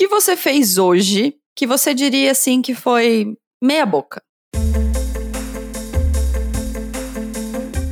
que 0.00 0.08
você 0.08 0.34
fez 0.34 0.78
hoje 0.78 1.36
que 1.54 1.66
você 1.66 1.92
diria 1.92 2.30
assim 2.30 2.62
que 2.62 2.74
foi 2.74 3.36
meia 3.62 3.84
boca? 3.84 4.22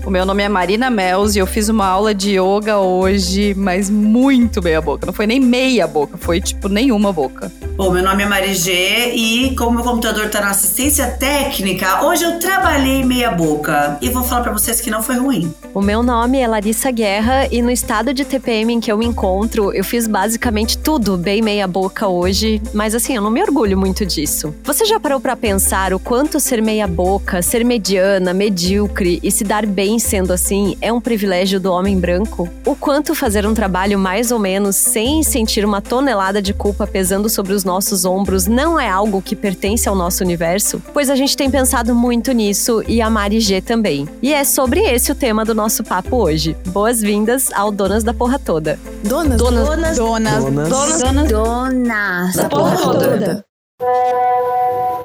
O 0.09 0.11
meu 0.11 0.25
nome 0.25 0.43
é 0.43 0.49
Marina 0.49 0.89
Mels 0.89 1.37
e 1.37 1.39
eu 1.39 1.47
fiz 1.47 1.69
uma 1.69 1.87
aula 1.87 2.15
de 2.15 2.31
yoga 2.31 2.79
hoje, 2.79 3.53
mas 3.55 3.91
muito 3.91 4.63
meia 4.63 4.81
boca. 4.81 5.05
Não 5.05 5.13
foi 5.13 5.27
nem 5.27 5.39
meia 5.39 5.87
boca, 5.87 6.17
foi 6.17 6.41
tipo 6.41 6.67
nenhuma 6.67 7.13
boca. 7.13 7.53
Bom, 7.77 7.93
meu 7.93 8.03
nome 8.03 8.23
é 8.23 8.27
Marigê 8.27 9.13
e 9.15 9.55
como 9.55 9.77
meu 9.77 9.85
computador 9.85 10.25
está 10.25 10.41
na 10.41 10.51
assistência 10.51 11.09
técnica, 11.09 12.07
hoje 12.07 12.25
eu 12.25 12.39
trabalhei 12.39 13.05
meia 13.05 13.31
boca 13.31 13.99
e 14.01 14.09
vou 14.09 14.25
falar 14.25 14.41
para 14.41 14.53
vocês 14.53 14.81
que 14.81 14.91
não 14.91 15.03
foi 15.03 15.17
ruim. 15.17 15.55
O 15.75 15.83
meu 15.83 16.03
nome 16.03 16.39
é 16.39 16.49
Larissa 16.49 16.91
Guerra 16.91 17.47
e 17.53 17.61
no 17.61 17.71
estado 17.71 18.15
de 18.15 18.25
TPM 18.25 18.73
em 18.73 18.81
que 18.81 18.91
eu 18.91 18.97
me 18.97 19.05
encontro, 19.05 19.73
eu 19.75 19.85
fiz 19.85 20.09
basicamente 20.09 20.79
tudo 20.79 21.19
bem 21.19 21.43
meia 21.43 21.69
boca 21.69 22.09
hoje, 22.09 22.63
mas 22.73 22.95
assim, 22.95 23.15
eu 23.15 23.23
não 23.23 23.31
me 23.31 23.43
orgulho 23.43 23.77
muito 23.77 24.07
disso. 24.07 24.55
Você 24.65 24.87
já 24.87 24.99
parou 24.99 25.21
para 25.21 25.37
pensar 25.37 25.93
o 25.93 26.01
quanto 26.01 26.41
ser 26.41 26.63
meia 26.63 26.87
boca, 26.89 27.43
ser 27.43 27.63
mediana, 27.63 28.33
medíocre 28.33 29.21
e 29.23 29.31
se 29.31 29.45
dar 29.45 29.67
bem 29.67 29.98
sendo 29.99 30.33
assim 30.33 30.77
é 30.81 30.93
um 30.93 31.01
privilégio 31.01 31.59
do 31.59 31.73
homem 31.73 31.99
branco? 31.99 32.49
O 32.67 32.75
quanto 32.75 33.15
fazer 33.15 33.47
um 33.47 33.55
trabalho 33.55 33.99
mais 33.99 34.31
ou 34.31 34.39
menos 34.39 34.77
sem 34.77 35.23
sentir 35.23 35.65
uma 35.65 35.81
tonelada 35.81 36.41
de 36.41 36.53
culpa 36.53 36.87
pesando 36.87 37.29
sobre 37.29 37.53
os 37.53 37.65
nossos 37.65 38.05
ombros 38.05 38.47
não 38.47 38.79
é 38.79 38.89
algo 38.89 39.23
que 39.23 39.37
pertence 39.37 39.89
ao 39.89 39.95
nosso 39.95 40.23
universo? 40.23 40.83
Pois 40.93 41.11
a 41.11 41.17
gente 41.17 41.37
tem 41.37 41.51
pensado 41.51 41.95
muito 41.95 42.33
nisso 42.33 42.83
e 42.87 43.01
a 43.01 43.11
Mari 43.11 43.41
G 43.41 43.61
também. 43.61 44.09
E 44.23 44.33
é 44.33 44.45
sobre 44.45 44.81
esse 44.81 45.13
o 45.13 45.15
tema 45.15 45.45
do 45.45 45.55
nosso 45.55 45.83
papo 45.83 46.17
hoje. 46.17 46.57
Boas-vindas 46.67 47.51
ao 47.53 47.71
Donas 47.71 48.05
da 48.05 48.15
Porra 48.15 48.39
Toda. 48.39 48.79
Donas, 49.05 49.39
donas, 49.39 49.67
donas, 49.67 49.97
donas, 49.97 50.45
donas, 50.45 50.69
donas, 50.69 51.03
donas, 51.03 51.29
donas 51.29 52.37
da 52.37 52.49
porra 52.49 52.77
toda. 52.77 53.48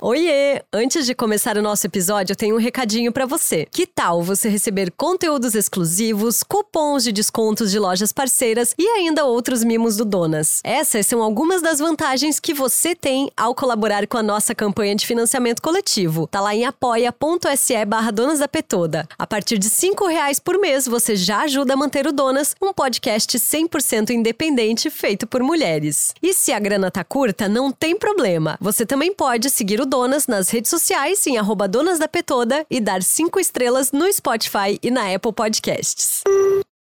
Oiê! 0.05 0.61
Antes 0.73 1.05
de 1.05 1.15
começar 1.15 1.57
o 1.57 1.61
nosso 1.61 1.87
episódio, 1.87 2.33
eu 2.33 2.35
tenho 2.35 2.55
um 2.55 2.59
recadinho 2.59 3.11
para 3.11 3.25
você. 3.25 3.65
Que 3.71 3.87
tal 3.87 4.21
você 4.21 4.49
receber 4.49 4.91
conteúdos 4.91 5.55
exclusivos, 5.55 6.43
cupons 6.43 7.03
de 7.03 7.11
descontos 7.11 7.71
de 7.71 7.79
lojas 7.79 8.11
parceiras 8.11 8.75
e 8.77 8.85
ainda 8.85 9.23
outros 9.23 9.63
mimos 9.63 9.95
do 9.95 10.03
Donas? 10.03 10.59
Essas 10.63 11.07
são 11.07 11.23
algumas 11.23 11.61
das 11.61 11.79
vantagens 11.79 12.39
que 12.39 12.53
você 12.53 12.93
tem 12.95 13.31
ao 13.37 13.55
colaborar 13.55 14.05
com 14.07 14.17
a 14.17 14.23
nossa 14.23 14.53
campanha 14.53 14.95
de 14.95 15.07
financiamento 15.07 15.61
coletivo. 15.61 16.27
Tá 16.27 16.41
lá 16.41 16.53
em 16.53 16.65
apoia.se 16.65 17.85
barra 17.85 18.11
Donas 18.11 18.39
da 18.39 18.47
Petoda. 18.47 19.07
A 19.17 19.25
partir 19.25 19.57
de 19.57 19.69
cinco 19.69 20.07
reais 20.07 20.39
por 20.39 20.59
mês, 20.59 20.85
você 20.85 21.15
já 21.15 21.43
ajuda 21.43 21.75
a 21.75 21.77
manter 21.77 22.07
o 22.07 22.11
Donas, 22.11 22.55
um 22.61 22.73
podcast 22.73 23.37
100% 23.37 24.09
independente 24.09 24.89
feito 24.89 25.25
por 25.25 25.41
mulheres. 25.43 26.13
E 26.21 26.33
se 26.33 26.51
a 26.51 26.59
grana 26.59 26.91
tá 26.91 27.03
curta, 27.05 27.47
não 27.47 27.71
tem 27.71 27.95
problema. 27.97 28.57
Você 28.63 28.85
também 28.85 29.13
pode 29.13 29.49
seguir 29.49 29.81
o 29.81 29.85
Donas 29.85 30.25
nas 30.25 30.49
redes 30.49 30.69
sociais 30.69 31.27
em 31.27 31.37
arroba 31.37 31.67
Donas 31.67 31.99
da 31.99 32.07
Petoda 32.07 32.65
e 32.71 32.79
dar 32.79 33.03
cinco 33.03 33.37
estrelas 33.37 33.91
no 33.91 34.09
Spotify 34.13 34.79
e 34.81 34.89
na 34.89 35.13
Apple 35.13 35.33
Podcasts. 35.33 36.21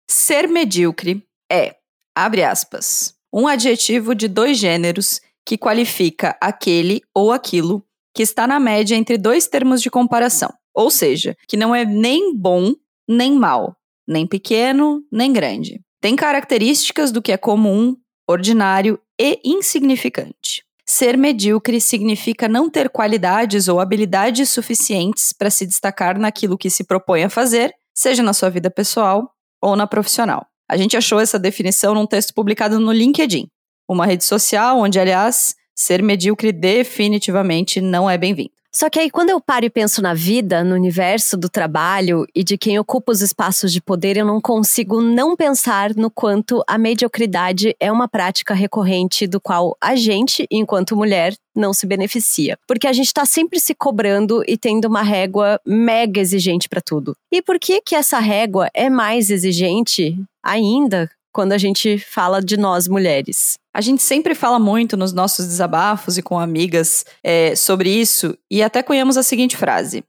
Ser 0.08 0.46
medíocre 0.46 1.26
é, 1.50 1.74
abre 2.14 2.44
aspas, 2.44 3.16
um 3.32 3.48
adjetivo 3.48 4.14
de 4.14 4.28
dois 4.28 4.56
gêneros 4.56 5.20
que 5.44 5.58
qualifica 5.58 6.38
aquele 6.40 7.02
ou 7.12 7.32
aquilo 7.32 7.84
que 8.14 8.22
está 8.22 8.46
na 8.46 8.60
média 8.60 8.94
entre 8.94 9.18
dois 9.18 9.48
termos 9.48 9.82
de 9.82 9.90
comparação. 9.90 10.54
Ou 10.72 10.92
seja, 10.92 11.36
que 11.48 11.56
não 11.56 11.74
é 11.74 11.84
nem 11.84 12.36
bom 12.36 12.72
nem 13.08 13.32
mal, 13.32 13.76
nem 14.06 14.28
pequeno 14.28 15.02
nem 15.10 15.32
grande. 15.32 15.80
Tem 16.00 16.14
características 16.14 17.10
do 17.10 17.20
que 17.20 17.32
é 17.32 17.36
comum, 17.36 17.96
ordinário 18.28 18.96
e 19.20 19.40
insignificante. 19.44 20.63
Ser 20.86 21.16
medíocre 21.16 21.80
significa 21.80 22.46
não 22.46 22.68
ter 22.68 22.90
qualidades 22.90 23.68
ou 23.68 23.80
habilidades 23.80 24.50
suficientes 24.50 25.32
para 25.32 25.50
se 25.50 25.66
destacar 25.66 26.18
naquilo 26.18 26.58
que 26.58 26.68
se 26.68 26.84
propõe 26.84 27.24
a 27.24 27.30
fazer, 27.30 27.74
seja 27.94 28.22
na 28.22 28.34
sua 28.34 28.50
vida 28.50 28.70
pessoal 28.70 29.30
ou 29.62 29.74
na 29.76 29.86
profissional. 29.86 30.46
A 30.68 30.76
gente 30.76 30.96
achou 30.96 31.20
essa 31.20 31.38
definição 31.38 31.94
num 31.94 32.06
texto 32.06 32.34
publicado 32.34 32.78
no 32.78 32.92
LinkedIn, 32.92 33.48
uma 33.88 34.06
rede 34.06 34.24
social 34.24 34.78
onde, 34.78 34.98
aliás, 34.98 35.54
ser 35.74 36.02
medíocre 36.02 36.52
definitivamente 36.52 37.80
não 37.80 38.08
é 38.08 38.16
bem-vindo. 38.18 38.52
Só 38.74 38.90
que 38.90 38.98
aí, 38.98 39.08
quando 39.08 39.30
eu 39.30 39.40
paro 39.40 39.64
e 39.64 39.70
penso 39.70 40.02
na 40.02 40.14
vida, 40.14 40.64
no 40.64 40.74
universo 40.74 41.36
do 41.36 41.48
trabalho 41.48 42.26
e 42.34 42.42
de 42.42 42.58
quem 42.58 42.76
ocupa 42.76 43.12
os 43.12 43.22
espaços 43.22 43.72
de 43.72 43.80
poder, 43.80 44.16
eu 44.16 44.26
não 44.26 44.40
consigo 44.40 45.00
não 45.00 45.36
pensar 45.36 45.94
no 45.94 46.10
quanto 46.10 46.60
a 46.66 46.76
mediocridade 46.76 47.76
é 47.78 47.92
uma 47.92 48.08
prática 48.08 48.52
recorrente 48.52 49.28
do 49.28 49.40
qual 49.40 49.76
a 49.80 49.94
gente, 49.94 50.44
enquanto 50.50 50.96
mulher, 50.96 51.36
não 51.54 51.72
se 51.72 51.86
beneficia. 51.86 52.58
Porque 52.66 52.88
a 52.88 52.92
gente 52.92 53.06
está 53.06 53.24
sempre 53.24 53.60
se 53.60 53.76
cobrando 53.76 54.42
e 54.44 54.58
tendo 54.58 54.86
uma 54.86 55.02
régua 55.02 55.60
mega 55.64 56.20
exigente 56.20 56.68
para 56.68 56.80
tudo. 56.80 57.16
E 57.30 57.40
por 57.40 57.60
que 57.60 57.80
que 57.80 57.94
essa 57.94 58.18
régua 58.18 58.68
é 58.74 58.90
mais 58.90 59.30
exigente 59.30 60.18
ainda 60.42 61.08
quando 61.34 61.52
a 61.52 61.58
gente 61.58 61.98
fala 61.98 62.40
de 62.40 62.56
nós 62.56 62.86
mulheres. 62.86 63.58
A 63.74 63.80
gente 63.80 64.02
sempre 64.02 64.36
fala 64.36 64.58
muito 64.58 64.96
nos 64.96 65.12
nossos 65.12 65.46
desabafos 65.46 66.16
e 66.16 66.22
com 66.22 66.38
amigas 66.38 67.04
é, 67.24 67.56
sobre 67.56 67.90
isso 67.90 68.38
e 68.48 68.62
até 68.62 68.82
cunhamos 68.82 69.18
a 69.18 69.22
seguinte 69.22 69.56
frase: 69.56 70.04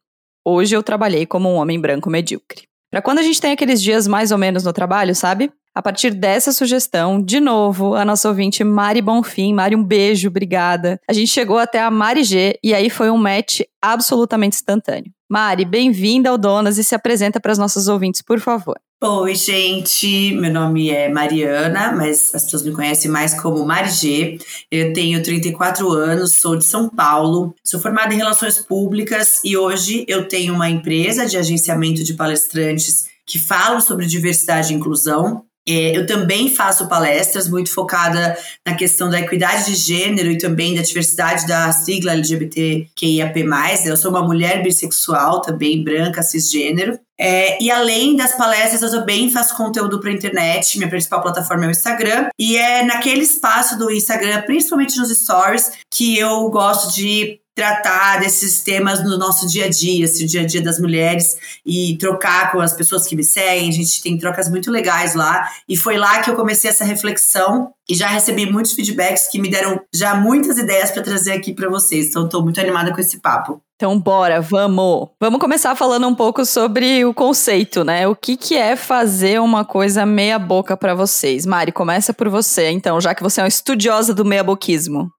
Hoje 0.45 0.75
eu 0.75 0.83
trabalhei 0.83 1.25
como 1.25 1.49
um 1.49 1.55
homem 1.55 1.81
branco 1.81 2.09
medíocre. 2.09 2.67
Para 2.91 3.01
quando 3.01 3.17
a 3.19 3.23
gente 3.23 3.41
tem 3.41 3.51
aqueles 3.51 3.81
dias 3.81 4.07
mais 4.07 4.31
ou 4.31 4.37
menos 4.37 4.63
no 4.63 4.71
trabalho, 4.71 5.15
sabe? 5.15 5.51
A 5.73 5.81
partir 5.81 6.11
dessa 6.11 6.53
sugestão, 6.53 7.21
de 7.21 7.41
novo, 7.41 7.95
a 7.95 8.05
nossa 8.05 8.29
ouvinte 8.29 8.63
Mari 8.63 9.01
Bonfim. 9.01 9.53
Mari, 9.53 9.75
um 9.75 9.83
beijo, 9.83 10.29
obrigada. 10.29 11.01
A 11.09 11.11
gente 11.11 11.27
chegou 11.27 11.57
até 11.57 11.81
a 11.81 11.91
Mari 11.91 12.23
G 12.23 12.57
e 12.63 12.73
aí 12.73 12.89
foi 12.89 13.09
um 13.09 13.17
match 13.17 13.61
absolutamente 13.81 14.55
instantâneo. 14.55 15.11
Mari, 15.29 15.65
bem-vinda 15.65 16.29
ao 16.29 16.37
Donas 16.37 16.77
e 16.77 16.83
se 16.83 16.95
apresenta 16.95 17.39
para 17.39 17.51
as 17.51 17.57
nossas 17.57 17.87
ouvintes, 17.87 18.21
por 18.21 18.39
favor. 18.39 18.79
Oi, 19.03 19.35
gente. 19.35 20.33
Meu 20.35 20.51
nome 20.51 20.89
é 20.89 21.09
Mariana, 21.09 21.91
mas 21.91 22.33
as 22.33 22.45
pessoas 22.45 22.63
me 22.63 22.71
conhecem 22.71 23.11
mais 23.11 23.33
como 23.39 23.65
Mari 23.65 23.91
G. 23.91 24.39
Eu 24.71 24.93
tenho 24.93 25.21
34 25.21 25.89
anos, 25.91 26.35
sou 26.35 26.55
de 26.55 26.63
São 26.63 26.89
Paulo, 26.89 27.53
sou 27.63 27.79
formada 27.79 28.13
em 28.13 28.17
Relações 28.17 28.57
Públicas 28.57 29.41
e 29.43 29.57
hoje 29.57 30.05
eu 30.07 30.29
tenho 30.29 30.53
uma 30.53 30.69
empresa 30.69 31.25
de 31.25 31.37
agenciamento 31.37 32.05
de 32.05 32.13
palestrantes 32.13 33.07
que 33.27 33.37
falam 33.37 33.81
sobre 33.81 34.05
diversidade 34.05 34.71
e 34.71 34.77
inclusão. 34.77 35.45
É, 35.67 35.97
eu 35.97 36.05
também 36.05 36.53
faço 36.53 36.87
palestras 36.87 37.49
muito 37.49 37.73
focada 37.73 38.37
na 38.65 38.75
questão 38.75 39.09
da 39.09 39.19
equidade 39.19 39.65
de 39.65 39.75
gênero 39.75 40.29
e 40.29 40.37
também 40.37 40.75
da 40.75 40.81
diversidade 40.81 41.47
da 41.47 41.71
sigla 41.71 42.13
LGBTQIAP+. 42.13 43.45
Eu 43.85 43.97
sou 43.97 44.11
uma 44.11 44.21
mulher 44.21 44.61
bissexual 44.61 45.41
também, 45.41 45.83
branca, 45.83 46.21
cisgênero. 46.21 46.99
É, 47.17 47.63
e 47.63 47.71
além 47.71 48.15
das 48.15 48.33
palestras, 48.33 48.81
eu 48.81 48.99
também 48.99 49.31
faço 49.31 49.55
conteúdo 49.55 49.99
para 49.99 50.11
internet. 50.11 50.77
Minha 50.77 50.89
principal 50.89 51.21
plataforma 51.21 51.65
é 51.65 51.67
o 51.69 51.71
Instagram. 51.71 52.29
E 52.37 52.57
é 52.57 52.83
naquele 52.83 53.21
espaço 53.21 53.77
do 53.77 53.89
Instagram, 53.89 54.41
principalmente 54.41 54.97
nos 54.97 55.09
stories, 55.09 55.71
que 55.89 56.17
eu 56.17 56.49
gosto 56.49 56.93
de 56.93 57.39
tratar 57.55 58.19
desses 58.19 58.61
temas 58.61 59.01
no 59.01 59.17
nosso 59.17 59.47
dia 59.47 59.65
a 59.65 59.69
dia, 59.69 60.03
assim, 60.03 60.25
o 60.25 60.27
dia 60.27 60.41
a 60.41 60.45
dia 60.45 60.61
das 60.61 60.77
mulheres 60.77 61.37
e 61.65 61.97
trocar 61.97 62.51
com 62.51 62.59
as 62.59 62.73
pessoas 62.73 63.07
que 63.07 63.15
me 63.15 63.23
seguem. 63.23 63.69
A 63.69 63.71
gente 63.71 64.03
tem 64.03 64.17
trocas 64.17 64.49
muito 64.49 64.69
legais 64.69 65.15
lá 65.15 65.49
e 65.67 65.77
foi 65.77 65.97
lá 65.97 66.21
que 66.21 66.29
eu 66.29 66.35
comecei 66.35 66.69
essa 66.69 66.83
reflexão 66.83 67.71
e 67.89 67.95
já 67.95 68.07
recebi 68.07 68.51
muitos 68.51 68.73
feedbacks 68.73 69.29
que 69.29 69.39
me 69.39 69.49
deram 69.49 69.79
já 69.93 70.15
muitas 70.15 70.57
ideias 70.57 70.91
para 70.91 71.01
trazer 71.01 71.31
aqui 71.31 71.53
para 71.53 71.69
vocês. 71.69 72.07
Então 72.07 72.25
estou 72.25 72.43
muito 72.43 72.59
animada 72.59 72.93
com 72.93 72.99
esse 72.99 73.19
papo. 73.19 73.61
Então, 73.75 73.99
bora, 73.99 74.41
vamos. 74.41 75.09
Vamos 75.19 75.39
começar 75.39 75.75
falando 75.75 76.07
um 76.07 76.15
pouco 76.15 76.45
sobre 76.45 77.03
o 77.03 77.13
conceito, 77.13 77.83
né? 77.83 78.07
O 78.07 78.15
que, 78.15 78.37
que 78.37 78.55
é 78.55 78.75
fazer 78.75 79.39
uma 79.41 79.65
coisa 79.65 80.05
meia 80.05 80.39
boca 80.39 80.77
para 80.77 80.95
vocês? 80.95 81.45
Mari, 81.45 81.73
começa 81.73 82.13
por 82.13 82.29
você, 82.29 82.69
então, 82.69 83.01
já 83.01 83.13
que 83.13 83.21
você 83.21 83.41
é 83.41 83.43
uma 83.43 83.49
estudiosa 83.49 84.13
do 84.13 84.23
meia 84.23 84.43
boquismo. 84.43 85.09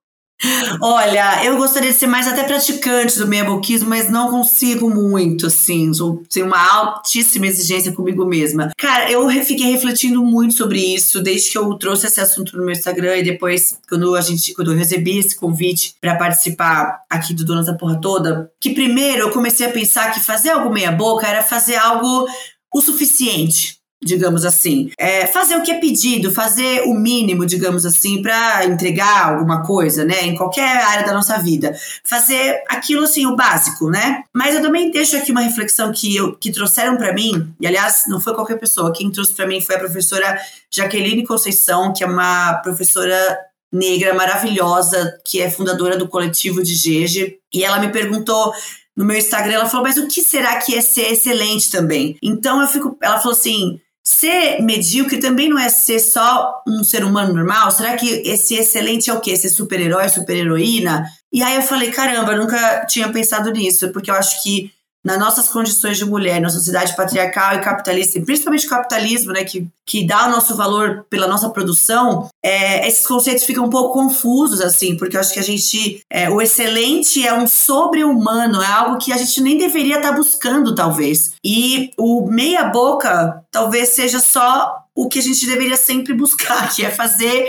Olha, 0.81 1.43
eu 1.43 1.57
gostaria 1.57 1.91
de 1.91 1.97
ser 1.97 2.07
mais 2.07 2.27
até 2.27 2.43
praticante 2.43 3.17
do 3.17 3.27
meia-boquismo, 3.27 3.89
mas 3.89 4.09
não 4.09 4.29
consigo 4.29 4.89
muito, 4.89 5.47
assim. 5.47 5.91
Tenho 6.31 6.45
uma 6.45 6.73
altíssima 6.73 7.47
exigência 7.47 7.91
comigo 7.91 8.25
mesma. 8.25 8.71
Cara, 8.77 9.11
eu 9.11 9.27
fiquei 9.43 9.71
refletindo 9.71 10.23
muito 10.23 10.53
sobre 10.53 10.79
isso 10.79 11.21
desde 11.21 11.49
que 11.49 11.57
eu 11.57 11.73
trouxe 11.75 12.07
esse 12.07 12.21
assunto 12.21 12.55
no 12.55 12.63
meu 12.63 12.71
Instagram 12.71 13.17
e 13.17 13.23
depois, 13.23 13.79
quando 13.89 14.15
a 14.15 14.21
gente, 14.21 14.53
quando 14.53 14.71
eu 14.71 14.77
recebi 14.77 15.17
esse 15.17 15.35
convite 15.35 15.95
para 15.99 16.15
participar 16.15 17.01
aqui 17.09 17.33
do 17.33 17.43
Donas 17.43 17.65
da 17.65 17.73
Porra 17.73 17.99
Toda, 17.99 18.51
que 18.59 18.73
primeiro 18.73 19.23
eu 19.23 19.31
comecei 19.31 19.65
a 19.65 19.71
pensar 19.71 20.13
que 20.13 20.23
fazer 20.23 20.51
algo 20.51 20.71
meia-boca 20.71 21.27
era 21.27 21.41
fazer 21.41 21.75
algo 21.75 22.27
o 22.73 22.81
suficiente 22.81 23.76
digamos 24.03 24.45
assim. 24.45 24.91
É 24.97 25.25
fazer 25.27 25.55
o 25.55 25.63
que 25.63 25.71
é 25.71 25.79
pedido, 25.79 26.31
fazer 26.31 26.83
o 26.83 26.93
mínimo, 26.93 27.45
digamos 27.45 27.85
assim, 27.85 28.21
para 28.21 28.65
entregar 28.65 29.33
alguma 29.33 29.63
coisa, 29.63 30.05
né? 30.05 30.23
Em 30.23 30.35
qualquer 30.35 30.77
área 30.83 31.05
da 31.05 31.13
nossa 31.13 31.37
vida. 31.37 31.75
Fazer 32.03 32.63
aquilo, 32.69 33.03
assim, 33.03 33.25
o 33.25 33.35
básico, 33.35 33.89
né? 33.89 34.23
Mas 34.33 34.55
eu 34.55 34.61
também 34.61 34.91
deixo 34.91 35.17
aqui 35.17 35.31
uma 35.31 35.41
reflexão 35.41 35.91
que, 35.91 36.15
eu, 36.15 36.35
que 36.35 36.51
trouxeram 36.51 36.97
para 36.97 37.13
mim, 37.13 37.53
e 37.59 37.67
aliás, 37.67 38.03
não 38.07 38.21
foi 38.21 38.33
qualquer 38.33 38.59
pessoa, 38.59 38.93
quem 38.93 39.11
trouxe 39.11 39.33
para 39.33 39.47
mim 39.47 39.61
foi 39.61 39.75
a 39.75 39.79
professora 39.79 40.37
Jaqueline 40.71 41.25
Conceição, 41.25 41.93
que 41.93 42.03
é 42.03 42.07
uma 42.07 42.55
professora 42.55 43.37
negra 43.71 44.13
maravilhosa, 44.13 45.19
que 45.25 45.41
é 45.41 45.49
fundadora 45.49 45.97
do 45.97 46.07
coletivo 46.07 46.63
de 46.63 46.73
Gege, 46.73 47.37
e 47.53 47.63
ela 47.63 47.79
me 47.79 47.89
perguntou 47.89 48.53
no 48.95 49.05
meu 49.05 49.17
Instagram, 49.17 49.55
ela 49.55 49.69
falou: 49.69 49.85
"Mas 49.85 49.97
o 49.97 50.07
que 50.07 50.21
será 50.21 50.57
que 50.57 50.75
é 50.75 50.81
ser 50.81 51.11
excelente 51.11 51.69
também?". 51.69 52.17
Então 52.23 52.61
eu 52.61 52.67
fico, 52.67 52.97
ela 53.01 53.19
falou 53.19 53.37
assim: 53.37 53.79
Ser 54.09 54.61
medíocre 54.61 55.19
também 55.19 55.49
não 55.49 55.59
é 55.59 55.67
ser 55.67 55.99
só 55.99 56.63
um 56.65 56.81
ser 56.81 57.03
humano 57.03 57.33
normal? 57.33 57.69
Será 57.71 57.97
que 57.97 58.07
esse 58.25 58.55
excelente 58.55 59.09
é 59.09 59.13
o 59.13 59.19
quê? 59.19 59.35
Ser 59.35 59.49
super-herói, 59.49 60.07
super-heroína? 60.07 61.05
E 61.29 61.43
aí 61.43 61.57
eu 61.57 61.61
falei, 61.61 61.91
caramba, 61.91 62.31
eu 62.31 62.37
nunca 62.37 62.85
tinha 62.85 63.11
pensado 63.11 63.51
nisso, 63.51 63.91
porque 63.91 64.09
eu 64.09 64.15
acho 64.15 64.41
que 64.41 64.71
nas 65.05 65.19
nossas 65.19 65.47
condições 65.47 65.97
de 65.97 66.05
mulher, 66.05 66.41
na 66.41 66.49
sociedade 66.49 66.95
patriarcal 66.95 67.55
e 67.55 67.61
capitalista, 67.61 68.17
e 68.17 68.25
principalmente 68.25 68.65
o 68.65 68.69
capitalismo, 68.69 69.31
né, 69.31 69.43
que, 69.43 69.67
que 69.85 70.05
dá 70.05 70.27
o 70.27 70.31
nosso 70.31 70.55
valor 70.55 71.05
pela 71.09 71.27
nossa 71.27 71.49
produção, 71.49 72.29
é, 72.43 72.87
esses 72.87 73.05
conceitos 73.05 73.45
ficam 73.45 73.65
um 73.65 73.69
pouco 73.69 73.93
confusos, 73.93 74.59
assim, 74.59 74.97
porque 74.97 75.15
eu 75.15 75.21
acho 75.21 75.33
que 75.33 75.39
a 75.39 75.43
gente. 75.43 76.01
É, 76.11 76.29
o 76.29 76.41
excelente 76.41 77.25
é 77.25 77.33
um 77.33 77.47
sobre-humano, 77.47 78.61
é 78.61 78.67
algo 78.67 78.97
que 78.97 79.13
a 79.13 79.17
gente 79.17 79.41
nem 79.41 79.57
deveria 79.57 79.97
estar 79.97 80.09
tá 80.09 80.15
buscando, 80.15 80.75
talvez. 80.75 81.33
E 81.43 81.91
o 81.97 82.27
meia-boca 82.29 83.43
talvez 83.51 83.89
seja 83.89 84.19
só 84.19 84.75
o 84.93 85.07
que 85.07 85.19
a 85.19 85.23
gente 85.23 85.45
deveria 85.45 85.77
sempre 85.77 86.13
buscar, 86.13 86.69
que 86.75 86.83
é 86.83 86.91
fazer 86.91 87.47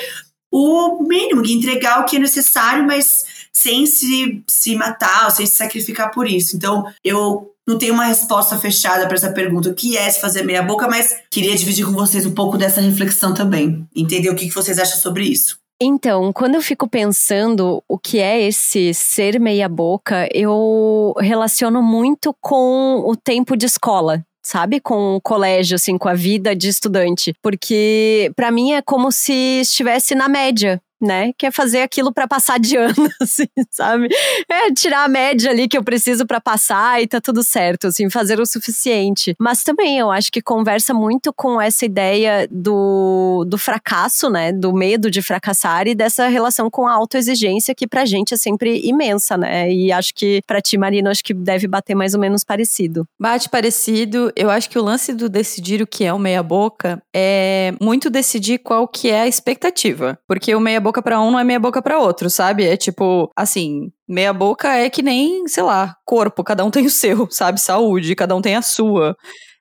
o 0.50 1.02
mínimo, 1.02 1.44
entregar 1.44 2.00
o 2.00 2.04
que 2.04 2.16
é 2.16 2.18
necessário, 2.18 2.86
mas 2.86 3.24
sem 3.58 3.86
se, 3.86 4.42
se 4.46 4.76
matar 4.76 5.26
ou 5.26 5.30
sem 5.30 5.46
se 5.46 5.56
sacrificar 5.56 6.10
por 6.12 6.28
isso. 6.28 6.56
Então, 6.56 6.84
eu 7.04 7.52
não 7.66 7.76
tenho 7.76 7.92
uma 7.92 8.04
resposta 8.04 8.56
fechada 8.56 9.06
para 9.06 9.16
essa 9.16 9.32
pergunta, 9.32 9.68
o 9.68 9.74
que 9.74 9.96
é 9.96 10.08
se 10.08 10.20
fazer 10.20 10.42
meia 10.42 10.62
boca, 10.62 10.88
mas 10.88 11.14
queria 11.30 11.54
dividir 11.54 11.84
com 11.84 11.92
vocês 11.92 12.24
um 12.24 12.32
pouco 12.32 12.56
dessa 12.56 12.80
reflexão 12.80 13.34
também. 13.34 13.86
Entender 13.94 14.30
o 14.30 14.34
que 14.34 14.48
vocês 14.50 14.78
acham 14.78 14.98
sobre 14.98 15.24
isso. 15.24 15.58
Então, 15.80 16.32
quando 16.32 16.54
eu 16.54 16.62
fico 16.62 16.88
pensando 16.88 17.82
o 17.88 17.98
que 17.98 18.18
é 18.18 18.40
esse 18.40 18.92
ser 18.94 19.38
meia 19.38 19.68
boca, 19.68 20.28
eu 20.32 21.14
relaciono 21.18 21.82
muito 21.82 22.34
com 22.40 23.04
o 23.06 23.14
tempo 23.14 23.56
de 23.56 23.66
escola 23.66 24.24
sabe? 24.48 24.80
Com 24.80 25.16
o 25.16 25.20
colégio, 25.20 25.74
assim, 25.74 25.98
com 25.98 26.08
a 26.08 26.14
vida 26.14 26.56
de 26.56 26.68
estudante. 26.68 27.34
Porque 27.42 28.32
para 28.34 28.50
mim 28.50 28.72
é 28.72 28.80
como 28.80 29.12
se 29.12 29.60
estivesse 29.60 30.14
na 30.14 30.26
média, 30.26 30.80
né? 31.00 31.32
Que 31.36 31.46
é 31.46 31.50
fazer 31.50 31.82
aquilo 31.82 32.12
para 32.12 32.26
passar 32.26 32.58
de 32.58 32.76
ano, 32.76 32.94
assim, 33.20 33.46
sabe? 33.70 34.08
É 34.48 34.72
tirar 34.72 35.04
a 35.04 35.08
média 35.08 35.50
ali 35.50 35.68
que 35.68 35.76
eu 35.76 35.82
preciso 35.82 36.26
para 36.26 36.40
passar 36.40 37.02
e 37.02 37.06
tá 37.06 37.20
tudo 37.20 37.42
certo, 37.42 37.88
assim, 37.88 38.10
fazer 38.10 38.40
o 38.40 38.46
suficiente. 38.46 39.34
Mas 39.38 39.62
também 39.62 39.98
eu 39.98 40.10
acho 40.10 40.30
que 40.30 40.42
conversa 40.42 40.92
muito 40.92 41.32
com 41.32 41.60
essa 41.60 41.84
ideia 41.84 42.48
do, 42.50 43.44
do 43.46 43.58
fracasso, 43.58 44.28
né? 44.30 44.52
Do 44.52 44.72
medo 44.72 45.10
de 45.10 45.22
fracassar 45.22 45.86
e 45.86 45.94
dessa 45.94 46.28
relação 46.28 46.70
com 46.70 46.86
a 46.86 46.92
autoexigência 46.92 47.74
que 47.74 47.86
pra 47.86 48.04
gente 48.04 48.34
é 48.34 48.36
sempre 48.36 48.80
imensa, 48.84 49.36
né? 49.36 49.70
E 49.72 49.92
acho 49.92 50.14
que 50.14 50.42
pra 50.46 50.60
ti, 50.60 50.76
Marina, 50.76 51.10
acho 51.10 51.22
que 51.22 51.34
deve 51.34 51.66
bater 51.66 51.94
mais 51.94 52.14
ou 52.14 52.20
menos 52.20 52.44
parecido. 52.44 53.06
Bate 53.20 53.48
parecido. 53.48 54.32
Eu 54.34 54.50
acho 54.50 54.68
que 54.70 54.78
o 54.78 54.82
lance 54.82 55.12
do 55.12 55.28
decidir 55.28 55.82
o 55.82 55.86
que 55.86 56.04
é 56.04 56.12
o 56.12 56.18
meia 56.18 56.42
boca 56.42 57.02
é 57.14 57.72
muito 57.80 58.10
decidir 58.10 58.58
qual 58.58 58.86
que 58.88 59.10
é 59.10 59.22
a 59.22 59.28
expectativa. 59.28 60.18
Porque 60.26 60.54
o 60.54 60.60
meia 60.60 60.80
boca 60.80 60.87
para 60.92 61.20
um 61.20 61.30
não 61.30 61.38
é 61.38 61.44
meia 61.44 61.60
boca 61.60 61.82
para 61.82 61.98
outro, 61.98 62.30
sabe? 62.30 62.64
É 62.64 62.76
tipo, 62.76 63.30
assim, 63.36 63.90
meia 64.08 64.32
boca 64.32 64.68
é 64.74 64.90
que 64.90 65.02
nem, 65.02 65.46
sei 65.46 65.62
lá, 65.62 65.96
corpo, 66.04 66.42
cada 66.44 66.64
um 66.64 66.70
tem 66.70 66.86
o 66.86 66.90
seu, 66.90 67.28
sabe? 67.32 67.60
Saúde, 67.60 68.14
cada 68.14 68.34
um 68.34 68.42
tem 68.42 68.56
a 68.56 68.62
sua. 68.62 69.16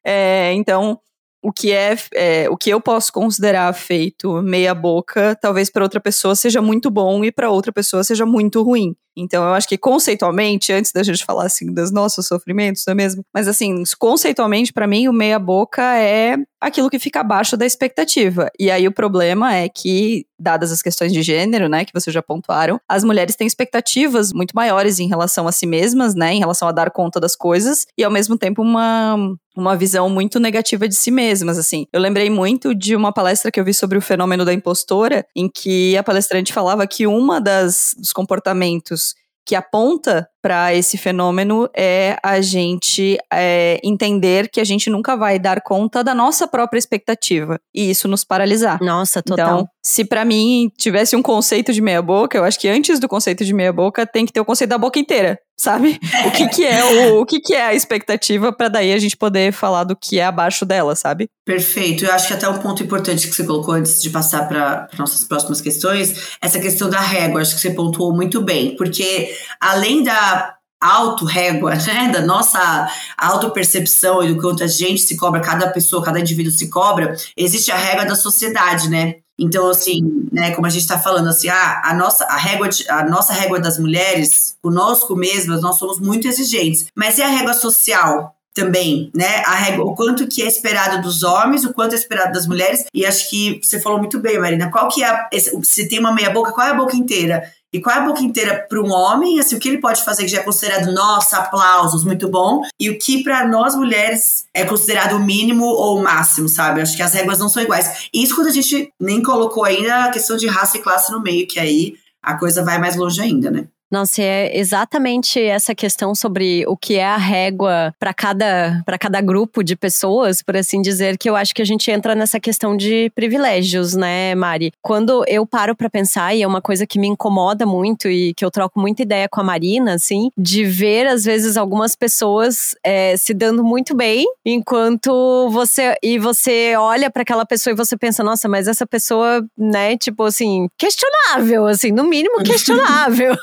É, 0.06 0.54
então, 0.54 1.00
o 1.42 1.52
que 1.52 1.72
é, 1.72 1.96
é, 2.14 2.50
o 2.50 2.58
que 2.58 2.70
eu 2.70 2.82
posso 2.82 3.12
considerar 3.12 3.74
feito 3.74 4.42
meia 4.42 4.74
boca, 4.74 5.38
talvez 5.42 5.70
para 5.70 5.84
outra 5.84 6.00
pessoa 6.00 6.36
seja 6.36 6.62
muito 6.62 6.90
bom 6.92 7.24
e 7.24 7.32
para 7.32 7.50
outra 7.50 7.72
pessoa 7.72 8.04
seja 8.04 8.26
muito 8.26 8.64
ruim. 8.64 8.96
Então 9.18 9.44
eu 9.44 9.54
acho 9.54 9.68
que 9.68 9.78
conceitualmente, 9.78 10.72
antes 10.72 10.92
da 10.92 11.04
gente 11.04 11.26
falar 11.26 11.46
assim 11.46 11.74
dos 11.74 11.92
nossos 11.92 12.28
sofrimentos, 12.28 12.84
não 12.88 12.92
é 12.92 12.96
mesmo? 12.96 13.24
Mas 13.34 13.48
assim, 13.48 13.84
conceitualmente 14.00 14.72
para 14.72 14.88
mim 14.88 15.08
o 15.08 15.14
meia 15.14 15.40
boca 15.40 15.84
é 15.98 16.38
aquilo 16.62 16.90
que 16.90 17.00
fica 17.00 17.22
abaixo 17.22 17.56
da 17.56 17.66
expectativa. 17.66 18.50
E 18.60 18.72
aí 18.72 18.88
o 18.88 18.92
problema 18.92 19.54
é 19.56 19.70
que 19.70 20.26
dadas 20.40 20.72
as 20.72 20.82
questões 20.82 21.12
de 21.12 21.22
gênero, 21.24 21.68
né, 21.68 21.84
que 21.84 21.94
vocês 21.94 22.14
já 22.14 22.22
pontuaram, 22.22 22.80
as 22.88 23.04
mulheres 23.04 23.36
têm 23.36 23.48
expectativas 23.48 24.32
muito 24.32 24.56
maiores 24.56 25.00
em 25.00 25.08
relação 25.08 25.48
a 25.48 25.52
si 25.52 25.66
mesmas, 25.66 26.14
né, 26.16 26.34
em 26.34 26.40
relação 26.40 26.68
a 26.68 26.72
dar 26.72 26.92
conta 26.92 27.20
das 27.20 27.36
coisas 27.36 27.88
e 27.98 28.04
ao 28.04 28.12
mesmo 28.12 28.38
tempo 28.38 28.62
uma 28.62 29.18
uma 29.58 29.76
visão 29.76 30.08
muito 30.08 30.40
negativa 30.40 30.88
de 30.88 30.94
si 30.94 31.10
mesmas, 31.10 31.58
assim. 31.58 31.88
Eu 31.92 32.00
lembrei 32.00 32.30
muito 32.30 32.76
de 32.76 32.96
uma 32.96 33.12
palestra 33.12 33.52
que 33.52 33.60
eu 33.60 33.66
vi 33.66 33.74
sobre 33.74 33.98
o 33.98 34.02
fenômeno 34.02 34.46
da 34.46 34.54
impostora, 34.54 35.26
em 35.36 35.50
que 35.50 35.98
a 35.98 36.04
palestrante 36.04 36.54
falava 36.54 36.86
que 36.86 37.08
uma 37.08 37.42
das 37.42 37.96
dos 37.98 38.14
comportamentos 38.14 39.07
que 39.48 39.56
aponta 39.56 40.30
para 40.48 40.74
esse 40.74 40.98
fenômeno 40.98 41.70
é 41.76 42.16
a 42.24 42.40
gente 42.40 43.18
é, 43.30 43.82
entender 43.84 44.48
que 44.50 44.62
a 44.62 44.64
gente 44.64 44.90
nunca 44.90 45.18
vai 45.18 45.38
dar 45.38 45.60
conta 45.60 46.02
da 46.02 46.16
nossa 46.16 46.48
própria 46.48 46.80
expectativa 46.80 47.60
e 47.76 47.90
isso 47.90 48.08
nos 48.08 48.24
paralisar. 48.24 48.82
Nossa, 48.82 49.22
total. 49.22 49.46
Então, 49.46 49.70
se 49.84 50.06
para 50.06 50.24
mim 50.24 50.72
tivesse 50.78 51.18
um 51.18 51.22
conceito 51.22 51.74
de 51.74 51.82
meia 51.82 52.02
boca, 52.02 52.38
eu 52.38 52.46
acho 52.46 52.60
que 52.60 52.68
antes 52.68 52.98
do 52.98 53.10
conceito 53.10 53.44
de 53.44 53.54
meia 53.54 53.74
boca 53.74 54.06
tem 54.06 54.26
que 54.26 54.32
ter 54.32 54.40
o 54.40 54.46
conceito 54.46 54.70
da 54.70 54.78
boca 54.78 55.00
inteira, 55.00 55.40
sabe? 55.58 55.98
O 56.26 56.32
que 56.32 56.48
que 56.50 56.66
é 56.66 56.84
o, 56.84 57.22
o 57.22 57.26
que 57.26 57.40
que 57.40 57.54
é 57.54 57.68
a 57.68 57.74
expectativa 57.74 58.52
para 58.52 58.68
daí 58.68 58.92
a 58.92 59.00
gente 59.00 59.16
poder 59.16 59.54
falar 59.54 59.86
do 59.86 59.96
que 59.96 60.20
é 60.20 60.26
abaixo 60.26 60.66
dela, 60.66 60.94
sabe? 60.94 61.30
Perfeito. 61.46 62.04
Eu 62.04 62.12
acho 62.12 62.28
que 62.28 62.34
até 62.34 62.50
um 62.50 62.58
ponto 62.58 62.84
importante 62.84 63.30
que 63.30 63.34
você 63.34 63.46
colocou 63.46 63.74
antes 63.76 64.02
de 64.02 64.10
passar 64.10 64.46
para 64.50 64.90
nossas 65.00 65.24
próximas 65.24 65.62
questões, 65.62 66.36
essa 66.42 66.60
questão 66.60 66.90
da 66.90 67.00
régua, 67.00 67.40
acho 67.40 67.56
que 67.56 67.62
você 67.62 67.72
pontuou 67.72 68.14
muito 68.14 68.42
bem, 68.42 68.76
porque 68.76 69.34
além 69.62 70.04
da 70.04 70.37
auto-régua, 70.80 71.76
né, 71.76 72.10
da 72.12 72.22
nossa 72.22 72.88
auto-percepção 73.18 74.24
e 74.24 74.34
do 74.34 74.42
quanto 74.42 74.64
a 74.64 74.68
gente 74.68 75.02
se 75.02 75.18
cobra, 75.18 75.42
cada 75.42 75.70
pessoa, 75.70 76.04
cada 76.04 76.20
indivíduo 76.20 76.52
se 76.52 76.70
cobra, 76.70 77.16
existe 77.36 77.72
a 77.72 77.78
régua 77.78 78.06
da 78.06 78.16
sociedade, 78.16 78.90
né? 78.90 79.16
Então, 79.40 79.70
assim, 79.70 80.28
né, 80.32 80.52
como 80.52 80.66
a 80.66 80.70
gente 80.70 80.82
está 80.82 80.98
falando, 80.98 81.30
assim, 81.30 81.48
ah, 81.48 81.82
a, 81.84 81.94
nossa, 81.94 82.26
a, 82.26 82.38
régua, 82.38 82.70
a 82.90 83.04
nossa 83.04 83.34
régua 83.34 83.60
das 83.60 83.78
mulheres, 83.78 84.58
conosco 84.62 85.16
mesmas, 85.16 85.62
nós 85.62 85.78
somos 85.78 86.00
muito 86.00 86.28
exigentes. 86.28 86.88
Mas 86.96 87.20
e 87.20 87.22
a 87.22 87.28
régua 87.28 87.54
social? 87.54 88.34
também, 88.58 89.12
né? 89.16 89.44
A 89.46 89.54
régua, 89.54 89.86
o 89.86 89.94
quanto 89.94 90.28
que 90.28 90.42
é 90.42 90.48
esperado 90.48 91.00
dos 91.04 91.22
homens, 91.22 91.64
o 91.64 91.72
quanto 91.72 91.94
é 91.94 91.96
esperado 91.96 92.34
das 92.34 92.48
mulheres. 92.48 92.86
E 92.92 93.06
acho 93.06 93.30
que 93.30 93.62
você 93.62 93.80
falou 93.80 94.00
muito 94.00 94.20
bem, 94.20 94.40
Marina. 94.40 94.72
Qual 94.72 94.88
que 94.90 95.04
é 95.04 95.08
a, 95.08 95.30
se 95.62 95.88
tem 95.88 96.00
uma 96.00 96.12
meia 96.12 96.32
boca, 96.32 96.52
qual 96.52 96.66
é 96.66 96.72
a 96.72 96.74
boca 96.74 96.98
inteira? 96.98 97.44
E 97.74 97.82
qual 97.82 97.96
é 97.96 98.00
a 98.00 98.06
boca 98.06 98.22
inteira 98.22 98.66
para 98.68 98.82
um 98.82 98.92
homem? 98.92 99.40
Assim, 99.40 99.56
o 99.56 99.60
que 99.60 99.68
ele 99.68 99.80
pode 99.80 100.04
fazer 100.04 100.24
que 100.24 100.30
já 100.30 100.40
é 100.40 100.44
considerado, 100.44 100.92
nossa, 100.94 101.38
aplausos, 101.38 102.04
muito 102.04 102.30
bom. 102.30 102.62
E 102.80 102.90
o 102.90 102.98
que 102.98 103.24
para 103.24 103.48
nós 103.48 103.76
mulheres 103.76 104.46
é 104.54 104.64
considerado 104.64 105.14
o 105.14 105.20
mínimo 105.20 105.66
ou 105.66 106.00
o 106.00 106.04
máximo, 106.04 106.48
sabe? 106.48 106.82
Acho 106.82 106.96
que 106.96 107.04
as 107.04 107.14
regras 107.14 107.40
não 107.40 107.50
são 107.50 107.62
iguais. 107.62 108.08
Isso 108.14 108.36
quando 108.36 108.48
a 108.48 108.52
gente 108.52 108.92
nem 109.00 109.22
colocou 109.22 109.66
ainda 109.66 110.06
a 110.06 110.12
questão 110.12 110.38
de 110.38 110.48
raça 110.48 110.78
e 110.78 110.82
classe 110.82 111.12
no 111.12 111.22
meio, 111.22 111.48
que 111.48 111.60
aí 111.60 111.96
a 112.22 112.38
coisa 112.38 112.64
vai 112.64 112.80
mais 112.80 112.96
longe 112.96 113.22
ainda, 113.22 113.52
né? 113.52 113.68
Nossa, 113.90 114.22
é 114.22 114.58
exatamente 114.58 115.42
essa 115.42 115.74
questão 115.74 116.14
sobre 116.14 116.66
o 116.68 116.76
que 116.76 116.96
é 116.96 117.06
a 117.06 117.18
régua 117.18 117.94
para 117.98 118.14
cada, 118.14 118.84
cada 119.00 119.22
grupo 119.22 119.64
de 119.64 119.76
pessoas, 119.76 120.42
por 120.42 120.58
assim 120.58 120.82
dizer, 120.82 121.18
que 121.18 121.30
eu 121.30 121.36
acho 121.36 121.56
que 121.56 121.62
a 121.62 121.66
gente 121.66 121.90
entra 121.90 122.14
nessa 122.14 122.40
questão 122.40 122.76
de 122.76 123.10
privilégios, 123.16 123.96
né, 123.96 124.36
Mari? 124.36 124.74
Quando 124.82 125.24
eu 125.28 125.46
paro 125.46 125.76
para 125.76 125.90
pensar, 125.90 126.36
e 126.36 126.42
é 126.42 126.48
uma 126.48 126.62
coisa 126.62 126.86
que 126.86 127.00
me 127.00 127.08
incomoda 127.08 127.66
muito 127.66 128.10
e 128.10 128.34
que 128.34 128.44
eu 128.44 128.52
troco 128.52 128.80
muita 128.80 129.04
ideia 129.04 129.30
com 129.30 129.40
a 129.40 129.44
Marina, 129.44 129.94
assim, 129.94 130.32
de 130.38 130.66
ver 130.66 131.08
às 131.08 131.24
vezes 131.24 131.56
algumas 131.56 131.96
pessoas 131.96 132.76
é, 132.84 133.16
se 133.16 133.34
dando 133.34 133.64
muito 133.64 133.96
bem, 133.96 134.26
enquanto 134.46 135.50
você. 135.50 135.96
E 136.04 136.20
você 136.20 136.76
olha 136.78 137.10
para 137.10 137.22
aquela 137.22 137.46
pessoa 137.46 137.72
e 137.72 137.78
você 137.78 137.96
pensa, 137.96 138.24
nossa, 138.24 138.50
mas 138.50 138.68
essa 138.68 138.86
pessoa, 138.86 139.46
né, 139.58 139.98
tipo 139.98 140.24
assim, 140.24 140.68
questionável, 140.78 141.68
assim, 141.68 141.92
no 141.92 142.04
mínimo 142.04 142.44
questionável. 142.44 143.36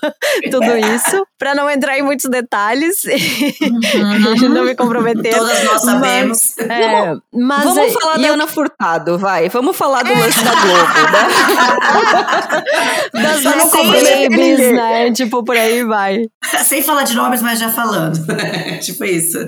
tudo 0.50 0.76
isso, 0.76 1.26
para 1.38 1.54
não 1.54 1.68
entrar 1.68 1.98
em 1.98 2.02
muitos 2.02 2.30
detalhes 2.30 3.04
uhum. 3.04 4.48
não 4.50 4.64
me 4.64 4.74
comprometer. 4.74 5.36
Todas 5.36 5.62
nós 5.64 5.82
sabemos. 5.82 6.54
Mas, 6.58 6.70
é, 6.70 7.14
mas 7.32 7.64
vamos 7.64 7.78
é, 7.78 7.90
falar 7.90 8.18
da 8.18 8.26
eu... 8.26 8.34
Ana 8.34 8.46
Furtado, 8.46 9.18
vai. 9.18 9.48
Vamos 9.48 9.74
falar 9.76 10.02
do 10.02 10.12
lance 10.12 10.44
da 10.44 10.50
Globo, 10.50 11.12
né? 11.12 11.28
das 13.22 13.42
babies, 13.42 14.72
né? 14.72 15.12
Tipo, 15.12 15.44
por 15.44 15.56
aí 15.56 15.84
vai. 15.84 16.26
Sem 16.64 16.82
falar 16.82 17.04
de 17.04 17.14
nomes, 17.14 17.42
mas 17.42 17.58
já 17.58 17.70
falando. 17.70 18.18
tipo 18.80 19.04
isso. 19.04 19.38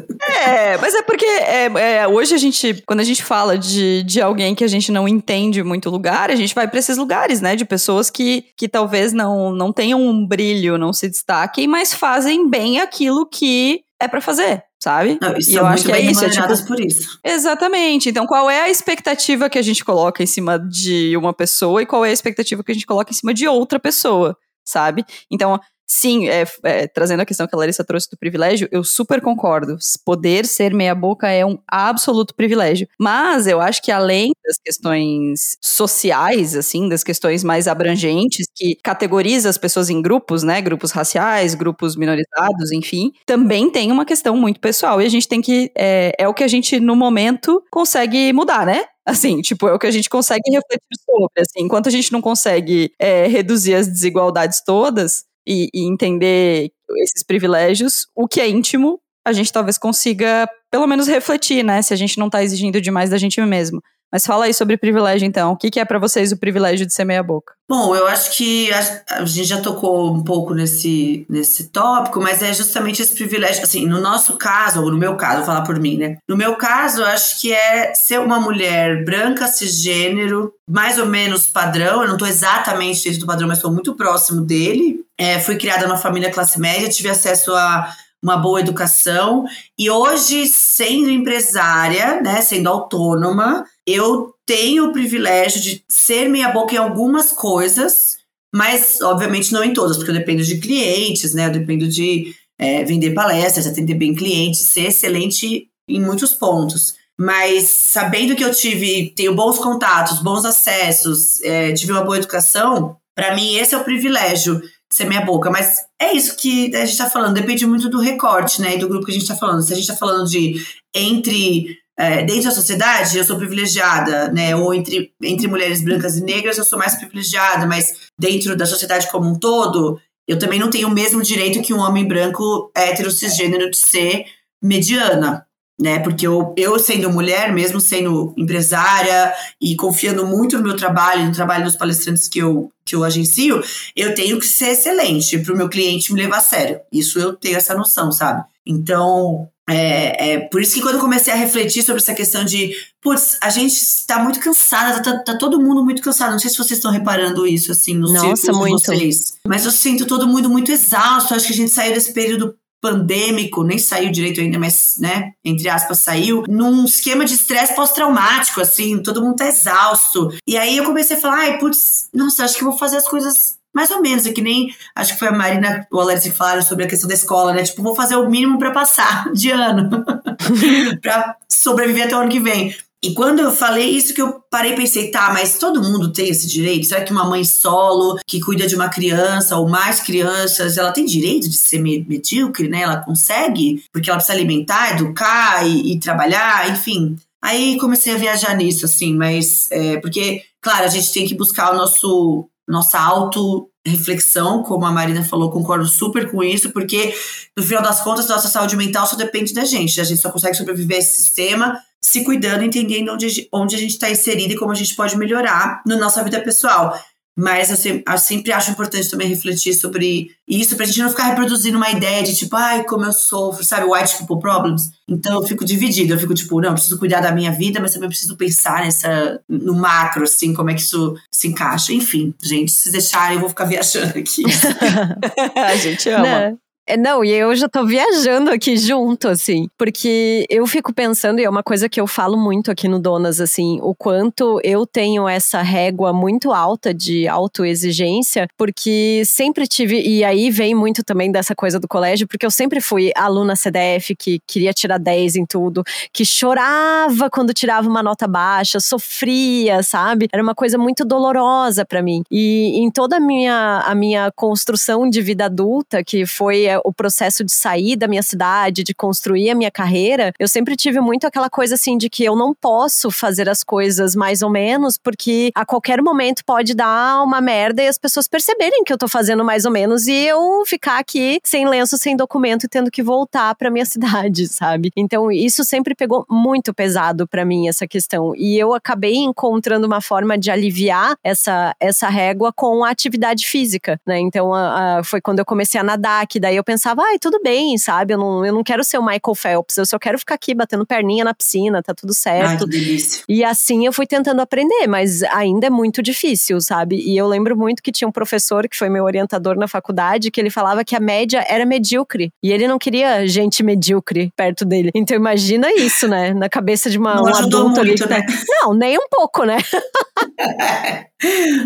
É, 0.45 0.77
mas 0.79 0.95
é 0.95 1.03
porque 1.03 1.25
é, 1.25 1.67
é, 1.77 2.09
hoje 2.09 2.35
a 2.35 2.39
gente, 2.39 2.83
quando 2.87 3.01
a 3.01 3.05
gente 3.05 3.23
fala 3.23 3.59
de, 3.59 4.03
de 4.03 4.21
alguém 4.21 4.55
que 4.55 4.65
a 4.65 4.69
gente 4.69 4.93
não 4.93 5.09
entende 5.09 5.63
muito 5.63 5.91
lugar, 5.91 6.31
a 6.31 6.35
gente 6.35 6.55
vai 6.55 6.69
para 6.69 6.79
esses 6.79 6.97
lugares, 6.97 7.41
né? 7.41 7.57
De 7.57 7.65
pessoas 7.65 8.11
que, 8.11 8.45
que 8.57 8.69
talvez 8.69 9.13
não, 9.13 9.53
não 9.53 9.73
tenham 9.73 10.01
um 10.01 10.27
brilho 10.27 10.76
não 10.79 10.93
se 10.93 11.09
destaquem, 11.09 11.67
mas 11.67 11.93
fazem 11.95 12.49
bem 12.49 12.81
aquilo 12.81 13.27
que 13.27 13.83
é 14.01 14.07
para 14.09 14.21
fazer. 14.21 14.63
sabe? 14.83 15.19
Não, 15.21 15.35
e 15.37 15.55
eu 15.55 15.67
acho 15.67 15.85
que 15.85 15.93
é 15.93 16.01
isso, 16.01 16.25
é 16.25 16.29
tipo, 16.31 16.67
por 16.67 16.79
isso. 16.79 17.19
Exatamente. 17.25 18.09
Então, 18.11 18.27
qual 18.27 18.49
é 18.49 18.63
a 18.63 18.69
expectativa 18.71 19.49
que 19.51 19.59
a 19.59 19.63
gente 19.63 19.85
coloca 19.85 20.23
em 20.23 20.27
cima 20.27 20.59
de 20.59 21.17
uma 21.17 21.33
pessoa 21.33 21.83
e 21.83 21.87
qual 21.87 22.05
é 22.05 22.11
a 22.11 22.13
expectativa 22.13 22.63
que 22.63 22.71
a 22.71 22.75
gente 22.75 22.87
coloca 22.87 23.11
em 23.11 23.15
cima 23.15 23.33
de 23.35 23.49
outra 23.49 23.81
pessoa, 23.81 24.37
sabe? 24.65 25.05
Então, 25.31 25.59
sim, 25.87 26.29
é, 26.29 26.45
é, 26.65 26.87
trazendo 26.87 27.21
a 27.21 27.27
questão 27.27 27.47
que 27.47 27.55
a 27.55 27.59
Larissa 27.59 27.85
trouxe 27.85 28.11
do 28.11 28.17
privilégio, 28.17 28.69
eu 28.73 28.83
super 28.83 29.21
concordo. 29.21 29.77
Poder 30.05 30.47
ser 30.47 30.75
meia-boca 30.75 31.29
é 31.29 31.45
um 31.45 31.59
absoluto 31.69 32.35
privilégio. 32.35 32.89
Mas 32.99 33.47
eu 33.47 33.61
acho 33.61 33.83
que 33.83 33.93
além 33.93 34.33
das 34.45 34.57
questões 34.59 35.57
sociais, 35.61 36.57
assim, 36.57 36.89
das 36.89 37.05
questões 37.05 37.45
mais 37.45 37.69
abrangentes, 37.69 38.47
que 38.55 38.77
categoriza 38.83 39.49
as 39.49 39.59
pessoas 39.59 39.91
em 39.91 40.03
grupos, 40.03 40.43
né? 40.43 40.61
Grupos 40.61 40.91
raciais, 40.91 41.55
grupos 41.55 41.97
minorizados, 41.97 42.73
enfim, 42.73 43.13
também 43.25 43.71
tem 43.71 43.93
uma 43.93 44.05
questão 44.05 44.37
muito 44.37 44.61
pessoal. 44.61 45.01
E 45.01 45.07
a 45.07 45.09
gente 45.09 45.29
tem 45.29 45.41
que. 45.41 45.71
É, 45.77 46.13
é 46.19 46.29
o 46.29 46.35
que 46.35 46.45
a 46.45 46.49
gente, 46.49 46.81
no 46.81 46.97
momento, 46.97 47.63
consegue 47.71 48.33
mudar, 48.33 48.67
né? 48.67 48.85
Assim, 49.07 49.41
tipo, 49.41 49.69
é 49.69 49.73
o 49.73 49.79
que 49.79 49.87
a 49.87 49.91
gente 49.91 50.11
consegue 50.11 50.43
refletir 50.51 50.99
sobre. 51.05 51.41
Assim, 51.41 51.65
enquanto 51.65 51.89
a 51.89 51.93
gente 51.93 52.13
não 52.13 52.21
consegue 52.21 52.93
é, 52.99 53.29
reduzir 53.29 53.75
as 53.75 53.87
desigualdades 53.87 54.61
todas, 54.65 55.25
e, 55.47 55.69
e 55.73 55.87
entender 55.87 56.71
esses 56.99 57.23
privilégios, 57.23 58.07
o 58.15 58.27
que 58.27 58.41
é 58.41 58.49
íntimo, 58.49 59.01
a 59.25 59.33
gente 59.33 59.53
talvez 59.53 59.77
consiga 59.77 60.49
pelo 60.71 60.87
menos 60.87 61.09
refletir, 61.09 61.65
né? 61.65 61.83
Se 61.83 61.93
a 61.93 61.97
gente 61.97 62.19
não 62.19 62.31
tá 62.31 62.43
exigindo 62.43 62.81
demais 62.81 63.11
da 63.11 63.19
gente 63.19 63.41
mesmo. 63.41 63.81
Mas 64.17 64.25
fala 64.25 64.47
aí 64.47 64.55
sobre 64.55 64.79
privilégio, 64.79 65.27
então. 65.27 65.53
O 65.53 65.57
que, 65.59 65.71
que 65.71 65.79
é 65.79 65.85
para 65.85 65.99
vocês 65.99 66.33
o 66.33 66.39
privilégio 66.39 66.87
de 66.87 66.95
ser 66.95 67.05
meia-boca? 67.05 67.53
Bom, 67.69 67.95
eu 67.95 68.07
acho 68.07 68.35
que 68.35 68.73
a, 68.73 69.03
a, 69.11 69.25
gente 69.27 69.47
já 69.47 69.61
tocou 69.61 70.11
um 70.11 70.25
pouco 70.25 70.55
nesse, 70.55 71.27
nesse 71.29 71.69
tópico, 71.69 72.19
mas 72.19 72.41
é 72.41 72.51
justamente 72.55 73.03
esse 73.03 73.15
privilégio. 73.15 73.63
Assim, 73.63 73.87
no 73.87 74.01
nosso 74.01 74.39
caso, 74.39 74.83
ou 74.83 74.91
no 74.91 74.97
meu 74.97 75.17
caso, 75.17 75.37
vou 75.37 75.45
falar 75.45 75.65
por 75.65 75.79
mim, 75.79 75.99
né? 75.99 76.17
No 76.27 76.35
meu 76.35 76.57
caso, 76.57 77.03
eu 77.03 77.07
acho 77.07 77.39
que 77.43 77.53
é 77.53 77.93
ser 77.93 78.19
uma 78.19 78.41
mulher 78.41 79.05
branca, 79.05 79.47
cisgênero, 79.49 80.51
mais 80.67 80.99
ou 80.99 81.05
menos 81.05 81.47
padrão. 81.49 82.01
Eu 82.01 82.09
não 82.09 82.17
tô 82.17 82.25
exatamente 82.25 83.05
dentro 83.05 83.21
do 83.21 83.27
padrão, 83.27 83.47
mas 83.47 83.59
estou 83.59 83.71
muito 83.71 83.95
próximo 83.95 84.41
dele. 84.41 85.05
É, 85.19 85.39
fui 85.39 85.57
criada 85.57 85.87
numa 85.87 85.99
família 85.99 86.31
classe 86.31 86.59
média, 86.59 86.89
tive 86.89 87.11
acesso 87.11 87.55
a 87.55 87.93
uma 88.23 88.37
boa 88.37 88.61
educação 88.61 89.45
e 89.79 89.91
hoje 89.91 90.47
sendo 90.47 91.11
empresária, 91.11 92.21
né, 92.21 92.41
sendo 92.41 92.69
autônoma, 92.69 93.65
eu 93.87 94.35
tenho 94.45 94.87
o 94.87 94.93
privilégio 94.93 95.61
de 95.61 95.85
ser 95.89 96.29
meia 96.29 96.51
boca 96.51 96.75
em 96.75 96.79
algumas 96.79 97.33
coisas, 97.33 98.19
mas 98.55 99.01
obviamente 99.03 99.53
não 99.53 99.63
em 99.63 99.73
todas, 99.73 99.97
porque 99.97 100.11
eu 100.11 100.15
dependo 100.15 100.43
de 100.43 100.59
clientes, 100.59 101.35
né, 101.35 101.47
eu 101.47 101.53
dependo 101.53 101.87
de 101.89 102.35
é, 102.59 102.85
vender 102.85 103.13
palestras, 103.13 103.67
atender 103.67 103.95
bem 103.95 104.15
clientes, 104.15 104.61
ser 104.63 104.87
excelente 104.87 105.69
em 105.89 106.01
muitos 106.01 106.33
pontos. 106.33 106.95
Mas 107.19 107.69
sabendo 107.69 108.37
que 108.37 108.45
eu 108.45 108.53
tive, 108.53 109.13
tenho 109.17 109.35
bons 109.35 109.59
contatos, 109.59 110.23
bons 110.23 110.45
acessos, 110.45 111.41
é, 111.43 111.73
tive 111.73 111.93
uma 111.93 112.05
boa 112.05 112.19
educação, 112.19 112.97
para 113.15 113.35
mim 113.35 113.57
esse 113.57 113.75
é 113.75 113.79
o 113.79 113.85
privilégio 113.85 114.61
ser 114.93 115.05
minha 115.05 115.21
boca. 115.21 115.51
Mas 115.51 115.85
é 116.01 116.13
isso 116.13 116.37
que 116.37 116.75
a 116.75 116.85
gente 116.85 116.99
tá 116.99 117.11
falando, 117.11 117.35
depende 117.35 117.67
muito 117.67 117.89
do 117.89 118.01
recorte, 118.01 118.61
né? 118.61 118.75
E 118.75 118.79
do 118.79 118.89
grupo 118.89 119.07
que 119.07 119.13
a 119.13 119.15
gente 119.15 119.27
tá 119.27 119.37
falando. 119.37 119.63
Se 119.63 119.73
a 119.73 119.77
gente 119.77 119.89
tá 119.89 119.97
falando 119.97 120.29
de 120.29 120.55
entre. 120.95 121.79
É, 121.99 122.23
dentro 122.25 122.45
da 122.45 122.51
sociedade, 122.51 123.17
eu 123.17 123.25
sou 123.25 123.39
privilegiada, 123.39 124.29
né? 124.31 124.55
Ou 124.55 124.75
entre, 124.75 125.15
entre 125.23 125.49
mulheres 125.49 125.83
brancas 125.83 126.19
e 126.19 126.23
negras, 126.23 126.59
eu 126.59 126.65
sou 126.65 126.79
mais 126.79 126.95
privilegiada, 126.95 127.67
mas 127.67 128.11
dentro 128.19 128.55
da 128.55 128.67
sociedade 128.67 129.11
como 129.11 129.27
um 129.31 129.39
todo, 129.39 129.99
eu 130.29 130.39
também 130.39 130.59
não 130.59 130.69
tenho 130.69 130.89
o 130.89 130.95
mesmo 130.95 131.23
direito 131.23 131.63
que 131.63 131.73
um 131.73 131.79
homem 131.79 132.07
branco 132.07 132.71
hétero 132.77 133.11
cisgênero 133.11 133.71
de 133.71 133.79
ser 133.79 134.27
mediana 134.63 135.46
né? 135.79 135.99
Porque 135.99 136.27
eu, 136.27 136.55
eu 136.57 136.79
sendo 136.79 137.11
mulher, 137.11 137.53
mesmo 137.53 137.81
sendo 137.81 138.35
empresária 138.37 139.33
e 139.61 139.77
confiando 139.77 140.27
muito 140.27 140.57
no 140.57 140.65
meu 140.65 140.77
trabalho, 140.77 141.27
no 141.27 141.33
trabalho 141.33 141.65
dos 141.65 141.77
palestrantes 141.77 142.29
que 142.29 142.39
eu, 142.39 142.71
que 142.85 142.95
eu 142.95 143.05
agencio, 143.05 143.63
eu 143.95 144.15
tenho 144.15 144.39
que 144.39 144.47
ser 144.47 144.71
excelente 144.71 145.39
para 145.39 145.53
o 145.53 145.57
meu 145.57 145.69
cliente 145.69 146.13
me 146.13 146.23
levar 146.23 146.39
a 146.39 146.41
sério. 146.41 146.81
Isso 146.91 147.19
eu 147.19 147.35
tenho 147.35 147.57
essa 147.57 147.75
noção, 147.75 148.11
sabe? 148.11 148.43
Então, 148.65 149.49
é, 149.69 150.33
é 150.33 150.39
por 150.49 150.63
isso 150.63 150.75
que 150.75 150.81
quando 150.81 150.95
eu 150.95 151.01
comecei 151.01 151.33
a 151.33 151.37
refletir 151.37 151.83
sobre 151.83 152.01
essa 152.01 152.15
questão 152.15 152.45
de, 152.45 152.73
putz, 153.03 153.37
a 153.43 153.51
gente 153.51 153.75
está 153.75 154.19
muito 154.19 154.41
cansada, 154.41 155.03
tá, 155.03 155.19
tá, 155.19 155.37
todo 155.37 155.61
mundo 155.61 155.85
muito 155.85 156.01
cansado. 156.01 156.33
Não 156.33 156.39
sei 156.39 156.51
se 156.51 156.57
vocês 156.57 156.79
estão 156.79 156.91
reparando 156.91 157.47
isso, 157.47 157.71
assim, 157.71 157.95
no 157.95 158.13
Nossa, 158.13 158.53
muito. 158.53 158.79
de 158.79 158.87
vocês. 158.87 159.35
Mas 159.47 159.65
eu 159.65 159.71
sinto 159.71 160.07
todo 160.07 160.27
mundo 160.27 160.49
muito 160.49 160.73
exausto. 160.73 161.35
Acho 161.35 161.49
que 161.49 161.53
a 161.53 161.57
gente 161.57 161.73
saiu 161.73 161.93
desse 161.93 162.13
período 162.13 162.55
pandêmico, 162.81 163.63
nem 163.63 163.79
saiu 163.79 164.11
direito 164.11 164.41
ainda, 164.41 164.59
mas, 164.59 164.95
né, 164.99 165.33
entre 165.45 165.69
aspas, 165.69 165.99
saiu, 165.99 166.45
num 166.49 166.85
esquema 166.85 167.25
de 167.25 167.35
estresse 167.35 167.75
pós-traumático, 167.75 168.61
assim, 168.61 169.03
todo 169.03 169.23
mundo 169.23 169.37
tá 169.37 169.47
exausto. 169.47 170.31
E 170.47 170.57
aí 170.57 170.77
eu 170.77 170.85
comecei 170.85 171.17
a 171.17 171.21
falar, 171.21 171.39
ai, 171.39 171.59
putz, 171.59 172.09
nossa, 172.15 172.45
acho 172.45 172.57
que 172.57 172.65
vou 172.65 172.77
fazer 172.77 172.99
as 172.99 173.09
coisas 173.09 173.57
mais 173.75 173.91
ou 173.91 174.01
menos, 174.01 174.25
é 174.25 174.33
que 174.33 174.41
nem, 174.41 174.75
acho 174.95 175.13
que 175.13 175.19
foi 175.19 175.29
a 175.29 175.33
Marina 175.33 175.87
ou 175.93 176.09
a 176.09 176.19
que 176.19 176.31
falaram 176.31 176.63
sobre 176.63 176.85
a 176.85 176.89
questão 176.89 177.07
da 177.07 177.13
escola, 177.13 177.53
né, 177.53 177.63
tipo, 177.63 177.83
vou 177.83 177.95
fazer 177.95 178.17
o 178.17 178.27
mínimo 178.27 178.59
para 178.59 178.71
passar 178.71 179.31
de 179.35 179.51
ano, 179.51 180.03
para 181.03 181.37
sobreviver 181.47 182.07
até 182.07 182.17
o 182.17 182.21
ano 182.21 182.31
que 182.31 182.41
vem. 182.41 182.75
E 183.05 183.15
quando 183.15 183.41
eu 183.41 183.53
falei 183.53 183.91
isso 183.91 184.15
que 184.15 184.23
eu 184.23 184.41
parei 184.51 184.73
e 184.73 184.77
pensei, 184.77 185.11
tá, 185.11 185.31
mas 185.33 185.59
todo 185.59 185.83
mundo 185.83 186.13
tem 186.13 186.29
esse 186.29 186.47
direito? 186.47 186.87
Será 186.87 187.05
que 187.05 187.13
uma 187.13 187.25
mãe 187.25 187.45
solo 187.45 188.19
que 188.27 188.41
cuida 188.41 188.67
de 188.67 188.75
uma 188.75 188.89
criança 188.89 189.57
ou 189.57 189.69
mais 189.69 190.01
crianças, 190.01 190.77
ela 190.77 190.93
tem 190.93 191.05
direito 191.05 191.49
de 191.49 191.57
ser 191.57 191.79
medíocre, 191.79 192.69
né? 192.69 192.83
Ela 192.83 193.05
consegue? 193.05 193.85
Porque 193.93 194.09
ela 194.09 194.17
precisa 194.17 194.37
alimentar, 194.37 194.93
educar 194.93 195.67
e, 195.67 195.93
e 195.93 196.01
trabalhar, 196.01 196.71
enfim. 196.71 197.17
Aí 197.43 197.79
comecei 197.79 198.15
a 198.15 198.19
viajar 198.19 198.57
nisso, 198.57 198.87
assim, 198.87 199.15
mas 199.15 199.71
é, 199.71 199.99
porque, 200.01 200.43
claro, 200.61 200.85
a 200.85 200.89
gente 200.89 201.13
tem 201.13 201.27
que 201.27 201.35
buscar 201.35 201.73
o 201.73 201.77
nosso 201.77 202.49
nossa 202.69 202.99
auto 202.99 203.71
reflexão, 203.87 204.65
como 204.65 204.85
a 204.85 204.91
Marina 204.91 205.23
falou, 205.23 205.53
concordo 205.53 205.87
super 205.87 206.29
com 206.29 206.43
isso, 206.43 206.71
porque 206.73 207.15
no 207.57 207.63
final 207.63 207.81
das 207.81 208.01
contas, 208.01 208.27
nossa 208.27 208.49
saúde 208.49 208.77
mental 208.77 209.07
só 209.07 209.15
depende 209.15 209.55
da 209.55 209.65
gente. 209.65 210.01
A 210.01 210.05
gente 210.05 210.21
só 210.21 210.31
consegue 210.31 210.57
sobreviver 210.57 210.97
a 210.97 211.01
esse 211.01 211.23
sistema 211.23 211.81
se 212.07 212.23
cuidando, 212.23 212.63
entendendo 212.63 213.13
onde, 213.13 213.49
onde 213.53 213.75
a 213.75 213.79
gente 213.79 213.91
está 213.95 214.09
inserido 214.09 214.53
e 214.53 214.57
como 214.57 214.71
a 214.71 214.77
gente 214.77 214.95
pode 214.95 215.19
melhorar 215.19 215.83
na 215.85 215.97
nossa 215.97 216.23
vida 216.23 216.41
pessoal. 216.41 216.97
Mas 217.37 217.69
eu 217.69 217.77
sempre, 217.77 218.05
eu 218.07 218.17
sempre, 218.17 218.53
acho 218.53 218.71
importante 218.71 219.11
também 219.11 219.29
refletir 219.29 219.75
sobre 219.75 220.31
isso, 220.49 220.77
pra 220.77 220.87
gente 220.87 221.01
não 221.01 221.11
ficar 221.11 221.25
reproduzindo 221.25 221.77
uma 221.77 221.91
ideia 221.91 222.23
de 222.23 222.35
tipo, 222.37 222.55
ai, 222.55 222.85
como 222.85 223.05
eu 223.05 223.13
sofro, 223.13 223.65
sabe? 223.65 223.91
White 223.91 224.19
people 224.19 224.39
problems. 224.39 224.89
Então 225.09 225.41
eu 225.41 225.47
fico 225.49 225.65
dividida, 225.65 226.15
eu 226.15 226.19
fico 226.19 226.33
tipo, 226.33 226.61
não, 226.61 226.69
eu 226.69 226.75
preciso 226.75 226.97
cuidar 226.97 227.21
da 227.21 227.33
minha 227.33 227.51
vida, 227.51 227.81
mas 227.81 227.93
também 227.93 228.09
preciso 228.09 228.37
pensar 228.37 228.85
nessa, 228.85 229.41
no 229.49 229.75
macro, 229.75 230.23
assim, 230.23 230.55
como 230.55 230.71
é 230.71 230.75
que 230.75 230.83
isso 230.83 231.13
se 231.31 231.49
encaixa. 231.49 231.93
Enfim, 231.93 232.33
gente, 232.41 232.71
se 232.71 232.93
deixarem, 232.93 233.35
eu 233.35 233.41
vou 233.41 233.49
ficar 233.49 233.65
viajando 233.65 234.17
aqui. 234.17 234.45
a 235.57 235.75
gente 235.75 236.09
ama. 236.09 236.51
Não. 236.51 236.66
É, 236.89 236.97
não, 236.97 237.25
e 237.25 237.33
eu 237.33 237.53
já 237.57 237.69
tô 237.69 237.85
viajando 237.85 238.49
aqui 238.49 238.77
junto, 238.77 239.27
assim, 239.27 239.69
porque 239.77 240.47
eu 240.49 240.65
fico 240.69 240.95
pensando, 240.95 241.41
e 241.41 241.45
é 241.45 241.51
uma 241.51 241.63
coisa 241.63 241.89
que 241.89 242.01
eu 242.01 242.07
falo 242.07 242.37
muito 242.37 242.71
aqui 242.71 242.87
no 242.87 243.01
Donas, 243.01 243.41
assim, 243.41 243.81
o 243.83 243.93
quanto 243.93 244.61
eu 244.63 244.87
tenho 244.87 245.29
essa 245.29 245.63
régua 245.63 246.13
muito 246.13 246.53
alta 246.53 246.95
de 246.95 247.27
autoexigência, 247.27 248.47
porque 248.57 249.25
sempre 249.27 249.67
tive, 249.67 250.01
e 250.01 250.23
aí 250.23 250.49
vem 250.49 250.77
muito 250.77 251.03
também 251.03 251.33
dessa 251.33 251.57
coisa 251.57 251.81
do 251.81 251.89
colégio, 251.89 252.29
porque 252.29 252.47
eu 252.47 252.53
sempre 252.53 252.81
fui 252.81 253.11
aluna 253.17 253.57
CDF 253.57 254.15
que 254.15 254.39
queria 254.47 254.73
tirar 254.73 254.99
10 254.99 255.35
em 255.35 255.45
tudo, 255.45 255.83
que 256.13 256.25
chorava 256.25 257.29
quando 257.29 257.53
tirava 257.53 257.89
uma 257.89 258.03
nota 258.03 258.29
baixa, 258.29 258.79
sofria, 258.79 259.83
sabe? 259.83 260.29
Era 260.33 260.41
uma 260.41 260.55
coisa 260.55 260.79
muito 260.79 261.05
dolorosa 261.05 261.85
para 261.85 262.01
mim. 262.01 262.23
E 262.31 262.79
em 262.79 262.93
toda 262.93 263.17
a 263.17 263.21
minha, 263.21 263.83
a 263.85 263.93
minha 263.93 264.31
construção 264.37 265.11
de 265.11 265.21
vida 265.21 265.47
adulta, 265.47 266.05
que 266.05 266.25
foi 266.25 266.76
o 266.85 266.93
processo 266.93 267.45
de 267.45 267.53
sair 267.53 267.97
da 267.97 268.09
minha 268.09 268.23
cidade, 268.23 268.83
de 268.83 268.95
construir 268.95 269.51
a 269.51 269.55
minha 269.55 269.71
carreira, 269.71 270.33
eu 270.39 270.49
sempre 270.49 270.77
tive 270.77 271.01
muito 271.01 271.27
aquela 271.27 271.51
coisa 271.51 271.75
assim 271.75 271.97
de 271.97 272.09
que 272.09 272.25
eu 272.25 272.37
não 272.37 272.55
posso 272.55 273.11
fazer 273.11 273.49
as 273.49 273.63
coisas 273.63 274.15
mais 274.15 274.43
ou 274.43 274.51
menos, 274.51 274.99
porque 274.99 275.51
a 275.55 275.65
qualquer 275.65 276.03
momento 276.03 276.45
pode 276.45 276.75
dar 276.75 277.23
uma 277.23 277.41
merda 277.41 277.83
e 277.83 277.89
as 277.89 277.99
pessoas 277.99 278.29
perceberem 278.29 278.85
que 278.85 278.93
eu 278.93 278.99
tô 278.99 279.09
fazendo 279.09 279.45
mais 279.45 279.65
ou 279.65 279.71
menos 279.71 280.07
e 280.07 280.13
eu 280.13 280.65
ficar 280.67 280.99
aqui 280.99 281.41
sem 281.45 281.69
lenço, 281.69 281.97
sem 281.97 282.17
documento 282.17 282.65
e 282.65 282.69
tendo 282.69 282.91
que 282.91 283.03
voltar 283.03 283.55
para 283.55 283.71
minha 283.71 283.85
cidade, 283.87 284.49
sabe? 284.49 284.91
Então 284.97 285.31
isso 285.31 285.65
sempre 285.65 285.95
pegou 285.95 286.25
muito 286.29 286.75
pesado 286.75 287.27
para 287.27 287.45
mim 287.45 287.69
essa 287.69 287.87
questão 287.87 288.33
e 288.37 288.59
eu 288.59 288.75
acabei 288.75 289.15
encontrando 289.17 289.87
uma 289.87 290.01
forma 290.01 290.39
de 290.39 290.51
aliviar 290.51 291.17
essa 291.23 291.75
essa 291.81 292.09
régua 292.09 292.53
com 292.53 292.85
a 292.85 292.91
atividade 292.91 293.47
física, 293.47 294.01
né? 294.07 294.19
Então 294.19 294.53
a, 294.55 294.99
a, 294.99 295.05
foi 295.05 295.21
quando 295.21 295.39
eu 295.39 295.45
comecei 295.45 295.81
a 295.81 295.85
nadar, 295.85 296.27
que 296.27 296.41
daí 296.41 296.57
eu 296.57 296.65
pensava, 296.67 297.03
ai, 297.03 297.19
tudo 297.19 297.41
bem, 297.43 297.79
sabe? 297.79 298.13
Eu 298.13 298.19
não, 298.19 298.45
eu 298.45 298.53
não 298.53 298.65
quero 298.65 298.83
ser 298.83 298.99
o 298.99 299.03
Michael 299.03 299.35
Phelps, 299.35 299.77
eu 299.77 299.87
só 299.87 299.99
quero 299.99 300.19
ficar 300.19 300.35
aqui 300.35 300.55
batendo 300.55 300.85
perninha 300.85 301.25
na 301.25 301.33
piscina, 301.33 301.83
tá 301.83 301.95
tudo 301.95 302.13
certo. 302.13 302.51
Ai, 302.51 302.59
que 302.59 302.67
delícia. 302.67 303.25
E 303.29 303.45
assim 303.45 303.87
eu 303.87 303.93
fui 303.93 304.07
tentando 304.07 304.41
aprender, 304.41 304.87
mas 304.89 305.23
ainda 305.23 305.69
é 305.69 305.71
muito 305.71 306.03
difícil, 306.03 306.61
sabe? 306.61 306.97
E 306.97 307.17
eu 307.17 307.27
lembro 307.29 307.57
muito 307.57 307.83
que 307.83 307.93
tinha 307.93 308.09
um 308.09 308.13
professor 308.13 308.69
que 308.69 308.77
foi 308.77 308.89
meu 308.89 309.05
orientador 309.05 309.57
na 309.57 309.69
faculdade, 309.69 310.31
que 310.31 310.41
ele 310.41 310.51
falava 310.51 310.85
que 310.85 310.97
a 310.97 311.01
média 311.01 311.45
era 311.49 311.65
medíocre. 311.65 312.33
E 312.43 312.53
ele 312.53 312.67
não 312.67 312.79
queria 312.79 313.27
gente 313.27 313.63
medíocre 313.63 314.33
perto 314.37 314.65
dele. 314.65 314.91
Então 314.95 315.17
imagina 315.17 315.73
isso, 315.73 316.09
né? 316.09 316.35
Na 316.35 316.49
cabeça 316.49 316.91
de 316.91 316.99
uma, 316.99 317.15
não 317.15 317.25
um 317.25 317.29
adulto 317.29 317.59
muito, 317.59 317.81
ali. 317.81 317.95
Tá... 317.97 318.09
Né? 318.09 318.27
Não, 318.49 318.75
nem 318.75 318.99
um 318.99 319.07
pouco, 319.09 319.45
né? 319.45 319.59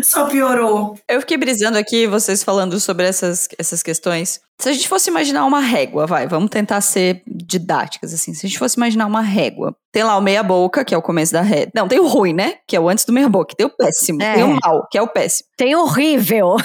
Só 0.03 0.27
piorou. 0.27 0.97
Eu 1.09 1.19
fiquei 1.19 1.37
brisando 1.37 1.77
aqui, 1.77 2.07
vocês 2.07 2.43
falando 2.43 2.79
sobre 2.79 3.05
essas, 3.05 3.47
essas 3.57 3.83
questões. 3.83 4.39
Se 4.59 4.69
a 4.69 4.73
gente 4.73 4.87
fosse 4.87 5.09
imaginar 5.09 5.45
uma 5.45 5.59
régua, 5.59 6.05
vai, 6.05 6.27
vamos 6.27 6.49
tentar 6.49 6.79
ser 6.81 7.23
didáticas, 7.27 8.13
assim. 8.13 8.33
Se 8.33 8.45
a 8.45 8.49
gente 8.49 8.59
fosse 8.59 8.77
imaginar 8.77 9.07
uma 9.07 9.21
régua, 9.21 9.75
tem 9.91 10.03
lá 10.03 10.15
o 10.17 10.21
meia-boca, 10.21 10.85
que 10.85 10.93
é 10.93 10.97
o 10.97 11.01
começo 11.01 11.33
da 11.33 11.41
régua. 11.41 11.71
Não, 11.75 11.87
tem 11.87 11.99
o 11.99 12.07
ruim, 12.07 12.33
né? 12.33 12.55
Que 12.67 12.75
é 12.75 12.79
o 12.79 12.87
antes 12.87 13.03
do 13.03 13.11
meia-boca. 13.11 13.55
Tem 13.57 13.65
o 13.65 13.75
péssimo. 13.75 14.21
É. 14.21 14.35
Tem 14.35 14.43
o 14.43 14.59
mal, 14.63 14.87
que 14.89 14.97
é 14.97 15.01
o 15.01 15.07
péssimo. 15.07 15.49
Tem 15.57 15.75
o 15.75 15.81
horrível. 15.81 16.55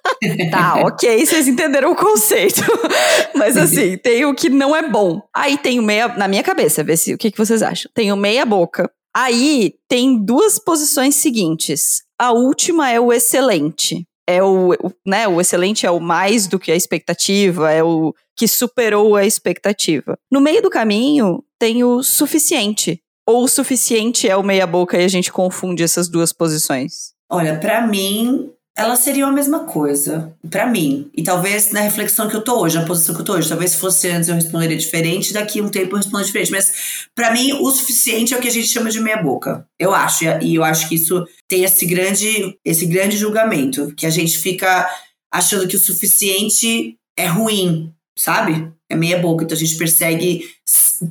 tá, 0.50 0.82
ok, 0.84 1.24
vocês 1.24 1.46
entenderam 1.46 1.92
o 1.92 1.96
conceito. 1.96 2.62
Mas 3.34 3.56
assim, 3.56 3.96
tem 3.98 4.24
o 4.24 4.34
que 4.34 4.50
não 4.50 4.74
é 4.74 4.86
bom. 4.86 5.22
Aí 5.34 5.56
tem 5.56 5.78
o 5.78 5.82
meia. 5.82 6.08
Na 6.08 6.26
minha 6.26 6.42
cabeça, 6.42 6.82
vê 6.82 6.96
se 6.96 7.14
o 7.14 7.18
que, 7.18 7.30
que 7.30 7.38
vocês 7.38 7.62
acham. 7.62 7.90
Tem 7.94 8.12
o 8.12 8.16
meia-boca, 8.16 8.90
Aí 9.16 9.74
tem 9.88 10.18
duas 10.24 10.58
posições 10.58 11.14
seguintes. 11.14 12.02
A 12.18 12.32
última 12.32 12.90
é 12.90 13.00
o 13.00 13.12
excelente. 13.12 14.06
É 14.26 14.42
o, 14.42 14.70
né, 15.06 15.28
o 15.28 15.40
excelente 15.40 15.84
é 15.84 15.90
o 15.90 16.00
mais 16.00 16.46
do 16.46 16.58
que 16.58 16.72
a 16.72 16.76
expectativa, 16.76 17.70
é 17.70 17.82
o 17.82 18.14
que 18.36 18.48
superou 18.48 19.16
a 19.16 19.26
expectativa. 19.26 20.18
No 20.30 20.40
meio 20.40 20.62
do 20.62 20.70
caminho 20.70 21.44
tem 21.58 21.84
o 21.84 22.02
suficiente. 22.02 23.00
Ou 23.26 23.44
o 23.44 23.48
suficiente 23.48 24.28
é 24.28 24.36
o 24.36 24.42
meia 24.42 24.66
boca 24.66 24.98
e 24.98 25.04
a 25.04 25.08
gente 25.08 25.32
confunde 25.32 25.82
essas 25.82 26.08
duas 26.08 26.32
posições? 26.32 27.14
Olha, 27.30 27.58
para 27.58 27.86
mim, 27.86 28.50
elas 28.76 28.98
seriam 29.00 29.28
a 29.28 29.32
mesma 29.32 29.60
coisa, 29.60 30.36
para 30.50 30.66
mim. 30.66 31.08
E 31.16 31.22
talvez 31.22 31.70
na 31.70 31.80
reflexão 31.80 32.28
que 32.28 32.34
eu 32.34 32.42
tô 32.42 32.60
hoje, 32.60 32.76
na 32.76 32.84
posição 32.84 33.14
que 33.14 33.20
eu 33.20 33.24
tô 33.24 33.34
hoje, 33.34 33.48
talvez 33.48 33.70
se 33.70 33.76
fosse 33.76 34.08
antes 34.08 34.28
eu 34.28 34.34
responderia 34.34 34.76
diferente, 34.76 35.32
daqui 35.32 35.60
um 35.60 35.68
tempo 35.68 35.92
eu 35.92 35.98
respondo 35.98 36.24
diferente. 36.24 36.50
Mas 36.50 37.06
para 37.14 37.32
mim, 37.32 37.52
o 37.52 37.70
suficiente 37.70 38.34
é 38.34 38.36
o 38.36 38.40
que 38.40 38.48
a 38.48 38.52
gente 38.52 38.66
chama 38.66 38.90
de 38.90 39.00
meia 39.00 39.22
boca. 39.22 39.66
Eu 39.78 39.94
acho, 39.94 40.24
e 40.42 40.56
eu 40.56 40.64
acho 40.64 40.88
que 40.88 40.96
isso 40.96 41.24
tem 41.48 41.62
esse 41.62 41.86
grande, 41.86 42.58
esse 42.64 42.84
grande 42.86 43.16
julgamento, 43.16 43.94
que 43.96 44.06
a 44.06 44.10
gente 44.10 44.38
fica 44.38 44.90
achando 45.32 45.68
que 45.68 45.76
o 45.76 45.80
suficiente 45.80 46.96
é 47.16 47.26
ruim, 47.26 47.92
sabe? 48.18 48.72
É 48.90 48.96
meia 48.96 49.18
boca, 49.18 49.44
então 49.44 49.56
a 49.56 49.60
gente 49.60 49.76
persegue 49.76 50.48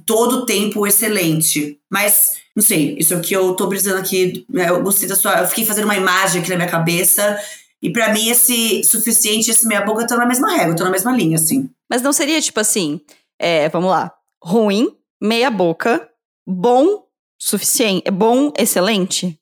todo 0.05 0.39
o 0.39 0.45
tempo 0.45 0.81
o 0.81 0.87
excelente. 0.87 1.79
Mas 1.89 2.42
não 2.55 2.63
sei, 2.63 2.95
isso 2.99 3.13
é 3.13 3.17
o 3.17 3.21
que 3.21 3.35
eu 3.35 3.55
tô 3.55 3.67
brisando 3.67 3.99
aqui. 3.99 4.45
Né, 4.49 4.69
eu 4.69 4.81
gostei 4.83 5.07
da 5.07 5.15
sua. 5.15 5.39
Eu 5.39 5.47
fiquei 5.47 5.65
fazendo 5.65 5.85
uma 5.85 5.97
imagem 5.97 6.41
aqui 6.41 6.49
na 6.49 6.55
minha 6.55 6.69
cabeça. 6.69 7.37
E 7.81 7.91
para 7.91 8.13
mim, 8.13 8.29
esse 8.29 8.83
suficiente, 8.83 9.51
esse 9.51 9.67
meia 9.67 9.81
boca, 9.81 10.07
tá 10.07 10.15
na 10.15 10.25
mesma 10.25 10.55
régua, 10.55 10.75
tá 10.75 10.83
na 10.83 10.89
mesma 10.89 11.11
linha, 11.11 11.35
assim. 11.35 11.69
Mas 11.89 12.01
não 12.01 12.13
seria 12.13 12.39
tipo 12.39 12.59
assim, 12.59 13.01
é, 13.37 13.67
vamos 13.69 13.89
lá, 13.89 14.13
ruim, 14.41 14.95
meia 15.21 15.51
boca, 15.51 16.07
bom, 16.47 17.03
suficiente, 17.37 18.09
bom, 18.09 18.53
excelente? 18.57 19.37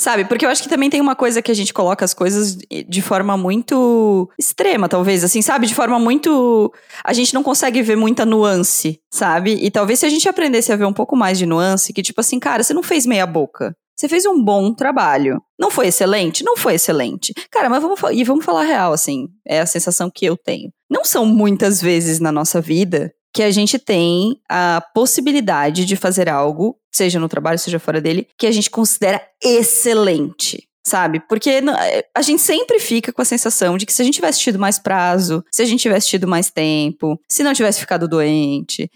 Sabe? 0.00 0.24
Porque 0.24 0.46
eu 0.46 0.48
acho 0.48 0.62
que 0.62 0.68
também 0.68 0.88
tem 0.88 0.98
uma 0.98 1.14
coisa 1.14 1.42
que 1.42 1.50
a 1.50 1.54
gente 1.54 1.74
coloca 1.74 2.02
as 2.02 2.14
coisas 2.14 2.56
de 2.88 3.02
forma 3.02 3.36
muito 3.36 4.30
extrema, 4.38 4.88
talvez, 4.88 5.22
assim, 5.22 5.42
sabe? 5.42 5.66
De 5.66 5.74
forma 5.74 5.98
muito. 5.98 6.72
A 7.04 7.12
gente 7.12 7.34
não 7.34 7.42
consegue 7.42 7.82
ver 7.82 7.96
muita 7.96 8.24
nuance, 8.24 8.98
sabe? 9.12 9.58
E 9.60 9.70
talvez 9.70 9.98
se 9.98 10.06
a 10.06 10.08
gente 10.08 10.26
aprendesse 10.26 10.72
a 10.72 10.76
ver 10.76 10.86
um 10.86 10.92
pouco 10.92 11.14
mais 11.14 11.36
de 11.38 11.44
nuance, 11.44 11.92
que 11.92 12.02
tipo 12.02 12.18
assim, 12.18 12.38
cara, 12.38 12.62
você 12.62 12.72
não 12.72 12.82
fez 12.82 13.04
meia 13.04 13.26
boca. 13.26 13.76
Você 13.94 14.08
fez 14.08 14.24
um 14.24 14.42
bom 14.42 14.72
trabalho. 14.72 15.38
Não 15.58 15.70
foi 15.70 15.88
excelente? 15.88 16.42
Não 16.42 16.56
foi 16.56 16.76
excelente. 16.76 17.34
Cara, 17.50 17.68
mas 17.68 17.82
vamos, 17.82 18.00
e 18.10 18.24
vamos 18.24 18.42
falar 18.42 18.62
real, 18.62 18.94
assim. 18.94 19.28
É 19.46 19.60
a 19.60 19.66
sensação 19.66 20.10
que 20.10 20.24
eu 20.24 20.34
tenho. 20.34 20.70
Não 20.90 21.04
são 21.04 21.26
muitas 21.26 21.82
vezes 21.82 22.18
na 22.18 22.32
nossa 22.32 22.58
vida 22.62 23.12
que 23.32 23.42
a 23.42 23.50
gente 23.50 23.78
tem 23.78 24.40
a 24.48 24.82
possibilidade 24.94 25.84
de 25.84 25.96
fazer 25.96 26.28
algo, 26.28 26.76
seja 26.92 27.20
no 27.20 27.28
trabalho, 27.28 27.58
seja 27.58 27.78
fora 27.78 28.00
dele, 28.00 28.26
que 28.36 28.46
a 28.46 28.50
gente 28.50 28.70
considera 28.70 29.22
excelente. 29.42 30.66
Sabe? 30.86 31.20
Porque 31.28 31.50
eh, 31.50 32.06
a 32.16 32.22
gente 32.22 32.40
sempre 32.40 32.80
fica 32.80 33.12
com 33.12 33.20
a 33.20 33.24
sensação 33.24 33.76
de 33.76 33.84
que 33.84 33.92
se 33.92 34.00
a 34.00 34.04
gente 34.04 34.14
tivesse 34.14 34.40
tido 34.40 34.58
mais 34.58 34.78
prazo, 34.78 35.44
se 35.52 35.60
a 35.60 35.64
gente 35.66 35.80
tivesse 35.80 36.08
tido 36.08 36.26
mais 36.26 36.50
tempo, 36.50 37.20
se 37.28 37.42
não 37.42 37.52
tivesse 37.52 37.80
ficado 37.80 38.08
doente, 38.08 38.90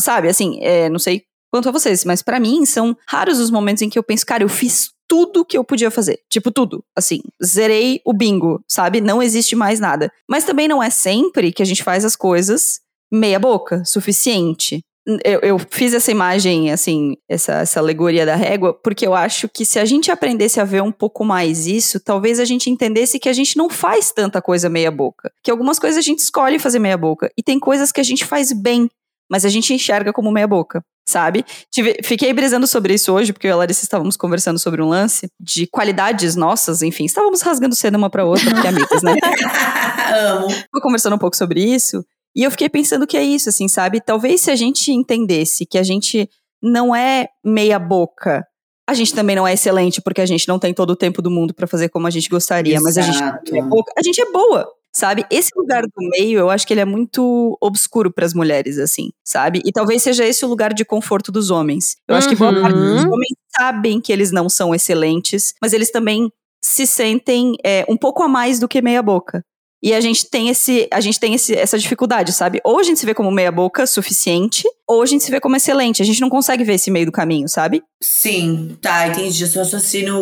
sabe? 0.00 0.28
Assim, 0.28 0.58
é, 0.62 0.88
não 0.88 0.98
sei 0.98 1.22
quanto 1.52 1.68
a 1.68 1.72
vocês, 1.72 2.06
mas 2.06 2.22
para 2.22 2.40
mim 2.40 2.64
são 2.64 2.96
raros 3.06 3.38
os 3.38 3.50
momentos 3.50 3.82
em 3.82 3.90
que 3.90 3.98
eu 3.98 4.02
penso, 4.02 4.24
cara, 4.24 4.42
eu 4.42 4.48
fiz 4.48 4.94
tudo 5.06 5.44
que 5.44 5.56
eu 5.56 5.62
podia 5.62 5.90
fazer. 5.90 6.18
Tipo, 6.28 6.50
tudo. 6.50 6.84
Assim, 6.96 7.20
zerei 7.44 8.00
o 8.04 8.12
bingo, 8.12 8.60
sabe? 8.68 9.00
Não 9.00 9.22
existe 9.22 9.54
mais 9.54 9.78
nada. 9.78 10.10
Mas 10.28 10.44
também 10.44 10.66
não 10.66 10.82
é 10.82 10.90
sempre 10.90 11.52
que 11.52 11.62
a 11.62 11.66
gente 11.66 11.82
faz 11.82 12.04
as 12.04 12.16
coisas 12.16 12.80
meia 13.12 13.38
boca, 13.38 13.84
suficiente. 13.84 14.80
Eu, 15.22 15.40
eu, 15.40 15.58
fiz 15.58 15.92
essa 15.92 16.10
imagem, 16.10 16.72
assim, 16.72 17.14
essa, 17.28 17.56
essa 17.56 17.78
alegoria 17.78 18.24
da 18.24 18.34
régua, 18.34 18.72
porque 18.72 19.06
eu 19.06 19.14
acho 19.14 19.50
que 19.50 19.64
se 19.64 19.78
a 19.78 19.84
gente 19.84 20.10
aprendesse 20.10 20.58
a 20.58 20.64
ver 20.64 20.82
um 20.82 20.90
pouco 20.90 21.24
mais 21.26 21.66
isso, 21.66 22.00
talvez 22.00 22.40
a 22.40 22.44
gente 22.46 22.70
entendesse 22.70 23.18
que 23.18 23.28
a 23.28 23.32
gente 23.34 23.56
não 23.58 23.68
faz 23.68 24.10
tanta 24.10 24.40
coisa 24.40 24.70
meia 24.70 24.90
boca. 24.90 25.30
Que 25.42 25.50
algumas 25.50 25.78
coisas 25.78 25.98
a 25.98 26.02
gente 26.02 26.20
escolhe 26.20 26.58
fazer 26.58 26.78
meia 26.78 26.96
boca. 26.96 27.30
E 27.36 27.42
tem 27.42 27.60
coisas 27.60 27.92
que 27.92 28.00
a 28.00 28.04
gente 28.04 28.24
faz 28.24 28.50
bem, 28.50 28.88
mas 29.30 29.44
a 29.44 29.50
gente 29.50 29.74
enxerga 29.74 30.10
como 30.10 30.32
meia 30.32 30.48
boca. 30.48 30.82
Sabe? 31.06 31.44
Tive, 31.70 31.98
fiquei 32.02 32.32
brisando 32.32 32.66
sobre 32.66 32.94
isso 32.94 33.12
hoje, 33.12 33.30
porque 33.30 33.46
eu 33.46 33.50
e 33.50 33.52
a 33.52 33.56
Larissa 33.56 33.84
estávamos 33.84 34.16
conversando 34.16 34.58
sobre 34.58 34.80
um 34.80 34.88
lance 34.88 35.28
de 35.38 35.66
qualidades 35.66 36.34
nossas, 36.34 36.80
enfim, 36.80 37.04
estávamos 37.04 37.42
rasgando 37.42 37.74
cedo 37.74 37.98
uma 37.98 38.08
para 38.08 38.24
outra, 38.24 38.50
porque 38.50 38.66
amigas, 38.66 39.02
né? 39.02 39.12
Amo. 40.16 40.48
Tô 40.72 40.80
conversando 40.80 41.16
um 41.16 41.18
pouco 41.18 41.36
sobre 41.36 41.62
isso, 41.62 42.02
e 42.34 42.42
eu 42.42 42.50
fiquei 42.50 42.68
pensando 42.68 43.06
que 43.06 43.16
é 43.16 43.22
isso, 43.22 43.48
assim, 43.48 43.68
sabe? 43.68 44.00
Talvez 44.00 44.40
se 44.40 44.50
a 44.50 44.56
gente 44.56 44.90
entendesse 44.92 45.64
que 45.64 45.78
a 45.78 45.82
gente 45.82 46.28
não 46.62 46.94
é 46.94 47.28
meia 47.44 47.78
boca, 47.78 48.44
a 48.88 48.94
gente 48.94 49.14
também 49.14 49.36
não 49.36 49.46
é 49.46 49.54
excelente 49.54 50.00
porque 50.00 50.20
a 50.20 50.26
gente 50.26 50.48
não 50.48 50.58
tem 50.58 50.74
todo 50.74 50.90
o 50.90 50.96
tempo 50.96 51.22
do 51.22 51.30
mundo 51.30 51.54
para 51.54 51.66
fazer 51.66 51.88
como 51.88 52.06
a 52.06 52.10
gente 52.10 52.28
gostaria, 52.28 52.74
Exato. 52.74 52.84
mas 52.84 52.98
a 52.98 53.02
gente 53.02 53.56
é 53.56 53.62
boa, 53.62 53.84
a 53.96 54.02
gente 54.02 54.20
é 54.20 54.30
boa, 54.30 54.68
sabe? 54.92 55.24
Esse 55.30 55.50
lugar 55.56 55.82
do 55.82 56.08
meio, 56.10 56.38
eu 56.40 56.50
acho 56.50 56.66
que 56.66 56.74
ele 56.74 56.80
é 56.80 56.84
muito 56.84 57.56
obscuro 57.60 58.12
para 58.12 58.26
as 58.26 58.34
mulheres, 58.34 58.78
assim, 58.78 59.10
sabe? 59.24 59.62
E 59.64 59.72
talvez 59.72 60.02
seja 60.02 60.24
esse 60.24 60.44
o 60.44 60.48
lugar 60.48 60.74
de 60.74 60.84
conforto 60.84 61.32
dos 61.32 61.50
homens. 61.50 61.96
Eu 62.06 62.14
uhum. 62.14 62.18
acho 62.18 62.28
que 62.28 62.36
boa 62.36 62.52
parte 62.60 62.78
dos 62.78 63.04
uhum. 63.04 63.12
homens 63.12 63.32
sabem 63.56 64.00
que 64.00 64.12
eles 64.12 64.30
não 64.30 64.48
são 64.48 64.74
excelentes, 64.74 65.54
mas 65.62 65.72
eles 65.72 65.90
também 65.90 66.30
se 66.62 66.86
sentem 66.86 67.54
é, 67.64 67.84
um 67.88 67.96
pouco 67.96 68.22
a 68.22 68.28
mais 68.28 68.58
do 68.58 68.68
que 68.68 68.82
meia 68.82 69.02
boca. 69.02 69.44
E 69.84 69.92
a 69.92 70.00
gente 70.00 70.24
tem 70.30 70.48
esse, 70.48 70.88
a 70.90 70.98
gente 70.98 71.20
tem 71.20 71.34
esse, 71.34 71.54
essa 71.54 71.78
dificuldade, 71.78 72.32
sabe? 72.32 72.58
Ou 72.64 72.78
a 72.78 72.82
gente 72.82 72.98
se 72.98 73.04
vê 73.04 73.12
como 73.12 73.30
meia 73.30 73.52
boca 73.52 73.86
suficiente, 73.86 74.66
ou 74.88 75.02
a 75.02 75.06
gente 75.06 75.22
se 75.22 75.30
vê 75.30 75.38
como 75.38 75.56
excelente. 75.56 76.00
A 76.00 76.06
gente 76.06 76.22
não 76.22 76.30
consegue 76.30 76.64
ver 76.64 76.76
esse 76.76 76.90
meio 76.90 77.04
do 77.04 77.12
caminho, 77.12 77.46
sabe? 77.50 77.82
Sim, 78.02 78.78
tá, 78.80 79.08
entendi. 79.08 79.44
O 79.44 79.46
seu 79.46 79.62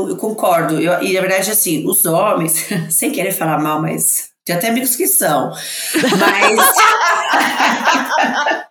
eu 0.08 0.16
concordo. 0.16 0.80
Eu, 0.80 1.00
e 1.04 1.14
na 1.14 1.20
verdade, 1.20 1.48
assim, 1.48 1.86
os 1.86 2.04
homens, 2.04 2.66
sem 2.90 3.12
querer 3.12 3.30
falar 3.30 3.62
mal, 3.62 3.80
mas 3.80 4.31
tem 4.44 4.56
até 4.56 4.70
amigos 4.70 4.96
que 4.96 5.06
são. 5.06 5.52
Mas. 6.18 6.58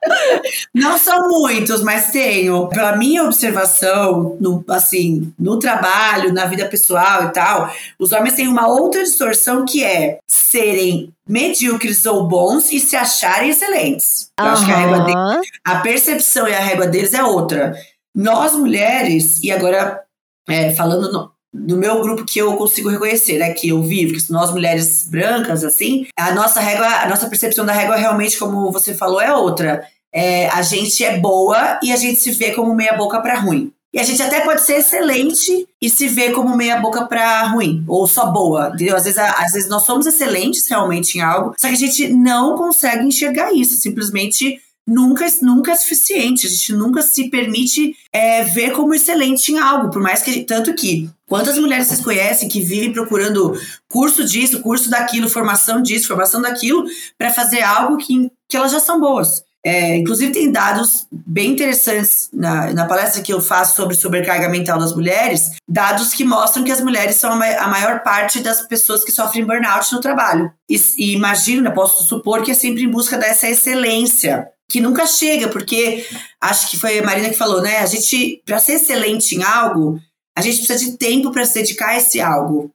não 0.75 0.97
são 0.97 1.29
muitos, 1.29 1.81
mas 1.81 2.11
tenho. 2.11 2.67
Pela 2.67 2.97
minha 2.97 3.23
observação, 3.23 4.35
no, 4.39 4.61
assim, 4.67 5.33
no 5.39 5.57
trabalho, 5.59 6.33
na 6.33 6.45
vida 6.45 6.65
pessoal 6.65 7.23
e 7.25 7.29
tal, 7.29 7.73
os 7.97 8.11
homens 8.11 8.35
têm 8.35 8.49
uma 8.49 8.67
outra 8.67 9.01
distorção 9.01 9.63
que 9.65 9.81
é 9.81 10.19
serem 10.27 11.13
medíocres 11.27 12.05
ou 12.05 12.27
bons 12.27 12.69
e 12.71 12.79
se 12.79 12.97
acharem 12.97 13.51
excelentes. 13.51 14.29
Eu 14.37 14.47
acho 14.47 14.65
que 14.65 14.71
a, 14.71 14.75
régua 14.75 14.99
deles, 14.99 15.47
a 15.65 15.75
percepção 15.77 16.49
e 16.49 16.53
a 16.53 16.59
régua 16.59 16.87
deles 16.87 17.13
é 17.13 17.23
outra. 17.23 17.73
Nós 18.13 18.53
mulheres, 18.53 19.41
e 19.41 19.49
agora 19.49 20.01
é, 20.49 20.75
falando 20.75 21.13
no, 21.13 21.31
do 21.53 21.77
meu 21.77 22.01
grupo 22.01 22.25
que 22.25 22.39
eu 22.39 22.55
consigo 22.55 22.89
reconhecer, 22.89 23.37
né, 23.37 23.51
que 23.53 23.69
eu 23.69 23.81
vivo, 23.83 24.13
que 24.13 24.31
nós 24.31 24.51
mulheres 24.51 25.07
brancas, 25.09 25.63
assim, 25.63 26.07
a 26.15 26.33
nossa 26.33 26.59
régua, 26.61 26.87
a 26.87 27.09
nossa 27.09 27.27
percepção 27.27 27.65
da 27.65 27.73
régua 27.73 27.95
realmente, 27.95 28.37
como 28.37 28.71
você 28.71 28.93
falou, 28.93 29.19
é 29.19 29.33
outra. 29.33 29.83
É, 30.13 30.47
a 30.49 30.61
gente 30.61 31.03
é 31.03 31.17
boa 31.19 31.79
e 31.83 31.91
a 31.91 31.95
gente 31.95 32.19
se 32.19 32.31
vê 32.31 32.51
como 32.51 32.75
meia 32.75 32.93
boca 32.93 33.19
para 33.21 33.39
ruim. 33.39 33.71
E 33.93 33.99
a 33.99 34.03
gente 34.03 34.21
até 34.21 34.39
pode 34.39 34.61
ser 34.61 34.75
excelente 34.75 35.67
e 35.81 35.89
se 35.89 36.07
vê 36.07 36.31
como 36.31 36.55
meia 36.55 36.79
boca 36.79 37.05
para 37.05 37.43
ruim, 37.47 37.83
ou 37.85 38.07
só 38.07 38.31
boa, 38.31 38.71
entendeu? 38.73 38.95
Às 38.95 39.03
vezes, 39.03 39.19
às 39.19 39.51
vezes 39.51 39.69
nós 39.69 39.83
somos 39.83 40.05
excelentes 40.05 40.65
realmente 40.67 41.17
em 41.17 41.21
algo, 41.21 41.53
só 41.59 41.67
que 41.67 41.73
a 41.73 41.77
gente 41.77 42.07
não 42.07 42.55
consegue 42.55 43.05
enxergar 43.05 43.51
isso, 43.53 43.75
simplesmente 43.75 44.61
nunca, 44.91 45.25
nunca 45.41 45.71
é 45.71 45.75
suficiente. 45.75 46.45
A 46.45 46.49
gente 46.49 46.73
nunca 46.73 47.01
se 47.01 47.29
permite 47.29 47.95
é, 48.11 48.43
ver 48.43 48.71
como 48.71 48.93
excelente 48.93 49.51
em 49.51 49.57
algo, 49.57 49.89
por 49.89 50.01
mais 50.01 50.21
que. 50.21 50.43
Tanto 50.43 50.73
que. 50.73 51.09
Quantas 51.27 51.57
mulheres 51.57 51.87
vocês 51.87 52.01
conhecem 52.01 52.49
que 52.49 52.61
vivem 52.61 52.91
procurando 52.91 53.57
curso 53.87 54.25
disso, 54.25 54.61
curso 54.61 54.89
daquilo, 54.89 55.29
formação 55.29 55.81
disso, 55.81 56.09
formação 56.09 56.41
daquilo, 56.41 56.83
para 57.17 57.31
fazer 57.31 57.61
algo 57.61 57.95
que, 57.95 58.29
que 58.49 58.57
elas 58.57 58.71
já 58.71 58.81
são 58.81 58.99
boas? 58.99 59.41
É, 59.63 59.95
inclusive, 59.95 60.31
tem 60.31 60.51
dados 60.51 61.05
bem 61.11 61.51
interessantes 61.51 62.29
na, 62.33 62.73
na 62.73 62.85
palestra 62.85 63.21
que 63.21 63.31
eu 63.31 63.39
faço 63.39 63.75
sobre 63.75 63.95
sobrecarga 63.95 64.49
mental 64.49 64.79
das 64.79 64.95
mulheres, 64.95 65.51
dados 65.69 66.13
que 66.13 66.23
mostram 66.23 66.63
que 66.63 66.71
as 66.71 66.81
mulheres 66.81 67.17
são 67.17 67.31
a 67.31 67.67
maior 67.67 68.01
parte 68.01 68.39
das 68.39 68.63
pessoas 68.63 69.03
que 69.03 69.11
sofrem 69.11 69.45
burnout 69.45 69.93
no 69.93 70.01
trabalho. 70.01 70.51
E, 70.67 70.75
e 70.97 71.13
imagino, 71.13 71.61
né, 71.61 71.69
posso 71.69 72.03
supor 72.03 72.41
que 72.41 72.51
é 72.51 72.55
sempre 72.55 72.83
em 72.83 72.89
busca 72.89 73.17
dessa 73.17 73.47
excelência, 73.47 74.47
que 74.71 74.79
nunca 74.79 75.05
chega, 75.05 75.49
porque 75.49 76.07
acho 76.39 76.69
que 76.69 76.79
foi 76.79 76.99
a 76.99 77.03
Marina 77.03 77.29
que 77.29 77.35
falou, 77.35 77.61
né? 77.61 77.79
A 77.79 77.85
gente, 77.85 78.41
para 78.45 78.57
ser 78.57 78.73
excelente 78.73 79.35
em 79.35 79.43
algo, 79.43 79.99
a 80.35 80.41
gente 80.41 80.65
precisa 80.65 80.79
de 80.79 80.97
tempo 80.97 81.29
para 81.29 81.45
se 81.45 81.55
dedicar 81.55 81.89
a 81.89 81.97
esse 81.97 82.21
algo 82.21 82.71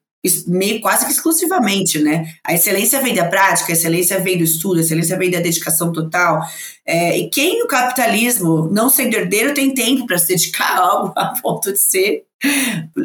meio 0.47 0.81
quase 0.81 1.05
que 1.05 1.12
exclusivamente, 1.12 1.99
né? 1.99 2.27
A 2.45 2.55
excelência 2.55 3.01
vem 3.01 3.15
da 3.15 3.25
prática, 3.25 3.73
a 3.73 3.75
excelência 3.75 4.21
vem 4.21 4.39
do 4.39 4.45
estudo, 4.45 4.79
a 4.79 4.81
excelência 4.81 5.19
vem 5.19 5.31
da 5.31 5.41
dedicação 5.41 5.93
total. 5.93 6.41
É, 6.87 7.19
e 7.19 7.29
quem 7.31 7.59
no 7.59 7.67
capitalismo, 7.67 8.69
não 8.71 8.89
sendo 8.89 9.15
herdeiro, 9.15 9.55
tem 9.55 9.75
tempo 9.75 10.07
para 10.07 10.19
se 10.19 10.29
dedicar 10.29 10.77
a 10.77 10.81
algo 10.81 11.12
a 11.17 11.41
ponto 11.41 11.73
de 11.73 11.79
ser 11.79 12.27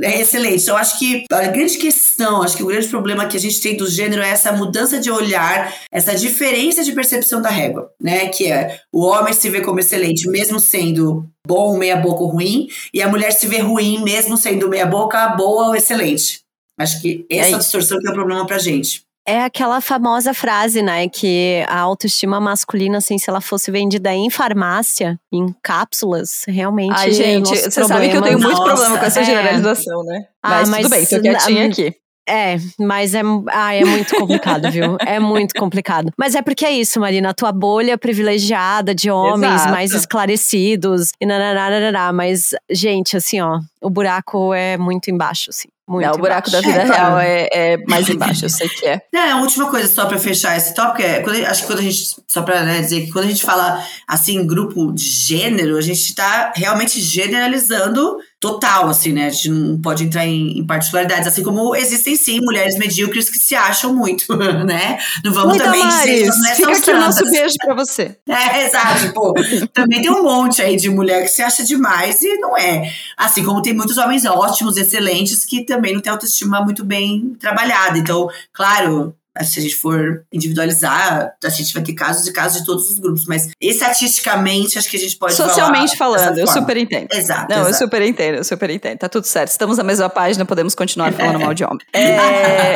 é 0.04 0.22
excelente. 0.22 0.64
Então, 0.64 0.76
acho 0.76 1.00
que 1.00 1.24
a 1.32 1.48
grande 1.48 1.78
questão, 1.78 2.44
acho 2.44 2.58
que 2.58 2.64
o 2.64 2.68
grande 2.68 2.88
problema 2.88 3.26
que 3.26 3.38
a 3.38 3.40
gente 3.40 3.62
tem 3.62 3.78
do 3.78 3.90
gênero 3.90 4.22
é 4.22 4.30
essa 4.30 4.52
mudança 4.52 5.00
de 5.00 5.10
olhar, 5.10 5.74
essa 5.92 6.14
diferença 6.16 6.84
de 6.84 6.92
percepção 6.92 7.42
da 7.42 7.50
régua, 7.50 7.90
né? 8.00 8.28
Que 8.28 8.52
é 8.52 8.80
o 8.92 9.06
homem 9.06 9.34
se 9.34 9.50
vê 9.50 9.62
como 9.62 9.80
excelente, 9.80 10.30
mesmo 10.30 10.60
sendo 10.60 11.26
bom, 11.48 11.78
meia 11.78 11.96
boca 11.96 12.24
ou 12.24 12.30
ruim, 12.30 12.68
e 12.94 13.02
a 13.02 13.08
mulher 13.08 13.32
se 13.32 13.48
vê 13.48 13.60
ruim, 13.60 14.04
mesmo 14.04 14.38
sendo 14.38 14.70
meia 14.70 14.86
boca, 14.86 15.30
boa 15.30 15.70
ou 15.70 15.76
excelente. 15.76 16.41
Acho 16.82 17.02
que 17.02 17.26
essa 17.30 17.56
é 17.56 17.58
distorção 17.58 18.00
que 18.00 18.08
é 18.08 18.12
o 18.12 18.14
problema 18.14 18.46
pra 18.46 18.58
gente. 18.58 19.04
É 19.28 19.44
aquela 19.44 19.80
famosa 19.80 20.34
frase, 20.34 20.82
né, 20.82 21.08
que 21.08 21.64
a 21.68 21.80
autoestima 21.80 22.40
masculina, 22.40 22.98
assim, 22.98 23.20
se 23.20 23.30
ela 23.30 23.40
fosse 23.40 23.70
vendida 23.70 24.12
em 24.14 24.32
farmácia, 24.32 25.20
em 25.32 25.54
cápsulas, 25.62 26.44
realmente. 26.48 26.96
Ai, 26.96 27.12
gente, 27.12 27.50
você 27.50 27.70
problemas... 27.70 27.88
sabe 27.88 28.10
que 28.10 28.18
eu 28.18 28.22
tenho 28.24 28.40
muito 28.40 28.58
Nossa, 28.58 28.64
problema 28.64 28.98
com 28.98 29.06
essa 29.06 29.22
é. 29.22 29.24
generalização, 29.24 30.04
né? 30.04 30.26
Ah, 30.42 30.50
mas, 30.50 30.70
mas 30.70 30.82
tudo 30.82 30.90
bem, 30.90 31.06
tô 31.06 31.22
quietinha 31.22 31.68
aqui. 31.68 31.96
É, 32.28 32.58
mas 32.80 33.14
é, 33.14 33.22
ah, 33.50 33.74
é 33.74 33.84
muito 33.84 34.16
complicado, 34.16 34.72
viu? 34.72 34.96
É 35.06 35.20
muito 35.20 35.54
complicado. 35.54 36.12
Mas 36.18 36.34
é 36.36 36.42
porque 36.42 36.66
é 36.66 36.72
isso, 36.72 37.00
Marina, 37.00 37.30
a 37.30 37.34
tua 37.34 37.52
bolha 37.52 37.98
privilegiada 37.98 38.94
de 38.96 39.10
homens 39.10 39.54
Exato. 39.54 39.72
mais 39.72 39.92
esclarecidos 39.92 41.12
e 41.20 41.26
nananana, 41.26 42.14
mas, 42.14 42.52
gente, 42.70 43.18
assim, 43.18 43.42
ó, 43.42 43.60
o 43.82 43.90
buraco 43.90 44.54
é 44.54 44.78
muito 44.78 45.12
embaixo, 45.12 45.50
assim. 45.50 45.68
Muito 45.92 46.06
não, 46.06 46.14
o 46.14 46.18
buraco 46.18 46.48
embaixo. 46.48 46.66
da 46.66 46.72
vida 46.72 46.84
é, 46.84 46.98
real 46.98 47.20
é, 47.20 47.50
é, 47.52 47.78
mais 47.86 48.08
embaixo, 48.08 48.46
eu 48.46 48.50
sei 48.50 48.70
que 48.70 48.86
é. 48.86 49.02
Não, 49.12 49.40
a 49.40 49.42
última 49.42 49.70
coisa, 49.70 49.94
só 49.94 50.06
pra 50.06 50.18
fechar 50.18 50.56
esse 50.56 50.74
tópico, 50.74 51.02
é. 51.02 51.20
Quando, 51.20 51.46
acho 51.46 51.62
que 51.62 51.68
quando 51.68 51.80
a 51.80 51.82
gente. 51.82 52.16
Só 52.26 52.42
pra 52.44 52.64
né, 52.64 52.80
dizer 52.80 53.02
que 53.02 53.12
quando 53.12 53.26
a 53.26 53.28
gente 53.28 53.44
fala 53.44 53.86
assim, 54.08 54.48
grupo 54.48 54.94
de 54.94 55.04
gênero, 55.04 55.78
a 55.78 55.82
gente 55.82 56.16
tá 56.16 56.54
realmente 56.56 57.02
generalizando 57.02 58.18
total, 58.42 58.90
assim, 58.90 59.14
né? 59.14 59.28
A 59.28 59.30
gente 59.30 59.50
não 59.50 59.80
pode 59.80 60.04
entrar 60.04 60.26
em, 60.26 60.58
em, 60.58 60.66
particularidades, 60.66 61.28
assim 61.28 61.44
como 61.44 61.76
existem 61.76 62.16
sim 62.16 62.42
mulheres 62.42 62.76
medíocres 62.76 63.30
que 63.30 63.38
se 63.38 63.54
acham 63.54 63.94
muito, 63.94 64.26
né? 64.66 64.98
Não 65.24 65.32
vamos 65.32 65.50
Muita 65.50 65.66
também 65.66 65.84
Maris, 65.84 66.26
dizer 66.26 66.50
que 66.50 66.56
fica 66.56 66.72
aqui 66.72 66.92
o 66.92 67.00
nosso 67.00 67.24
beijo 67.30 67.56
pra 67.64 67.76
você. 67.76 68.18
É, 68.28 68.66
exato, 68.66 69.14
pô. 69.14 69.34
também 69.74 70.02
tem 70.02 70.10
um 70.10 70.24
monte 70.24 70.62
aí 70.62 70.76
de 70.76 70.90
mulher 70.90 71.24
que 71.24 71.28
se 71.28 71.44
acha 71.44 71.64
demais 71.64 72.22
e 72.22 72.38
não 72.38 72.58
é. 72.58 72.92
Assim 73.16 73.44
como 73.44 73.62
tem 73.62 73.74
muitos 73.74 73.98
homens 73.98 74.26
ótimos, 74.26 74.78
excelentes, 74.78 75.46
que 75.46 75.64
também 75.64 75.94
não 75.94 76.02
têm 76.02 76.12
autoestima 76.12 76.62
muito 76.62 76.84
bem 76.84 77.36
trabalhada. 77.40 78.00
Então, 78.00 78.28
claro, 78.52 79.14
se 79.44 79.60
a 79.60 79.62
gente 79.62 79.76
for 79.76 80.26
individualizar, 80.32 81.34
a 81.44 81.50
gente 81.50 81.74
vai 81.74 81.82
ter 81.82 81.94
casos 81.94 82.28
e 82.28 82.34
casos 82.34 82.60
de 82.60 82.66
todos 82.66 82.90
os 82.90 83.00
grupos, 83.00 83.26
mas 83.26 83.50
estatisticamente 83.62 84.78
acho 84.78 84.90
que 84.90 84.98
a 84.98 85.00
gente 85.00 85.18
pode 85.18 85.34
Socialmente 85.34 85.98
falando, 85.98 86.38
eu 86.38 86.48
super 86.48 86.76
entendo. 86.76 87.08
Exato. 87.14 87.48
Não, 87.50 87.62
exato. 87.62 87.70
eu 87.70 87.74
super 87.74 88.02
entendo, 88.02 88.36
eu 88.36 88.44
super 88.44 88.70
entendo. 88.70 88.98
Tá 89.00 89.08
tudo 89.08 89.26
certo. 89.26 89.52
Estamos 89.52 89.78
na 89.78 89.84
mesma 89.84 90.10
página, 90.10 90.46
podemos 90.46 90.76
continuar 90.76 91.14
falando 91.14 91.40
mal 91.44 91.54
de 91.54 91.64
homem. 91.64 91.80
É... 91.94 92.76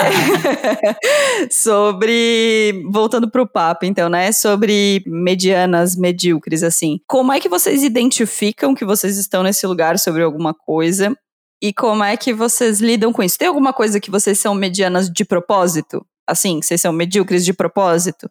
Sobre. 1.52 2.84
Voltando 2.92 3.30
pro 3.30 3.48
papo, 3.48 3.86
então, 3.86 4.08
né? 4.08 4.32
Sobre 4.32 5.04
medianas, 5.06 5.96
medíocres, 5.96 6.64
assim. 6.64 7.00
Como 7.08 7.34
é 7.34 7.40
que 7.40 7.50
vocês 7.50 7.84
identificam 7.84 8.74
que 8.74 8.86
vocês 8.86 9.18
estão 9.18 9.44
nesse 9.44 9.68
lugar 9.68 10.00
sobre 10.00 10.24
alguma 10.24 10.54
coisa? 10.54 11.16
E 11.62 11.74
como 11.74 12.04
é 12.04 12.16
que 12.16 12.34
vocês 12.34 12.80
lidam 12.80 13.12
com 13.12 13.24
isso? 13.24 13.38
Tem 13.38 13.48
alguma 13.48 13.74
coisa 13.74 14.00
que 14.00 14.12
vocês 14.12 14.40
são 14.40 14.54
medianas 14.54 15.10
de 15.10 15.26
propósito? 15.26 16.06
Assim, 16.28 16.62
vocês 16.62 16.82
são 16.82 16.92
medíocres 16.92 17.46
de 17.46 17.54
propósito? 17.54 18.30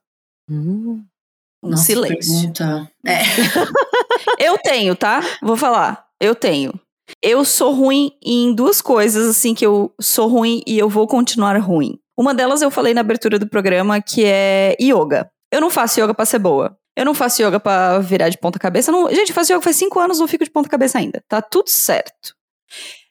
Hum, 0.51 1.05
um 1.63 1.71
Nossa, 1.71 1.85
silêncio. 1.85 2.53
É. 3.07 3.21
eu 4.39 4.59
tenho, 4.59 4.95
tá? 4.95 5.21
Vou 5.43 5.57
falar. 5.57 6.07
Eu 6.21 6.35
tenho. 6.35 6.79
Eu 7.23 7.45
sou 7.45 7.73
ruim 7.73 8.13
em 8.23 8.55
duas 8.55 8.81
coisas, 8.81 9.29
assim, 9.29 9.55
que 9.55 9.65
eu 9.65 9.93
sou 10.01 10.29
ruim 10.29 10.63
e 10.67 10.79
eu 10.79 10.89
vou 10.89 11.07
continuar 11.07 11.57
ruim. 11.59 11.99
Uma 12.17 12.35
delas 12.35 12.63
eu 12.63 12.71
falei 12.71 12.95
na 12.95 13.01
abertura 13.01 13.39
do 13.39 13.49
programa, 13.49 14.01
que 14.01 14.25
é 14.25 14.77
yoga. 14.81 15.31
Eu 15.53 15.61
não 15.61 15.71
faço 15.71 16.01
yoga 16.01 16.15
pra 16.15 16.25
ser 16.25 16.39
boa. 16.39 16.77
Eu 16.97 17.05
não 17.05 17.15
faço 17.15 17.43
yoga 17.43 17.59
pra 17.59 17.99
virar 17.99 18.29
de 18.29 18.39
ponta 18.39 18.59
cabeça. 18.59 18.93
Não... 18.93 19.09
Gente, 19.11 19.31
eu 19.31 19.35
faço 19.35 19.53
yoga 19.53 19.63
faz 19.63 19.77
cinco 19.77 19.99
anos, 19.99 20.19
não 20.19 20.29
fico 20.29 20.45
de 20.45 20.51
ponta 20.51 20.69
cabeça 20.69 20.99
ainda. 20.99 21.23
Tá 21.29 21.43
tudo 21.43 21.69
certo. 21.69 22.35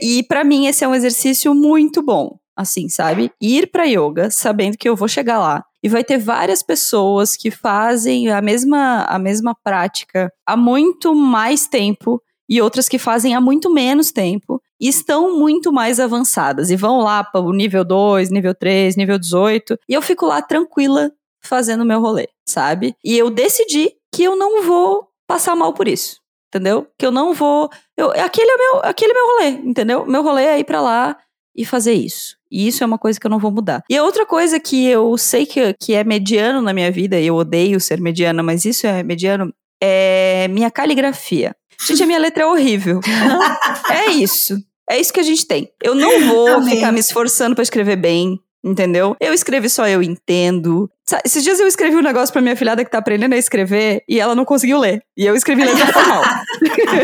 E 0.00 0.22
para 0.22 0.44
mim 0.44 0.66
esse 0.66 0.84
é 0.84 0.88
um 0.88 0.94
exercício 0.94 1.54
muito 1.54 2.02
bom 2.02 2.38
assim, 2.56 2.88
sabe? 2.88 3.30
Ir 3.40 3.70
para 3.70 3.84
yoga 3.84 4.30
sabendo 4.30 4.76
que 4.76 4.88
eu 4.88 4.96
vou 4.96 5.08
chegar 5.08 5.38
lá 5.38 5.64
e 5.82 5.88
vai 5.88 6.04
ter 6.04 6.18
várias 6.18 6.62
pessoas 6.62 7.36
que 7.36 7.50
fazem 7.50 8.30
a 8.30 8.40
mesma 8.40 9.04
a 9.04 9.18
mesma 9.18 9.54
prática 9.62 10.32
há 10.46 10.56
muito 10.56 11.14
mais 11.14 11.66
tempo 11.66 12.20
e 12.48 12.60
outras 12.60 12.88
que 12.88 12.98
fazem 12.98 13.34
há 13.34 13.40
muito 13.40 13.72
menos 13.72 14.12
tempo 14.12 14.60
e 14.80 14.88
estão 14.88 15.38
muito 15.38 15.72
mais 15.72 15.98
avançadas 15.98 16.70
e 16.70 16.76
vão 16.76 16.98
lá 16.98 17.24
para 17.24 17.40
o 17.40 17.52
nível 17.52 17.84
2, 17.84 18.30
nível 18.30 18.54
3, 18.54 18.96
nível 18.96 19.18
18 19.18 19.78
e 19.88 19.94
eu 19.94 20.02
fico 20.02 20.26
lá 20.26 20.42
tranquila 20.42 21.10
fazendo 21.42 21.84
meu 21.84 22.00
rolê, 22.00 22.28
sabe? 22.48 22.94
E 23.04 23.16
eu 23.16 23.30
decidi 23.30 23.92
que 24.12 24.24
eu 24.24 24.36
não 24.36 24.62
vou 24.62 25.08
passar 25.26 25.54
mal 25.54 25.72
por 25.72 25.88
isso. 25.88 26.22
Entendeu? 26.48 26.86
Que 26.96 27.04
eu 27.04 27.10
não 27.10 27.34
vou. 27.34 27.68
Eu, 27.96 28.12
aquele, 28.12 28.48
é 28.48 28.56
meu, 28.56 28.80
aquele 28.84 29.10
é 29.10 29.14
meu 29.14 29.26
rolê, 29.26 29.48
entendeu? 29.68 30.06
Meu 30.06 30.22
rolê 30.22 30.44
é 30.44 30.58
ir 30.60 30.64
pra 30.64 30.80
lá 30.80 31.16
e 31.54 31.64
fazer 31.64 31.94
isso. 31.94 32.36
E 32.54 32.68
isso 32.68 32.84
é 32.84 32.86
uma 32.86 32.98
coisa 32.98 33.18
que 33.18 33.26
eu 33.26 33.30
não 33.30 33.40
vou 33.40 33.50
mudar. 33.50 33.82
E 33.90 33.96
a 33.96 34.04
outra 34.04 34.24
coisa 34.24 34.60
que 34.60 34.86
eu 34.86 35.18
sei 35.18 35.44
que, 35.44 35.74
que 35.74 35.92
é 35.92 36.04
mediano 36.04 36.62
na 36.62 36.72
minha 36.72 36.88
vida, 36.88 37.18
e 37.18 37.26
eu 37.26 37.34
odeio 37.34 37.80
ser 37.80 38.00
mediana, 38.00 38.44
mas 38.44 38.64
isso 38.64 38.86
é 38.86 39.02
mediano, 39.02 39.52
é 39.82 40.46
minha 40.48 40.70
caligrafia. 40.70 41.52
Gente, 41.84 42.04
a 42.04 42.06
minha 42.06 42.18
letra 42.20 42.44
é 42.44 42.46
horrível. 42.46 43.00
é 43.90 44.12
isso. 44.12 44.56
É 44.88 45.00
isso 45.00 45.12
que 45.12 45.18
a 45.18 45.24
gente 45.24 45.44
tem. 45.46 45.68
Eu 45.82 45.96
não 45.96 46.20
vou 46.28 46.48
Amém. 46.48 46.76
ficar 46.76 46.92
me 46.92 47.00
esforçando 47.00 47.56
para 47.56 47.62
escrever 47.62 47.96
bem 47.96 48.38
entendeu? 48.64 49.14
Eu 49.20 49.34
escrevi 49.34 49.68
só 49.68 49.86
eu 49.86 50.02
entendo. 50.02 50.90
Esses 51.24 51.44
dias 51.44 51.60
eu 51.60 51.66
escrevi 51.66 51.96
um 51.96 52.02
negócio 52.02 52.32
pra 52.32 52.40
minha 52.40 52.56
filhada 52.56 52.82
que 52.82 52.90
tá 52.90 52.98
aprendendo 52.98 53.34
a 53.34 53.36
escrever 53.36 54.02
e 54.08 54.18
ela 54.18 54.34
não 54.34 54.44
conseguiu 54.44 54.78
ler. 54.78 55.02
E 55.14 55.26
eu 55.26 55.36
escrevi 55.36 55.62
letra 55.66 55.92
formal. 55.92 56.22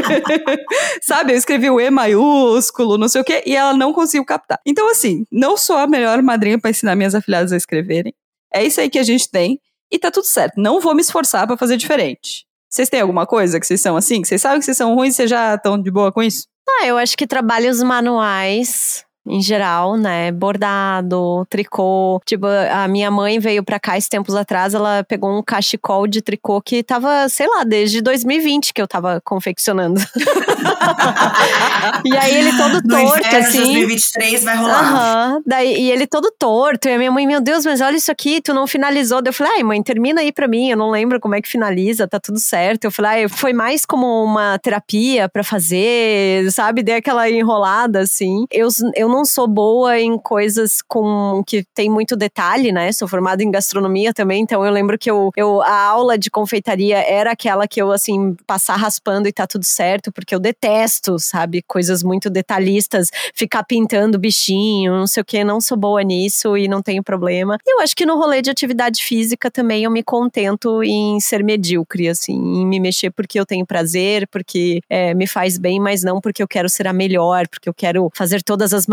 Sabe? 1.03 1.33
Eu 1.35 1.37
escrevi 1.37 1.69
o 1.69 1.79
E 1.79 1.91
maiúsculo, 1.91 2.97
não 2.97 3.09
sei 3.09 3.21
o 3.21 3.25
quê, 3.25 3.43
e 3.45 3.55
ela 3.55 3.75
não 3.75 3.93
conseguiu 3.93 4.25
captar. 4.25 4.59
Então, 4.67 4.91
assim, 4.91 5.25
não 5.31 5.57
sou 5.57 5.77
a 5.77 5.87
melhor 5.87 6.23
madrinha 6.23 6.59
para 6.59 6.71
ensinar 6.71 6.97
minhas 6.97 7.15
afilhadas 7.15 7.53
a 7.53 7.57
escreverem. 7.57 8.15
É 8.53 8.65
isso 8.65 8.81
aí 8.81 8.89
que 8.89 8.99
a 8.99 9.03
gente 9.03 9.31
tem. 9.31 9.61
E 9.93 9.99
tá 9.99 10.11
tudo 10.11 10.25
certo. 10.25 10.55
Não 10.57 10.81
vou 10.81 10.95
me 10.95 11.03
esforçar 11.03 11.47
para 11.47 11.57
fazer 11.57 11.77
diferente. 11.77 12.47
Vocês 12.71 12.89
têm 12.89 13.01
alguma 13.01 13.27
coisa 13.27 13.59
que 13.59 13.67
vocês 13.67 13.81
são 13.81 13.97
assim? 13.97 14.23
Que 14.23 14.29
vocês 14.29 14.41
sabem 14.41 14.61
que 14.61 14.65
vocês 14.65 14.77
são 14.77 14.95
ruins 14.95 15.15
e 15.15 15.17
vocês 15.17 15.31
já 15.31 15.57
estão 15.57 15.81
de 15.81 15.91
boa 15.91 16.13
com 16.13 16.23
isso? 16.23 16.47
Ah, 16.69 16.87
eu 16.87 16.97
acho 16.97 17.17
que 17.17 17.27
trabalhos 17.27 17.83
manuais 17.83 19.05
em 19.27 19.43
geral, 19.43 19.97
né? 19.97 20.33
Bordado, 20.33 21.47
tricô. 21.49 22.21
Tipo, 22.25 22.47
a 22.47 22.89
minha 22.89 23.11
mãe 23.11 23.39
veio 23.39 23.63
pra 23.63 23.79
cá 23.79 23.97
esses 23.97 24.09
tempos 24.09 24.35
atrás, 24.35 24.75
ela 24.75 25.05
pegou 25.05 25.37
um 25.37 25.43
cachecol 25.43 26.07
de 26.07 26.23
tricô 26.23 26.61
que 26.61 26.83
tava, 26.83 27.29
sei 27.29 27.47
lá, 27.47 27.65
desde 27.65 28.01
2020 28.01 28.73
que 28.73 28.81
eu 28.81 28.89
tava 28.89 29.21
confeccionando. 29.25 30.01
e 32.05 32.17
aí 32.17 32.35
ele 32.35 32.57
todo 32.57 32.81
no 32.83 32.89
torto, 32.89 33.19
inverno, 33.19 33.39
assim. 33.39 33.59
2023 33.59 34.45
vai 34.45 34.57
rolar. 34.57 35.39
Daí, 35.47 35.81
e 35.81 35.91
ele 35.91 36.07
todo 36.07 36.33
torto. 36.39 36.89
E 36.89 36.95
a 36.95 36.99
minha 36.99 37.11
mãe, 37.11 37.27
meu 37.27 37.41
Deus, 37.41 37.65
mas 37.65 37.81
olha 37.81 37.97
isso 37.97 38.11
aqui, 38.11 38.41
tu 38.41 38.55
não 38.55 38.67
finalizou. 38.67 39.21
Daí 39.21 39.31
eu 39.31 39.35
falei, 39.35 39.55
ai, 39.57 39.63
mãe, 39.63 39.83
termina 39.83 40.21
aí 40.21 40.33
pra 40.33 40.49
mim. 40.49 40.71
Eu 40.71 40.77
não 40.77 40.91
lembro 40.91 41.21
como 41.21 41.35
é 41.35 41.43
que 41.43 41.49
finaliza, 41.49 42.09
tá 42.09 42.19
tudo 42.19 42.39
certo. 42.39 42.85
Eu 42.85 42.91
falei, 42.91 43.11
ai, 43.11 43.29
foi 43.29 43.53
mais 43.53 43.85
como 43.85 44.25
uma 44.25 44.59
terapia 44.59 45.29
pra 45.29 45.45
fazer, 45.45 46.51
sabe? 46.51 46.83
Dei 46.83 46.97
aquela 46.97 47.29
enrolada, 47.29 48.01
assim. 48.01 48.47
Eu, 48.51 48.69
eu 48.95 49.10
não 49.11 49.25
sou 49.25 49.47
boa 49.47 49.99
em 49.99 50.17
coisas 50.19 50.81
com 50.87 51.43
que 51.47 51.65
tem 51.75 51.91
muito 51.91 52.17
detalhe, 52.17 52.73
né? 52.73 52.93
Sou 52.93 53.09
formada 53.09 53.43
em 53.43 53.51
gastronomia 53.51 54.15
também, 54.15 54.43
então 54.43 54.65
eu 54.65 54.73
lembro 54.73 54.99
que 54.99 55.11
eu, 55.11 55.31
eu 55.37 55.61
a 55.63 55.83
aula 55.83 56.17
de 56.17 56.31
confeitaria 56.31 56.99
era 56.99 57.33
aquela 57.33 57.67
que 57.67 57.81
eu 57.81 57.93
assim 57.93 58.35
passar 58.47 58.77
raspando 58.77 59.29
e 59.29 59.33
tá 59.33 59.47
tudo 59.47 59.65
certo, 59.65 60.13
porque 60.13 60.35
eu 60.35 60.41
detesto, 60.41 61.19
sabe, 61.19 61.63
coisas 61.63 62.03
muito 62.03 62.31
detalhistas, 62.31 63.09
ficar 63.35 63.65
pintando 63.65 64.19
bichinho, 64.19 64.93
não 64.93 65.07
sei 65.07 65.23
o 65.23 65.25
que, 65.25 65.43
não 65.45 65.61
sou 65.61 65.77
boa 65.77 66.03
nisso 66.03 66.57
e 66.57 66.69
não 66.69 66.83
tenho 66.83 67.03
problema. 67.03 67.59
Eu 67.67 67.81
acho 67.81 67.95
que 67.97 68.07
no 68.07 68.17
rolê 68.17 68.43
de 68.43 68.51
atividade 68.51 69.03
física 69.03 69.51
também 69.51 69.85
eu 69.85 69.91
me 69.91 70.03
contento 70.03 70.83
em 70.83 71.19
ser 71.21 71.43
medíocre, 71.43 72.09
assim, 72.09 72.35
em 72.35 72.67
me 72.67 72.79
mexer 72.79 73.11
porque 73.11 73.39
eu 73.39 73.47
tenho 73.47 73.67
prazer, 73.67 74.27
porque 74.29 74.81
é, 74.89 75.15
me 75.15 75.27
faz 75.27 75.59
bem, 75.59 75.81
mas 75.81 76.03
não 76.03 76.21
porque 76.21 76.43
eu 76.43 76.49
quero 76.49 76.69
ser 76.69 76.87
a 76.87 76.93
melhor, 76.93 77.49
porque 77.49 77.69
eu 77.69 77.75
quero 77.75 78.11
fazer 78.15 78.43
todas 78.43 78.73
as 78.73 78.87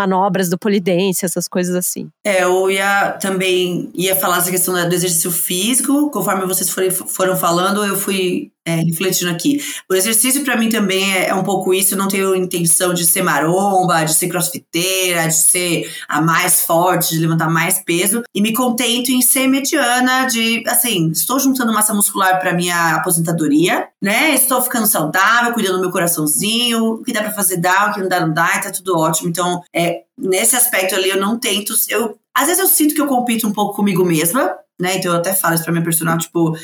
do 0.49 0.57
polidense, 0.57 1.25
essas 1.25 1.47
coisas 1.47 1.75
assim. 1.75 2.09
É, 2.25 2.43
eu 2.43 2.69
ia 2.69 3.11
também 3.13 3.89
ia 3.93 4.15
falar 4.15 4.37
essa 4.37 4.51
questão 4.51 4.73
do 4.87 4.95
exercício 4.95 5.31
físico, 5.31 6.09
conforme 6.11 6.45
vocês 6.45 6.69
foram 7.07 7.35
falando, 7.35 7.83
eu 7.83 7.95
fui 7.95 8.51
é, 8.67 8.75
refletindo 8.81 9.31
aqui. 9.31 9.61
O 9.89 9.95
exercício 9.95 10.43
para 10.43 10.57
mim 10.57 10.67
também 10.67 11.13
é, 11.13 11.29
é, 11.29 11.33
um 11.33 11.43
pouco 11.43 11.73
isso. 11.73 11.93
Eu 11.93 11.97
não 11.97 12.09
tenho 12.09 12.35
intenção 12.35 12.93
de 12.93 13.05
ser 13.05 13.21
maromba, 13.23 14.03
de 14.03 14.13
ser 14.13 14.27
crossfiteira, 14.27 15.25
de 15.25 15.37
ser 15.37 15.89
a 16.05 16.19
mais 16.19 16.63
forte, 16.63 17.15
de 17.15 17.19
levantar 17.21 17.49
mais 17.49 17.79
peso. 17.79 18.23
E 18.35 18.41
me 18.41 18.51
contento 18.51 19.09
em 19.09 19.21
ser 19.21 19.47
mediana, 19.47 20.25
de 20.25 20.63
assim, 20.67 21.09
estou 21.11 21.39
juntando 21.39 21.71
massa 21.73 21.93
muscular 21.93 22.41
para 22.41 22.53
minha 22.53 22.95
aposentadoria, 22.95 23.87
né? 24.01 24.35
Estou 24.35 24.61
ficando 24.61 24.85
saudável, 24.85 25.53
cuidando 25.53 25.75
do 25.75 25.81
meu 25.81 25.91
coraçãozinho. 25.91 26.95
O 26.95 27.03
que 27.03 27.13
dá 27.13 27.21
para 27.21 27.31
fazer 27.31 27.61
dá, 27.61 27.89
o 27.89 27.93
que 27.93 28.01
não 28.01 28.09
dá, 28.09 28.19
não 28.19 28.33
dá, 28.33 28.57
e 28.57 28.61
tá 28.61 28.69
tudo 28.69 28.97
ótimo. 28.97 29.29
Então, 29.29 29.61
é, 29.73 30.01
nesse 30.17 30.57
aspecto 30.57 30.93
ali, 30.93 31.09
eu 31.09 31.21
não 31.21 31.39
tento. 31.39 31.73
Eu, 31.87 32.19
às 32.35 32.47
vezes 32.47 32.61
eu 32.61 32.67
sinto 32.67 32.93
que 32.93 32.99
eu 32.99 33.07
compito 33.07 33.47
um 33.47 33.53
pouco 33.53 33.77
comigo 33.77 34.03
mesma, 34.03 34.57
né? 34.79 34.97
Então 34.97 35.11
eu 35.13 35.19
até 35.19 35.33
falo 35.33 35.55
isso 35.55 35.63
pra 35.63 35.71
minha 35.71 35.83
personal, 35.83 36.17
tipo 36.17 36.55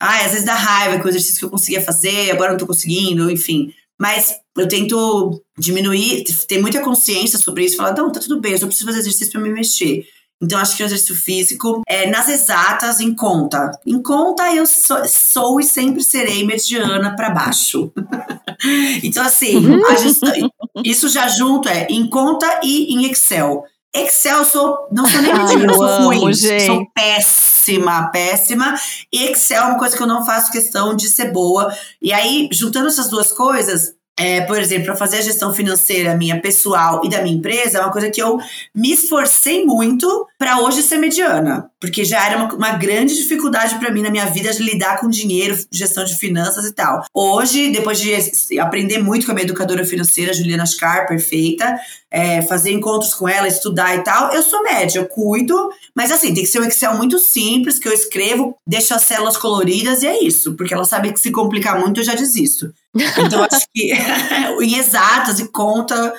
Ai, 0.00 0.24
às 0.24 0.30
vezes 0.32 0.46
dá 0.46 0.54
raiva 0.54 0.98
que 0.98 1.06
o 1.06 1.08
exercício 1.08 1.38
que 1.38 1.44
eu 1.44 1.50
conseguia 1.50 1.82
fazer, 1.82 2.30
agora 2.30 2.52
não 2.52 2.58
tô 2.58 2.66
conseguindo, 2.66 3.30
enfim. 3.30 3.72
Mas 4.00 4.34
eu 4.56 4.66
tento 4.66 5.42
diminuir, 5.58 6.24
ter 6.48 6.58
muita 6.58 6.80
consciência 6.80 7.38
sobre 7.38 7.66
isso, 7.66 7.76
falar, 7.76 7.94
não, 7.94 8.10
tá 8.10 8.18
tudo 8.18 8.40
bem, 8.40 8.52
eu 8.52 8.58
só 8.58 8.66
preciso 8.66 8.86
fazer 8.86 9.00
exercício 9.00 9.32
para 9.32 9.42
me 9.42 9.50
mexer. 9.50 10.06
Então, 10.42 10.58
acho 10.58 10.74
que 10.74 10.82
o 10.82 10.86
exercício 10.86 11.14
físico, 11.14 11.82
é, 11.86 12.08
nas 12.08 12.26
exatas, 12.30 12.98
em 12.98 13.14
conta. 13.14 13.70
Em 13.86 14.00
conta, 14.00 14.54
eu 14.54 14.66
sou, 14.66 15.06
sou 15.06 15.60
e 15.60 15.64
sempre 15.64 16.02
serei 16.02 16.46
mediana 16.46 17.14
para 17.14 17.28
baixo. 17.28 17.92
então, 19.04 19.22
assim, 19.22 19.60
isso 20.82 21.10
já 21.10 21.28
junto 21.28 21.68
é 21.68 21.86
em 21.90 22.08
conta 22.08 22.60
e 22.64 22.94
em 22.94 23.04
Excel. 23.04 23.64
Excel, 23.94 24.38
eu 24.38 24.44
sou, 24.44 24.88
não 24.92 25.08
sou 25.08 25.20
nem 25.20 25.34
mediana, 25.34 25.72
eu 25.72 25.74
sou 25.74 26.02
ruim, 26.04 26.32
gente. 26.32 26.66
sou 26.66 26.86
péssima, 26.94 28.10
péssima. 28.10 28.74
E 29.12 29.24
Excel 29.24 29.62
é 29.62 29.66
uma 29.66 29.78
coisa 29.78 29.96
que 29.96 30.02
eu 30.02 30.06
não 30.06 30.24
faço 30.24 30.52
questão 30.52 30.94
de 30.94 31.08
ser 31.08 31.32
boa. 31.32 31.74
E 32.00 32.12
aí, 32.12 32.48
juntando 32.52 32.86
essas 32.86 33.08
duas 33.08 33.32
coisas, 33.32 33.94
é, 34.20 34.42
por 34.42 34.58
exemplo, 34.58 34.84
para 34.84 34.96
fazer 34.96 35.16
a 35.16 35.22
gestão 35.22 35.50
financeira 35.50 36.14
minha 36.14 36.38
pessoal 36.38 37.00
e 37.02 37.08
da 37.08 37.22
minha 37.22 37.34
empresa, 37.34 37.78
é 37.78 37.80
uma 37.80 37.90
coisa 37.90 38.10
que 38.10 38.20
eu 38.20 38.38
me 38.74 38.92
esforcei 38.92 39.64
muito 39.64 40.26
para 40.38 40.60
hoje 40.60 40.82
ser 40.82 40.98
mediana, 40.98 41.70
porque 41.80 42.04
já 42.04 42.26
era 42.26 42.36
uma, 42.36 42.54
uma 42.54 42.72
grande 42.72 43.14
dificuldade 43.14 43.76
para 43.76 43.90
mim 43.90 44.02
na 44.02 44.10
minha 44.10 44.26
vida 44.26 44.52
de 44.52 44.62
lidar 44.62 45.00
com 45.00 45.08
dinheiro, 45.08 45.58
gestão 45.72 46.04
de 46.04 46.18
finanças 46.18 46.66
e 46.66 46.72
tal. 46.74 47.02
Hoje, 47.14 47.70
depois 47.70 47.98
de 47.98 48.58
aprender 48.58 48.98
muito 48.98 49.24
com 49.24 49.32
a 49.32 49.34
minha 49.34 49.46
educadora 49.46 49.86
financeira, 49.86 50.34
Juliana 50.34 50.66
Scar, 50.66 51.08
perfeita, 51.08 51.80
é, 52.10 52.42
fazer 52.42 52.72
encontros 52.72 53.14
com 53.14 53.26
ela, 53.26 53.48
estudar 53.48 53.96
e 53.96 54.02
tal, 54.02 54.34
eu 54.34 54.42
sou 54.42 54.62
média, 54.62 54.98
eu 54.98 55.06
cuido, 55.06 55.70
mas 55.94 56.12
assim, 56.12 56.34
tem 56.34 56.44
que 56.44 56.50
ser 56.50 56.60
um 56.60 56.64
Excel 56.64 56.94
muito 56.94 57.18
simples, 57.18 57.78
que 57.78 57.88
eu 57.88 57.92
escrevo, 57.92 58.54
deixo 58.66 58.92
as 58.92 59.04
células 59.04 59.38
coloridas 59.38 60.02
e 60.02 60.06
é 60.06 60.22
isso, 60.22 60.54
porque 60.56 60.74
ela 60.74 60.84
sabe 60.84 61.10
que 61.10 61.20
se 61.20 61.30
complicar 61.30 61.80
muito 61.80 62.00
eu 62.00 62.04
já 62.04 62.14
desisto. 62.14 62.70
Então, 62.94 63.44
acho 63.44 63.66
que 63.74 63.92
em 64.62 64.74
exatas 64.76 65.38
e 65.38 65.48
conta 65.48 66.12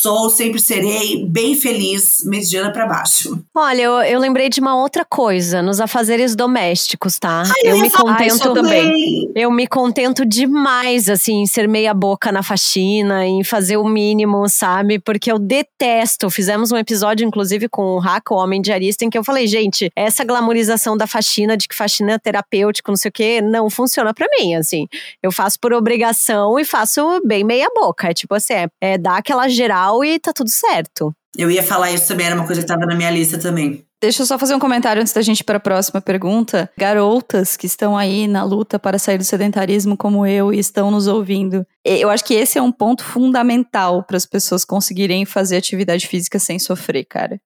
Sou, 0.00 0.30
sempre 0.30 0.60
serei 0.60 1.26
bem 1.26 1.56
feliz, 1.56 2.22
mediana 2.24 2.70
para 2.70 2.86
baixo. 2.86 3.36
Olha, 3.52 3.82
eu, 3.82 3.92
eu, 4.02 4.20
lembrei 4.20 4.48
de 4.48 4.60
uma 4.60 4.80
outra 4.80 5.04
coisa, 5.04 5.60
nos 5.60 5.80
afazeres 5.80 6.36
domésticos, 6.36 7.18
tá? 7.18 7.42
Ai, 7.44 7.52
eu, 7.64 7.74
eu 7.74 7.82
me 7.82 7.90
contento 7.90 8.54
também. 8.54 9.32
Eu 9.34 9.50
me 9.50 9.66
contento 9.66 10.24
demais, 10.24 11.08
assim, 11.08 11.42
em 11.42 11.46
ser 11.46 11.66
meia 11.66 11.92
boca 11.92 12.30
na 12.30 12.44
faxina, 12.44 13.26
em 13.26 13.42
fazer 13.42 13.76
o 13.76 13.88
mínimo, 13.88 14.48
sabe? 14.48 15.00
Porque 15.00 15.32
eu 15.32 15.38
detesto. 15.38 16.30
Fizemos 16.30 16.70
um 16.70 16.76
episódio, 16.76 17.26
inclusive, 17.26 17.68
com 17.68 17.96
o 17.96 17.98
Raco, 17.98 18.36
o 18.36 18.38
homem 18.38 18.62
diarista, 18.62 19.04
em 19.04 19.10
que 19.10 19.18
eu 19.18 19.24
falei, 19.24 19.48
gente, 19.48 19.90
essa 19.96 20.22
glamorização 20.22 20.96
da 20.96 21.08
faxina, 21.08 21.56
de 21.56 21.66
que 21.66 21.74
faxina 21.74 22.12
é 22.12 22.18
terapêutico, 22.18 22.92
não 22.92 22.96
sei 22.96 23.08
o 23.08 23.12
quê, 23.12 23.40
não 23.42 23.68
funciona 23.68 24.14
para 24.14 24.28
mim, 24.38 24.54
assim. 24.54 24.86
Eu 25.20 25.32
faço 25.32 25.58
por 25.58 25.72
obrigação 25.72 26.56
e 26.56 26.64
faço 26.64 27.20
bem 27.24 27.42
meia 27.42 27.68
boca. 27.74 28.10
É 28.10 28.14
tipo 28.14 28.36
assim, 28.36 28.52
é, 28.52 28.68
é 28.80 28.96
dar 28.96 29.16
aquela 29.16 29.48
geral 29.48 29.87
e 30.04 30.18
tá 30.18 30.32
tudo 30.32 30.50
certo. 30.50 31.12
Eu 31.36 31.50
ia 31.50 31.62
falar 31.62 31.92
isso 31.92 32.08
também, 32.08 32.26
era 32.26 32.34
uma 32.34 32.46
coisa 32.46 32.60
que 32.60 32.64
estava 32.64 32.86
na 32.86 32.96
minha 32.96 33.10
lista 33.10 33.38
também. 33.38 33.84
Deixa 34.00 34.22
eu 34.22 34.26
só 34.26 34.38
fazer 34.38 34.54
um 34.54 34.60
comentário 34.60 35.02
antes 35.02 35.12
da 35.12 35.22
gente 35.22 35.40
ir 35.40 35.44
para 35.44 35.56
a 35.56 35.60
próxima 35.60 36.00
pergunta. 36.00 36.70
Garotas 36.78 37.56
que 37.56 37.66
estão 37.66 37.96
aí 37.96 38.28
na 38.28 38.44
luta 38.44 38.78
para 38.78 38.98
sair 38.98 39.18
do 39.18 39.24
sedentarismo 39.24 39.96
como 39.96 40.24
eu 40.24 40.54
e 40.54 40.58
estão 40.58 40.90
nos 40.90 41.08
ouvindo. 41.08 41.66
Eu 41.84 42.08
acho 42.08 42.24
que 42.24 42.34
esse 42.34 42.58
é 42.58 42.62
um 42.62 42.70
ponto 42.70 43.02
fundamental 43.02 44.04
para 44.04 44.16
as 44.16 44.24
pessoas 44.24 44.64
conseguirem 44.64 45.24
fazer 45.24 45.56
atividade 45.56 46.06
física 46.06 46.38
sem 46.38 46.60
sofrer, 46.60 47.04
cara. 47.04 47.40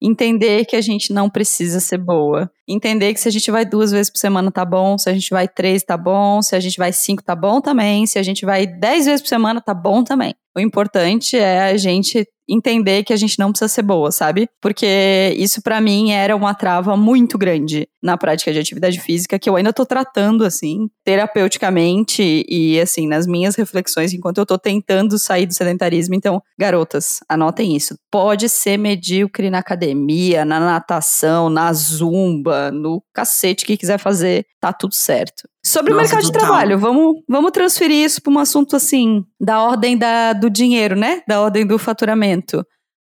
Entender 0.00 0.66
que 0.66 0.76
a 0.76 0.82
gente 0.82 1.14
não 1.14 1.30
precisa 1.30 1.80
ser 1.80 1.96
boa. 1.96 2.50
Entender 2.68 3.14
que 3.14 3.20
se 3.20 3.28
a 3.28 3.32
gente 3.32 3.50
vai 3.50 3.64
duas 3.64 3.90
vezes 3.90 4.10
por 4.10 4.18
semana 4.18 4.52
tá 4.52 4.66
bom, 4.66 4.98
se 4.98 5.08
a 5.08 5.14
gente 5.14 5.30
vai 5.30 5.48
três 5.48 5.82
tá 5.82 5.96
bom, 5.96 6.42
se 6.42 6.54
a 6.54 6.60
gente 6.60 6.76
vai 6.76 6.92
cinco 6.92 7.22
tá 7.22 7.34
bom 7.34 7.62
também, 7.62 8.06
se 8.06 8.18
a 8.18 8.22
gente 8.22 8.44
vai 8.44 8.66
dez 8.66 9.06
vezes 9.06 9.22
por 9.22 9.28
semana 9.28 9.62
tá 9.62 9.72
bom 9.72 10.04
também. 10.04 10.34
O 10.56 10.60
importante 10.60 11.36
é 11.36 11.60
a 11.60 11.76
gente 11.76 12.26
entender 12.48 13.04
que 13.04 13.12
a 13.12 13.16
gente 13.16 13.38
não 13.38 13.50
precisa 13.50 13.68
ser 13.68 13.82
boa, 13.82 14.10
sabe? 14.10 14.48
Porque 14.60 15.34
isso 15.36 15.62
para 15.62 15.80
mim 15.80 16.12
era 16.12 16.34
uma 16.34 16.54
trava 16.54 16.96
muito 16.96 17.36
grande 17.36 17.88
na 18.02 18.16
prática 18.16 18.52
de 18.52 18.58
atividade 18.58 19.00
física 19.00 19.38
que 19.38 19.50
eu 19.50 19.56
ainda 19.56 19.72
tô 19.72 19.84
tratando 19.84 20.44
assim, 20.44 20.88
terapeuticamente 21.04 22.44
e 22.48 22.80
assim, 22.80 23.06
nas 23.08 23.26
minhas 23.26 23.56
reflexões 23.56 24.12
enquanto 24.12 24.38
eu 24.38 24.46
tô 24.46 24.56
tentando 24.56 25.18
sair 25.18 25.46
do 25.46 25.54
sedentarismo. 25.54 26.14
Então, 26.14 26.40
garotas, 26.58 27.20
anotem 27.28 27.74
isso. 27.76 27.96
Pode 28.10 28.48
ser 28.48 28.76
medíocre 28.76 29.50
na 29.50 29.58
academia, 29.58 30.44
na 30.44 30.60
natação, 30.60 31.50
na 31.50 31.72
zumba, 31.72 32.70
no 32.70 33.02
cacete 33.12 33.64
que 33.64 33.76
quiser 33.76 33.98
fazer, 33.98 34.46
tá 34.60 34.72
tudo 34.72 34.94
certo. 34.94 35.48
Sobre 35.66 35.92
Nossa, 35.92 36.00
o 36.00 36.06
mercado 36.06 36.24
de 36.26 36.32
trabalho, 36.32 36.78
vamos, 36.78 37.22
vamos 37.28 37.50
transferir 37.50 38.04
isso 38.04 38.22
para 38.22 38.32
um 38.32 38.38
assunto 38.38 38.76
assim, 38.76 39.24
da 39.40 39.60
ordem 39.60 39.98
da, 39.98 40.32
do 40.32 40.48
dinheiro, 40.48 40.94
né? 40.94 41.22
Da 41.26 41.40
ordem 41.40 41.66
do 41.66 41.76
faturamento. 41.76 42.35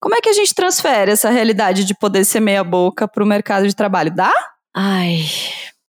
Como 0.01 0.15
é 0.15 0.21
que 0.21 0.29
a 0.29 0.33
gente 0.33 0.55
transfere 0.55 1.13
essa 1.13 1.31
realidade 1.31 1.85
de 1.85 1.95
poder 1.95 2.25
ser 2.25 2.41
meia 2.41 2.65
boca 2.65 3.07
para 3.07 3.23
o 3.23 3.27
mercado 3.27 3.69
de 3.69 3.75
trabalho? 3.75 4.15
Dá? 4.15 4.33
Ai. 4.75 5.25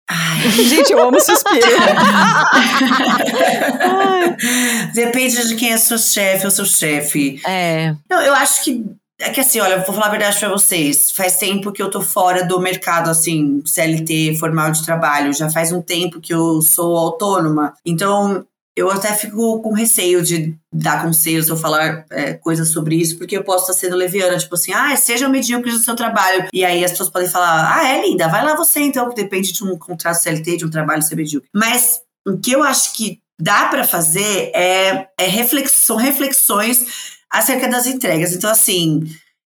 Ai. 0.09 0.51
Gente, 0.51 0.93
eu 0.93 1.09
amo 1.09 1.19
suspiro. 1.19 1.67
Depende 4.93 5.49
de 5.49 5.57
quem 5.57 5.73
é 5.73 5.79
seu 5.79 5.97
chefe 5.97 6.45
ou 6.45 6.51
seu 6.51 6.67
chefe. 6.67 7.41
É. 7.47 7.95
Não, 8.11 8.21
eu 8.21 8.35
acho 8.35 8.65
que 8.65 8.85
é 9.23 9.31
que 9.31 9.41
assim, 9.41 9.61
olha, 9.61 9.79
vou 9.79 9.95
falar 9.95 10.09
a 10.09 10.11
verdade 10.11 10.39
pra 10.39 10.49
vocês. 10.49 11.13
Faz 11.13 11.39
tempo 11.39 11.71
que 11.71 11.81
eu 11.81 11.91
tô 11.91 12.01
fora 12.01 12.45
do 12.45 12.61
mercado, 12.61 13.09
assim, 13.09 13.63
CLT, 13.65 14.37
formal 14.39 14.73
de 14.73 14.85
trabalho. 14.85 15.33
Já 15.33 15.49
faz 15.49 15.71
um 15.71 15.81
tempo 15.81 16.21
que 16.21 16.35
eu 16.35 16.61
sou 16.61 16.97
autônoma. 16.97 17.73
Então, 17.87 18.45
eu 18.75 18.91
até 18.91 19.13
fico 19.13 19.61
com 19.61 19.73
receio 19.73 20.23
de 20.23 20.57
dar 20.73 21.03
conselhos 21.03 21.51
ou 21.51 21.57
falar 21.57 22.07
é, 22.11 22.35
coisas 22.35 22.71
sobre 22.71 22.97
isso, 22.97 23.19
porque 23.19 23.37
eu 23.37 23.45
posso 23.45 23.71
estar 23.71 23.75
sendo 23.75 23.97
leviana, 23.97 24.39
tipo 24.39 24.55
assim, 24.55 24.73
ah, 24.73 24.97
seja 24.97 25.29
medíocre 25.29 25.71
no 25.71 25.79
seu 25.79 25.95
trabalho. 25.95 26.49
E 26.53 26.65
aí 26.65 26.85
as 26.85 26.93
pessoas 26.93 27.11
podem 27.11 27.29
falar, 27.29 27.77
ah, 27.77 27.89
é 27.89 28.07
linda, 28.07 28.29
vai 28.29 28.45
lá 28.45 28.57
você 28.57 28.81
então, 28.81 29.09
que 29.11 29.17
depende 29.17 29.53
de 29.53 29.65
um 29.65 29.79
contrato 29.79 30.23
CLT, 30.23 30.57
de 30.57 30.67
um 30.67 30.71
trabalho 30.71 31.03
ser 31.03 31.17
medíocre. 31.17 31.49
Mas 31.55 32.01
o 32.27 32.39
que 32.39 32.53
eu 32.53 32.63
acho 32.63 32.95
que 32.95 33.21
dá 33.41 33.67
para 33.67 33.85
fazer 33.85 34.51
é, 34.55 35.09
é 35.19 35.27
reflex, 35.27 35.73
são 35.73 35.97
reflexões 35.97 36.87
acerca 37.31 37.69
das 37.69 37.87
entregas. 37.87 38.33
Então, 38.33 38.51
assim, 38.51 39.05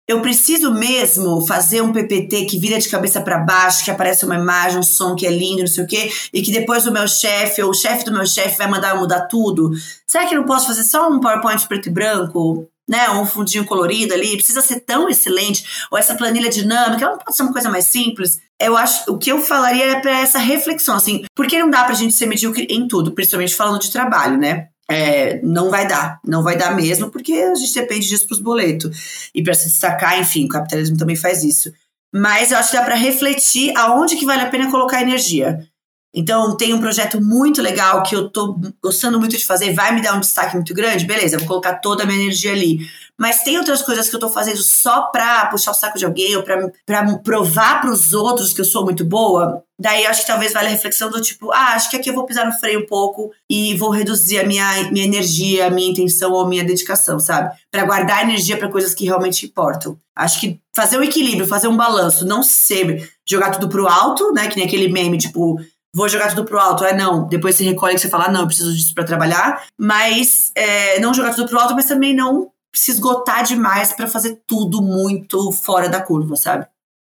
eu 0.07 0.21
preciso 0.21 0.73
mesmo 0.73 1.45
fazer 1.47 1.81
um 1.81 1.93
PPT 1.93 2.45
que 2.45 2.57
vira 2.57 2.77
de 2.77 2.89
cabeça 2.89 3.21
para 3.21 3.37
baixo, 3.37 3.83
que 3.85 3.91
aparece 3.91 4.25
uma 4.25 4.35
imagem, 4.35 4.79
um 4.79 4.83
som 4.83 5.15
que 5.15 5.25
é 5.25 5.31
lindo, 5.31 5.61
não 5.61 5.67
sei 5.67 5.83
o 5.83 5.87
quê, 5.87 6.11
e 6.33 6.41
que 6.41 6.51
depois 6.51 6.85
o 6.85 6.91
meu 6.91 7.07
chefe 7.07 7.61
ou 7.61 7.69
o 7.69 7.73
chefe 7.73 8.03
do 8.03 8.11
meu 8.11 8.25
chefe 8.25 8.57
vai 8.57 8.67
mandar 8.67 8.95
eu 8.95 8.99
mudar 8.99 9.21
tudo. 9.27 9.71
Será 10.05 10.25
que 10.25 10.35
eu 10.35 10.39
não 10.39 10.47
posso 10.47 10.67
fazer 10.67 10.83
só 10.83 11.09
um 11.09 11.19
PowerPoint 11.19 11.67
preto 11.67 11.87
e 11.87 11.91
branco? 11.91 12.67
Né, 12.85 13.09
um 13.11 13.25
fundinho 13.25 13.63
colorido 13.63 14.13
ali, 14.13 14.35
precisa 14.35 14.61
ser 14.61 14.81
tão 14.81 15.07
excelente, 15.07 15.63
ou 15.89 15.97
essa 15.97 16.15
planilha 16.15 16.49
dinâmica, 16.49 17.05
ela 17.05 17.13
não 17.13 17.17
pode 17.17 17.33
ser 17.33 17.43
uma 17.43 17.53
coisa 17.53 17.69
mais 17.69 17.85
simples. 17.85 18.39
Eu 18.59 18.75
acho, 18.75 19.09
o 19.09 19.17
que 19.17 19.31
eu 19.31 19.39
falaria 19.41 19.85
é 19.85 20.01
para 20.01 20.19
essa 20.19 20.37
reflexão, 20.37 20.97
assim, 20.97 21.23
porque 21.33 21.57
não 21.57 21.69
dá 21.69 21.85
pra 21.85 21.93
gente 21.93 22.13
ser 22.13 22.25
medíocre 22.25 22.67
em 22.69 22.85
tudo, 22.85 23.13
principalmente 23.13 23.55
falando 23.55 23.79
de 23.79 23.89
trabalho, 23.89 24.37
né? 24.37 24.67
É, 24.89 25.41
não 25.41 25.69
vai 25.69 25.87
dar, 25.87 26.19
não 26.25 26.43
vai 26.43 26.57
dar 26.57 26.75
mesmo, 26.75 27.09
porque 27.09 27.33
a 27.33 27.55
gente 27.55 27.73
depende 27.73 28.07
disso 28.07 28.27
para 28.27 28.35
os 28.35 28.41
boletos. 28.41 29.29
E 29.33 29.41
para 29.41 29.53
se 29.53 29.67
destacar, 29.67 30.19
enfim, 30.19 30.45
o 30.45 30.49
capitalismo 30.49 30.97
também 30.97 31.15
faz 31.15 31.43
isso. 31.43 31.71
Mas 32.13 32.51
eu 32.51 32.57
acho 32.57 32.69
que 32.69 32.77
dá 32.77 32.83
para 32.83 32.95
refletir 32.95 33.75
aonde 33.75 34.15
que 34.15 34.25
vale 34.25 34.41
a 34.41 34.49
pena 34.49 34.69
colocar 34.69 35.01
energia. 35.01 35.67
Então, 36.13 36.55
tem 36.55 36.73
um 36.73 36.79
projeto 36.79 37.19
muito 37.19 37.61
legal 37.61 38.03
que 38.03 38.15
eu 38.15 38.29
tô 38.29 38.59
gostando 38.81 39.19
muito 39.19 39.35
de 39.35 39.45
fazer, 39.45 39.73
vai 39.73 39.95
me 39.95 40.01
dar 40.01 40.15
um 40.15 40.19
destaque 40.19 40.55
muito 40.55 40.73
grande, 40.73 41.05
beleza, 41.05 41.39
vou 41.39 41.47
colocar 41.47 41.75
toda 41.75 42.03
a 42.03 42.05
minha 42.05 42.19
energia 42.19 42.51
ali. 42.51 42.79
Mas 43.17 43.43
tem 43.43 43.57
outras 43.57 43.81
coisas 43.81 44.09
que 44.09 44.15
eu 44.15 44.19
tô 44.19 44.29
fazendo 44.29 44.61
só 44.61 45.03
pra 45.03 45.45
puxar 45.47 45.71
o 45.71 45.73
saco 45.73 45.97
de 45.97 46.05
alguém 46.05 46.35
ou 46.35 46.43
pra, 46.43 46.69
pra 46.85 47.17
provar 47.19 47.81
pros 47.81 48.13
outros 48.13 48.53
que 48.53 48.61
eu 48.61 48.65
sou 48.65 48.83
muito 48.83 49.05
boa. 49.05 49.63
Daí 49.79 50.05
acho 50.05 50.21
que 50.21 50.27
talvez 50.27 50.51
vale 50.53 50.67
a 50.67 50.71
reflexão 50.71 51.09
do 51.09 51.21
tipo, 51.21 51.51
ah, 51.51 51.73
acho 51.73 51.89
que 51.89 51.97
aqui 51.97 52.09
eu 52.09 52.13
vou 52.13 52.25
pisar 52.25 52.45
no 52.45 52.53
freio 52.53 52.81
um 52.81 52.85
pouco 52.85 53.31
e 53.49 53.75
vou 53.75 53.91
reduzir 53.91 54.39
a 54.39 54.45
minha, 54.45 54.91
minha 54.91 55.05
energia, 55.05 55.67
a 55.67 55.69
minha 55.69 55.91
intenção 55.91 56.31
ou 56.31 56.47
minha 56.47 56.63
dedicação, 56.63 57.19
sabe? 57.19 57.55
Para 57.71 57.85
guardar 57.85 58.23
energia 58.23 58.57
para 58.57 58.69
coisas 58.69 58.93
que 58.93 59.05
realmente 59.05 59.45
importam. 59.45 59.97
Acho 60.15 60.39
que 60.39 60.59
fazer 60.75 60.97
um 60.97 61.03
equilíbrio, 61.03 61.47
fazer 61.47 61.67
um 61.67 61.77
balanço, 61.77 62.25
não 62.25 62.43
ser 62.43 63.11
jogar 63.27 63.51
tudo 63.51 63.69
pro 63.69 63.87
alto, 63.87 64.31
né? 64.31 64.47
Que 64.47 64.57
nem 64.57 64.65
aquele 64.65 64.87
meme, 64.87 65.17
tipo, 65.17 65.59
vou 65.93 66.09
jogar 66.09 66.29
tudo 66.29 66.45
pro 66.45 66.59
alto. 66.59 66.83
É 66.83 66.95
não. 66.95 67.27
Depois 67.27 67.55
você 67.55 67.63
recolhe 67.63 67.95
e 67.95 67.99
você 67.99 68.09
fala, 68.09 68.25
ah, 68.25 68.31
não, 68.31 68.41
eu 68.41 68.47
preciso 68.47 68.73
disso 68.73 68.93
para 68.93 69.03
trabalhar. 69.03 69.63
Mas 69.77 70.51
é, 70.55 70.99
não 70.99 71.13
jogar 71.13 71.33
tudo 71.33 71.47
pro 71.47 71.59
alto, 71.59 71.75
mas 71.75 71.85
também 71.85 72.15
não 72.15 72.51
se 72.75 72.91
esgotar 72.91 73.43
demais 73.43 73.93
para 73.93 74.07
fazer 74.07 74.41
tudo 74.47 74.81
muito 74.81 75.51
fora 75.51 75.87
da 75.87 76.01
curva, 76.01 76.35
sabe? 76.35 76.65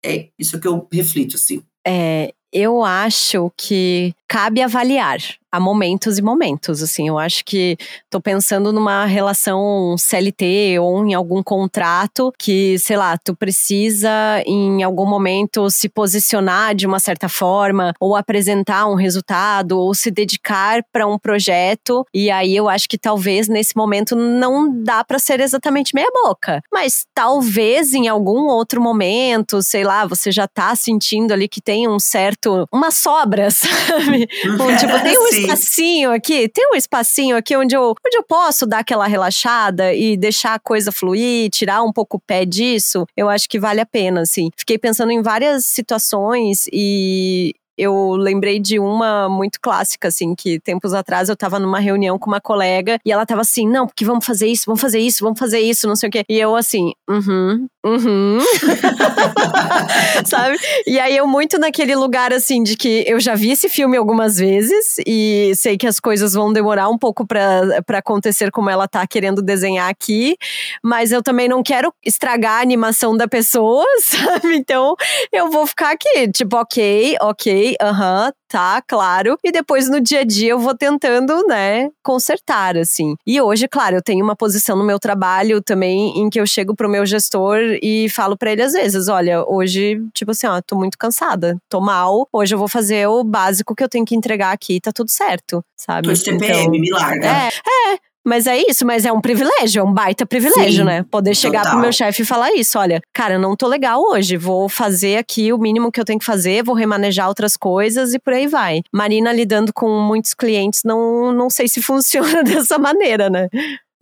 É 0.05 0.29
isso 0.38 0.59
que 0.59 0.66
eu 0.66 0.88
reflito, 0.92 1.37
assim. 1.37 1.62
É, 1.87 2.33
eu 2.53 2.85
acho 2.85 3.53
que 3.57 4.12
cabe 4.29 4.61
avaliar 4.61 5.21
há 5.52 5.60
momentos 5.60 6.18
e 6.18 6.22
momentos, 6.22 6.82
assim, 6.82 7.08
eu 7.08 7.18
acho 7.18 7.44
que 7.44 7.76
tô 8.08 8.20
pensando 8.20 8.72
numa 8.72 9.04
relação 9.04 9.94
CLT 9.98 10.78
ou 10.80 11.06
em 11.06 11.12
algum 11.12 11.42
contrato 11.42 12.32
que, 12.38 12.78
sei 12.78 12.96
lá, 12.96 13.18
tu 13.18 13.36
precisa 13.36 14.10
em 14.46 14.82
algum 14.82 15.04
momento 15.04 15.68
se 15.68 15.90
posicionar 15.90 16.74
de 16.74 16.86
uma 16.86 16.98
certa 16.98 17.28
forma 17.28 17.92
ou 18.00 18.16
apresentar 18.16 18.86
um 18.86 18.94
resultado 18.94 19.78
ou 19.78 19.94
se 19.94 20.10
dedicar 20.10 20.82
para 20.90 21.06
um 21.06 21.18
projeto. 21.18 22.06
E 22.14 22.30
aí 22.30 22.56
eu 22.56 22.68
acho 22.68 22.88
que 22.88 22.96
talvez 22.96 23.46
nesse 23.46 23.76
momento 23.76 24.16
não 24.16 24.82
dá 24.82 25.04
para 25.04 25.18
ser 25.18 25.40
exatamente 25.40 25.94
meia 25.94 26.10
boca, 26.24 26.62
mas 26.72 27.06
talvez 27.14 27.92
em 27.92 28.08
algum 28.08 28.46
outro 28.46 28.80
momento, 28.80 29.62
sei 29.62 29.84
lá, 29.84 30.06
você 30.06 30.32
já 30.32 30.48
tá 30.48 30.74
sentindo 30.74 31.32
ali 31.32 31.46
que 31.46 31.60
tem 31.60 31.86
um 31.86 31.98
certo 31.98 32.66
uma 32.72 32.90
sobra, 32.90 33.50
sabe? 33.52 34.26
tipo, 34.26 35.02
tem 35.02 35.18
um 35.18 35.28
espacinho 35.42 36.11
aqui, 36.12 36.48
tem 36.48 36.70
um 36.72 36.76
espacinho 36.76 37.37
aqui 37.37 37.57
onde 37.57 37.74
eu, 37.76 37.94
onde 38.07 38.16
eu 38.16 38.22
posso 38.22 38.66
dar 38.66 38.78
aquela 38.78 39.07
relaxada 39.07 39.94
e 39.94 40.16
deixar 40.16 40.55
a 40.55 40.59
coisa 40.59 40.92
fluir, 40.92 41.50
tirar 41.50 41.83
um 41.83 41.92
pouco 41.92 42.16
o 42.16 42.20
pé 42.20 42.44
disso, 42.44 43.07
eu 43.16 43.28
acho 43.28 43.48
que 43.48 43.59
vale 43.59 43.81
a 43.81 43.87
pena, 43.87 44.22
assim. 44.22 44.50
Fiquei 44.57 44.78
pensando 44.78 45.12
em 45.12 45.22
várias 45.22 45.66
situações 45.66 46.66
e 46.72 47.55
eu 47.76 48.12
lembrei 48.12 48.61
de 48.61 48.78
uma 48.78 49.28
muito 49.28 49.59
clássica, 49.61 50.09
assim, 50.09 50.35
que 50.35 50.61
tempos 50.61 50.92
atrás 50.92 51.28
eu 51.28 51.37
tava 51.37 51.59
numa 51.59 51.81
reunião 51.81 52.18
com 52.18 52.31
uma 52.31 52.40
colega 52.40 52.98
e 53.05 53.11
ela 53.11 53.26
tava 53.26 53.40
assim, 53.40 53.66
não, 53.66 53.87
porque 53.87 54.05
vamos 54.05 54.24
fazer 54.24 54.46
isso, 54.46 54.64
vamos 54.66 54.81
fazer 54.81 54.98
isso, 54.98 55.24
vamos 55.24 55.38
fazer 55.38 55.61
isso, 55.61 55.88
não 55.88 55.96
sei 55.96 56.09
o 56.09 56.12
quê. 56.12 56.24
E 56.28 56.38
eu 56.38 56.55
assim, 56.55 56.92
uhum, 57.09 57.66
uhum. 57.85 58.38
Sabe? 60.25 60.59
E 60.87 60.99
aí 60.99 61.16
eu 61.16 61.27
muito 61.27 61.59
naquele 61.59 61.95
lugar, 61.95 62.33
assim, 62.33 62.62
de 62.62 62.77
que 62.77 63.05
eu 63.07 63.21
já 63.21 63.35
vi 63.35 63.51
esse 63.53 63.68
filme 63.68 63.97
algumas 63.97 64.37
vezes 64.37 64.97
e 65.07 65.53
sei 65.57 65.77
que 65.77 65.87
as 65.87 65.99
coisas 66.01 66.35
vão 66.35 66.53
demorar 66.53 66.88
um 66.88 66.99
pouco 66.99 67.27
para 67.27 67.99
acontecer 67.99 68.51
como 68.51 68.71
ela 68.71 68.88
tá 68.88 69.07
querendo 69.07 69.42
desenhar 69.42 69.88
aqui, 69.88 70.37
mas 70.83 71.12
eu 71.12 71.23
também 71.23 71.49
não 71.49 71.62
quero 71.62 71.92
estragar 72.05 72.59
a 72.59 72.62
animação 72.62 73.16
da 73.16 73.27
pessoa, 73.29 73.85
sabe? 74.01 74.57
Então 74.57 74.95
eu 75.33 75.51
vou 75.51 75.66
ficar 75.66 75.92
aqui, 75.92 76.31
tipo, 76.33 76.57
ok, 76.57 77.16
ok, 77.21 77.77
aham, 77.81 78.27
uhum, 78.27 78.33
tá, 78.52 78.82
claro. 78.86 79.38
E 79.42 79.50
depois 79.50 79.88
no 79.88 79.98
dia 79.98 80.20
a 80.20 80.24
dia 80.24 80.50
eu 80.50 80.58
vou 80.58 80.76
tentando, 80.76 81.46
né, 81.46 81.88
consertar, 82.02 82.76
assim. 82.76 83.16
E 83.26 83.40
hoje, 83.40 83.66
claro, 83.66 83.96
eu 83.96 84.02
tenho 84.02 84.22
uma 84.22 84.36
posição 84.36 84.76
no 84.76 84.84
meu 84.84 84.98
trabalho 84.98 85.62
também 85.62 86.18
em 86.18 86.28
que 86.28 86.38
eu 86.38 86.46
chego 86.46 86.76
pro 86.76 86.88
meu 86.88 87.06
gestor 87.06 87.58
e 87.82 88.10
falo 88.10 88.36
para 88.36 88.52
ele 88.52 88.62
às 88.62 88.74
vezes: 88.74 89.08
olha, 89.08 89.42
hoje, 89.48 90.02
tipo 90.12 90.32
assim, 90.32 90.46
ó, 90.46 90.60
tô 90.60 90.76
muito 90.76 90.98
cansada, 90.98 91.56
tô 91.66 91.80
mal, 91.80 92.28
hoje 92.30 92.54
eu 92.54 92.58
vou 92.58 92.68
fazer 92.68 93.08
o 93.08 93.24
básico 93.24 93.74
que 93.74 93.82
eu 93.82 93.88
tenho 93.88 94.04
que 94.04 94.14
entregar 94.14 94.52
aqui, 94.52 94.78
tá 94.80 94.92
tudo 94.92 95.10
certo, 95.10 95.64
sabe? 95.74 96.08
Tô 96.08 96.12
de 96.12 96.22
TPM, 96.22 96.60
então, 96.60 96.70
me 96.70 96.90
larga. 96.90 97.26
É, 97.26 97.48
é. 97.48 98.12
Mas 98.24 98.46
é 98.46 98.56
isso, 98.68 98.87
mas 98.87 99.04
é 99.04 99.12
um 99.12 99.20
privilégio, 99.20 99.80
é 99.80 99.82
um 99.82 99.92
baita 99.92 100.24
privilégio, 100.24 100.80
Sim, 100.80 100.85
né? 100.85 101.04
Poder 101.11 101.35
chegar 101.35 101.61
total. 101.61 101.72
pro 101.72 101.82
meu 101.82 101.92
chefe 101.92 102.22
e 102.22 102.24
falar 102.24 102.52
isso: 102.54 102.78
olha, 102.78 103.00
cara, 103.12 103.35
eu 103.35 103.40
não 103.40 103.56
tô 103.56 103.66
legal 103.66 104.00
hoje, 104.00 104.37
vou 104.37 104.68
fazer 104.68 105.16
aqui 105.16 105.52
o 105.52 105.58
mínimo 105.58 105.90
que 105.90 106.00
eu 106.00 106.04
tenho 106.04 106.18
que 106.18 106.24
fazer, 106.24 106.62
vou 106.62 106.74
remanejar 106.74 107.28
outras 107.28 107.56
coisas 107.56 108.14
e 108.14 108.18
por 108.18 108.32
aí 108.32 108.46
vai. 108.46 108.82
Marina 108.92 109.32
lidando 109.32 109.72
com 109.72 109.88
muitos 110.00 110.35
clientes, 110.35 110.82
não, 110.85 111.32
não 111.32 111.50
sei 111.50 111.66
se 111.66 111.82
funciona 111.82 112.44
dessa 112.44 112.78
maneira, 112.78 113.28
né? 113.28 113.48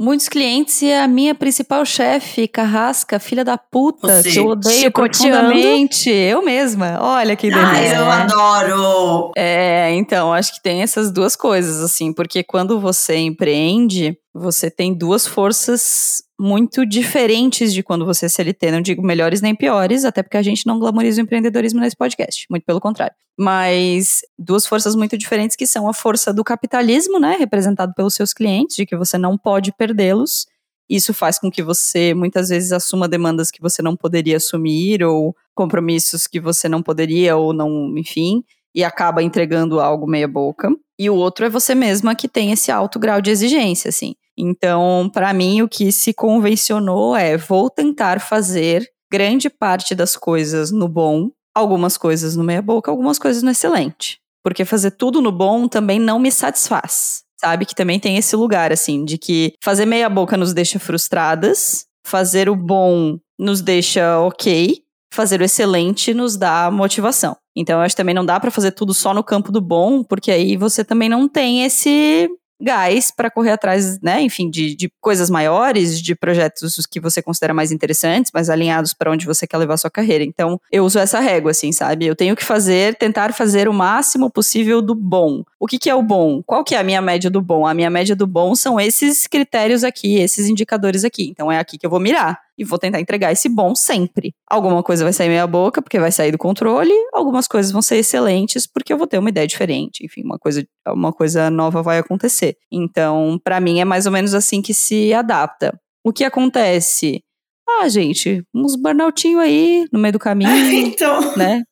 Muitos 0.03 0.31
clientes 0.31 0.81
e 0.81 0.91
a 0.91 1.07
minha 1.07 1.35
principal 1.35 1.85
chefe, 1.85 2.49
Carrasca, 2.49 3.19
filha 3.19 3.45
da 3.45 3.59
puta, 3.59 4.23
Você, 4.23 4.31
que 4.31 4.39
eu 4.39 4.47
odeio 4.47 4.91
profundamente. 4.91 6.09
Eu 6.09 6.43
mesma. 6.43 6.97
Olha 7.03 7.37
que 7.37 7.51
delícia. 7.51 7.69
Ai, 7.69 7.99
eu 7.99 8.11
adoro! 8.11 9.31
É, 9.37 9.93
então, 9.93 10.33
acho 10.33 10.55
que 10.55 10.63
tem 10.63 10.81
essas 10.81 11.13
duas 11.13 11.37
coisas, 11.37 11.83
assim, 11.83 12.15
porque 12.15 12.43
quando 12.43 12.81
você 12.81 13.19
empreende, 13.19 14.17
você 14.33 14.71
tem 14.71 14.95
duas 14.95 15.27
forças 15.27 16.23
muito 16.41 16.87
diferentes 16.87 17.71
de 17.71 17.83
quando 17.83 18.07
você 18.07 18.25
é 18.25 18.29
CLT. 18.31 18.71
Não 18.71 18.81
digo 18.81 19.03
melhores 19.03 19.43
nem 19.43 19.55
piores, 19.55 20.07
até 20.07 20.23
porque 20.23 20.39
a 20.39 20.43
gente 20.43 20.67
não 20.67 20.79
glamoriza 20.79 21.21
o 21.21 21.25
empreendedorismo 21.25 21.81
nesse 21.81 21.95
podcast, 21.95 22.47
muito 22.49 22.65
pelo 22.65 22.81
contrário. 22.81 23.15
Mas 23.39 24.23
duas 24.39 24.67
forças 24.67 24.95
muito 24.95 25.19
diferentes 25.19 25.55
que 25.55 25.67
são 25.67 25.87
a 25.87 25.93
força 25.93 26.33
do 26.33 26.43
capitalismo, 26.43 27.21
né, 27.21 27.37
representado 27.39 27.93
pelos 27.95 28.15
seus 28.15 28.33
clientes, 28.33 28.75
de 28.75 28.87
que 28.87 28.97
você 28.97 29.19
não 29.19 29.37
pode 29.37 29.71
perdê-los. 29.71 30.47
Isso 30.89 31.13
faz 31.13 31.39
com 31.39 31.51
que 31.51 31.63
você 31.63 32.15
muitas 32.15 32.49
vezes 32.49 32.73
assuma 32.73 33.07
demandas 33.07 33.51
que 33.51 33.61
você 33.61 33.83
não 33.83 33.95
poderia 33.95 34.39
assumir 34.39 35.05
ou 35.05 35.37
compromissos 35.55 36.27
que 36.27 36.41
você 36.41 36.71
não 36.71 36.83
poderia 36.83 37.37
ou 37.37 37.53
não, 37.53 37.95
enfim, 37.99 38.43
e 38.75 38.83
acaba 38.83 39.23
entregando 39.23 39.79
algo 39.79 40.07
meia 40.07 40.27
boca. 40.27 40.75
E 40.99 41.11
o 41.11 41.15
outro 41.15 41.45
é 41.45 41.51
você 41.51 41.75
mesma 41.75 42.15
que 42.15 42.27
tem 42.27 42.51
esse 42.51 42.73
alto 42.73 42.99
grau 42.99 43.21
de 43.21 43.31
exigência, 43.31 43.91
assim. 43.91 44.15
Então, 44.41 45.11
para 45.13 45.33
mim, 45.33 45.63
o 45.63 45.69
que 45.69 45.93
se 45.93 46.15
convencionou 46.15 47.15
é: 47.15 47.37
vou 47.37 47.69
tentar 47.69 48.21
fazer 48.21 48.89
grande 49.13 49.51
parte 49.51 49.95
das 49.95 50.17
coisas 50.17 50.71
no 50.71 50.89
bom, 50.89 51.31
algumas 51.55 51.97
coisas 51.97 52.37
no 52.37 52.45
meia-boca, 52.45 52.91
algumas 52.91 53.19
coisas 53.19 53.43
no 53.43 53.51
excelente. 53.51 54.19
Porque 54.43 54.65
fazer 54.65 54.93
tudo 54.93 55.21
no 55.21 55.31
bom 55.31 55.69
também 55.69 55.99
não 55.99 56.19
me 56.19 56.33
satisfaz. 56.33 57.23
Sabe? 57.39 57.65
Que 57.67 57.75
também 57.75 57.99
tem 57.99 58.17
esse 58.17 58.37
lugar, 58.37 58.73
assim, 58.73 59.05
de 59.05 59.17
que 59.17 59.55
fazer 59.63 59.87
meia-boca 59.87 60.37
nos 60.37 60.53
deixa 60.53 60.79
frustradas, 60.79 61.87
fazer 62.07 62.49
o 62.49 62.57
bom 62.57 63.19
nos 63.39 63.63
deixa 63.63 64.21
ok, 64.21 64.79
fazer 65.13 65.41
o 65.41 65.45
excelente 65.45 66.13
nos 66.13 66.37
dá 66.37 66.71
motivação. 66.71 67.37
Então, 67.57 67.79
eu 67.79 67.83
acho 67.83 67.95
que 67.95 68.01
também 68.01 68.15
não 68.15 68.25
dá 68.25 68.39
para 68.39 68.51
fazer 68.51 68.73
tudo 68.73 68.95
só 68.95 69.13
no 69.13 69.25
campo 69.25 69.51
do 69.51 69.61
bom, 69.61 70.05
porque 70.05 70.31
aí 70.31 70.57
você 70.57 70.85
também 70.85 71.09
não 71.09 71.27
tem 71.29 71.65
esse 71.65 72.29
gás 72.61 73.11
para 73.11 73.31
correr 73.31 73.53
atrás, 73.53 74.01
né, 74.01 74.21
enfim, 74.21 74.51
de, 74.51 74.75
de 74.75 74.93
coisas 75.01 75.31
maiores, 75.31 76.01
de 76.01 76.15
projetos 76.15 76.87
que 76.91 77.01
você 77.01 77.23
considera 77.23 77.55
mais 77.55 77.73
interessantes, 77.73 78.31
mais 78.33 78.51
alinhados 78.51 78.93
para 78.93 79.11
onde 79.11 79.27
você 79.27 79.47
quer 79.47 79.57
levar 79.57 79.77
sua 79.77 79.91
carreira. 79.91 80.25
Então, 80.25 80.61
eu 80.71 80.85
uso 80.85 80.99
essa 80.99 81.21
régua, 81.21 81.51
assim, 81.51 81.73
sabe? 81.73 82.07
Eu 82.07 82.17
tenho 82.17 82.37
que 82.37 82.45
fazer, 82.45 82.95
tentar 82.97 83.33
fazer 83.33 83.69
o 83.69 83.73
máximo 83.73 84.31
possível 84.31 84.83
do 84.83 84.95
bom. 84.95 85.43
O 85.59 85.67
que, 85.67 85.79
que 85.79 85.91
é 85.91 85.95
o 85.95 86.03
bom? 86.03 86.43
Qual 86.43 86.65
que 86.65 86.75
é 86.75 86.79
a 86.79 86.85
minha 86.85 87.01
média 87.01 87.31
do 87.31 87.41
bom? 87.41 87.67
A 87.67 87.75
minha 87.75 87.91
média 87.91 88.15
do 88.15 88.27
bom 88.27 88.55
são 88.55 88.79
esses 88.79 89.27
critérios 89.27 89.85
aqui, 89.85 90.17
esses 90.17 90.49
indicadores 90.49 91.05
aqui. 91.05 91.29
Então, 91.31 91.51
é 91.51 91.59
aqui 91.59 91.79
que 91.79 91.87
eu 91.87 91.91
vou 91.91 92.01
mirar 92.01 92.39
e 92.61 92.65
vou 92.65 92.79
tentar 92.79 93.01
entregar 93.01 93.33
esse 93.33 93.49
bom 93.49 93.75
sempre. 93.75 94.35
Alguma 94.47 94.83
coisa 94.83 95.03
vai 95.03 95.15
sair 95.15 95.31
meia 95.31 95.47
boca 95.47 95.81
porque 95.81 95.99
vai 95.99 96.13
sair 96.13 96.31
do 96.31 96.37
controle, 96.37 96.93
algumas 97.11 97.49
coisas 97.49 97.73
vão 97.73 97.81
ser 97.81 97.97
excelentes 97.97 98.67
porque 98.67 98.93
eu 98.93 98.99
vou 98.99 99.07
ter 99.07 99.17
uma 99.17 99.31
ideia 99.31 99.47
diferente, 99.47 100.05
enfim, 100.05 100.23
uma 100.23 100.39
coisa, 100.39 100.63
uma 100.89 101.11
coisa 101.11 101.49
nova 101.49 101.83
vai 101.83 101.99
acontecer. 101.99 102.59
Então, 102.71 103.41
para 103.43 103.59
mim 103.61 103.81
é 103.81 103.85
mais 103.87 104.05
ou 104.05 104.13
menos 104.13 104.35
assim 104.35 104.61
que 104.61 104.75
se 104.75 105.15
adapta. 105.15 105.73
O 106.05 106.13
que 106.13 106.23
acontece? 106.23 107.25
Ah, 107.67 107.89
gente, 107.89 108.45
uns 108.55 108.77
burnoutinho 108.77 109.39
aí 109.39 109.87
no 109.91 109.99
meio 109.99 110.13
do 110.13 110.19
caminho, 110.19 110.51
então... 110.87 111.35
né? 111.37 111.63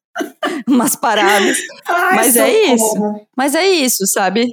Umas 0.66 0.96
paradas. 0.96 1.58
Ai, 1.86 2.16
Mas 2.16 2.36
é 2.36 2.72
isso. 2.72 3.26
Mas 3.36 3.54
é 3.54 3.66
isso, 3.66 4.06
sabe? 4.06 4.46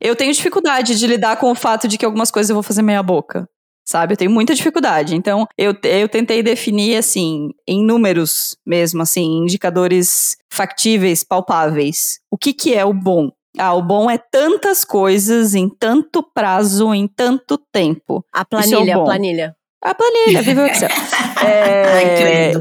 Eu 0.00 0.16
tenho 0.16 0.32
dificuldade 0.32 0.98
de 0.98 1.06
lidar 1.06 1.36
com 1.36 1.50
o 1.50 1.54
fato 1.54 1.86
de 1.86 1.96
que 1.96 2.04
algumas 2.04 2.30
coisas 2.30 2.50
eu 2.50 2.56
vou 2.56 2.62
fazer 2.62 2.82
meia 2.82 3.02
boca 3.02 3.48
sabe? 3.84 4.14
Eu 4.14 4.16
tenho 4.16 4.30
muita 4.30 4.54
dificuldade. 4.54 5.14
Então, 5.14 5.46
eu, 5.56 5.74
eu 5.84 6.08
tentei 6.08 6.42
definir, 6.42 6.96
assim, 6.96 7.50
em 7.66 7.84
números 7.84 8.56
mesmo, 8.66 9.02
assim, 9.02 9.38
indicadores 9.38 10.36
factíveis, 10.52 11.24
palpáveis. 11.24 12.20
O 12.30 12.38
que 12.38 12.52
que 12.52 12.74
é 12.74 12.84
o 12.84 12.92
bom? 12.92 13.30
Ah, 13.58 13.74
o 13.74 13.82
bom 13.82 14.10
é 14.10 14.16
tantas 14.16 14.84
coisas 14.84 15.54
em 15.54 15.68
tanto 15.68 16.22
prazo, 16.22 16.94
em 16.94 17.06
tanto 17.06 17.58
tempo. 17.70 18.24
A 18.32 18.44
planilha, 18.44 18.92
é 18.92 18.94
a 18.94 19.04
planilha. 19.04 19.56
A 19.84 19.94
planilha, 19.94 20.42
viva 20.42 20.62
o 20.62 20.66
Excel. 20.66 20.88
é, 21.44 22.52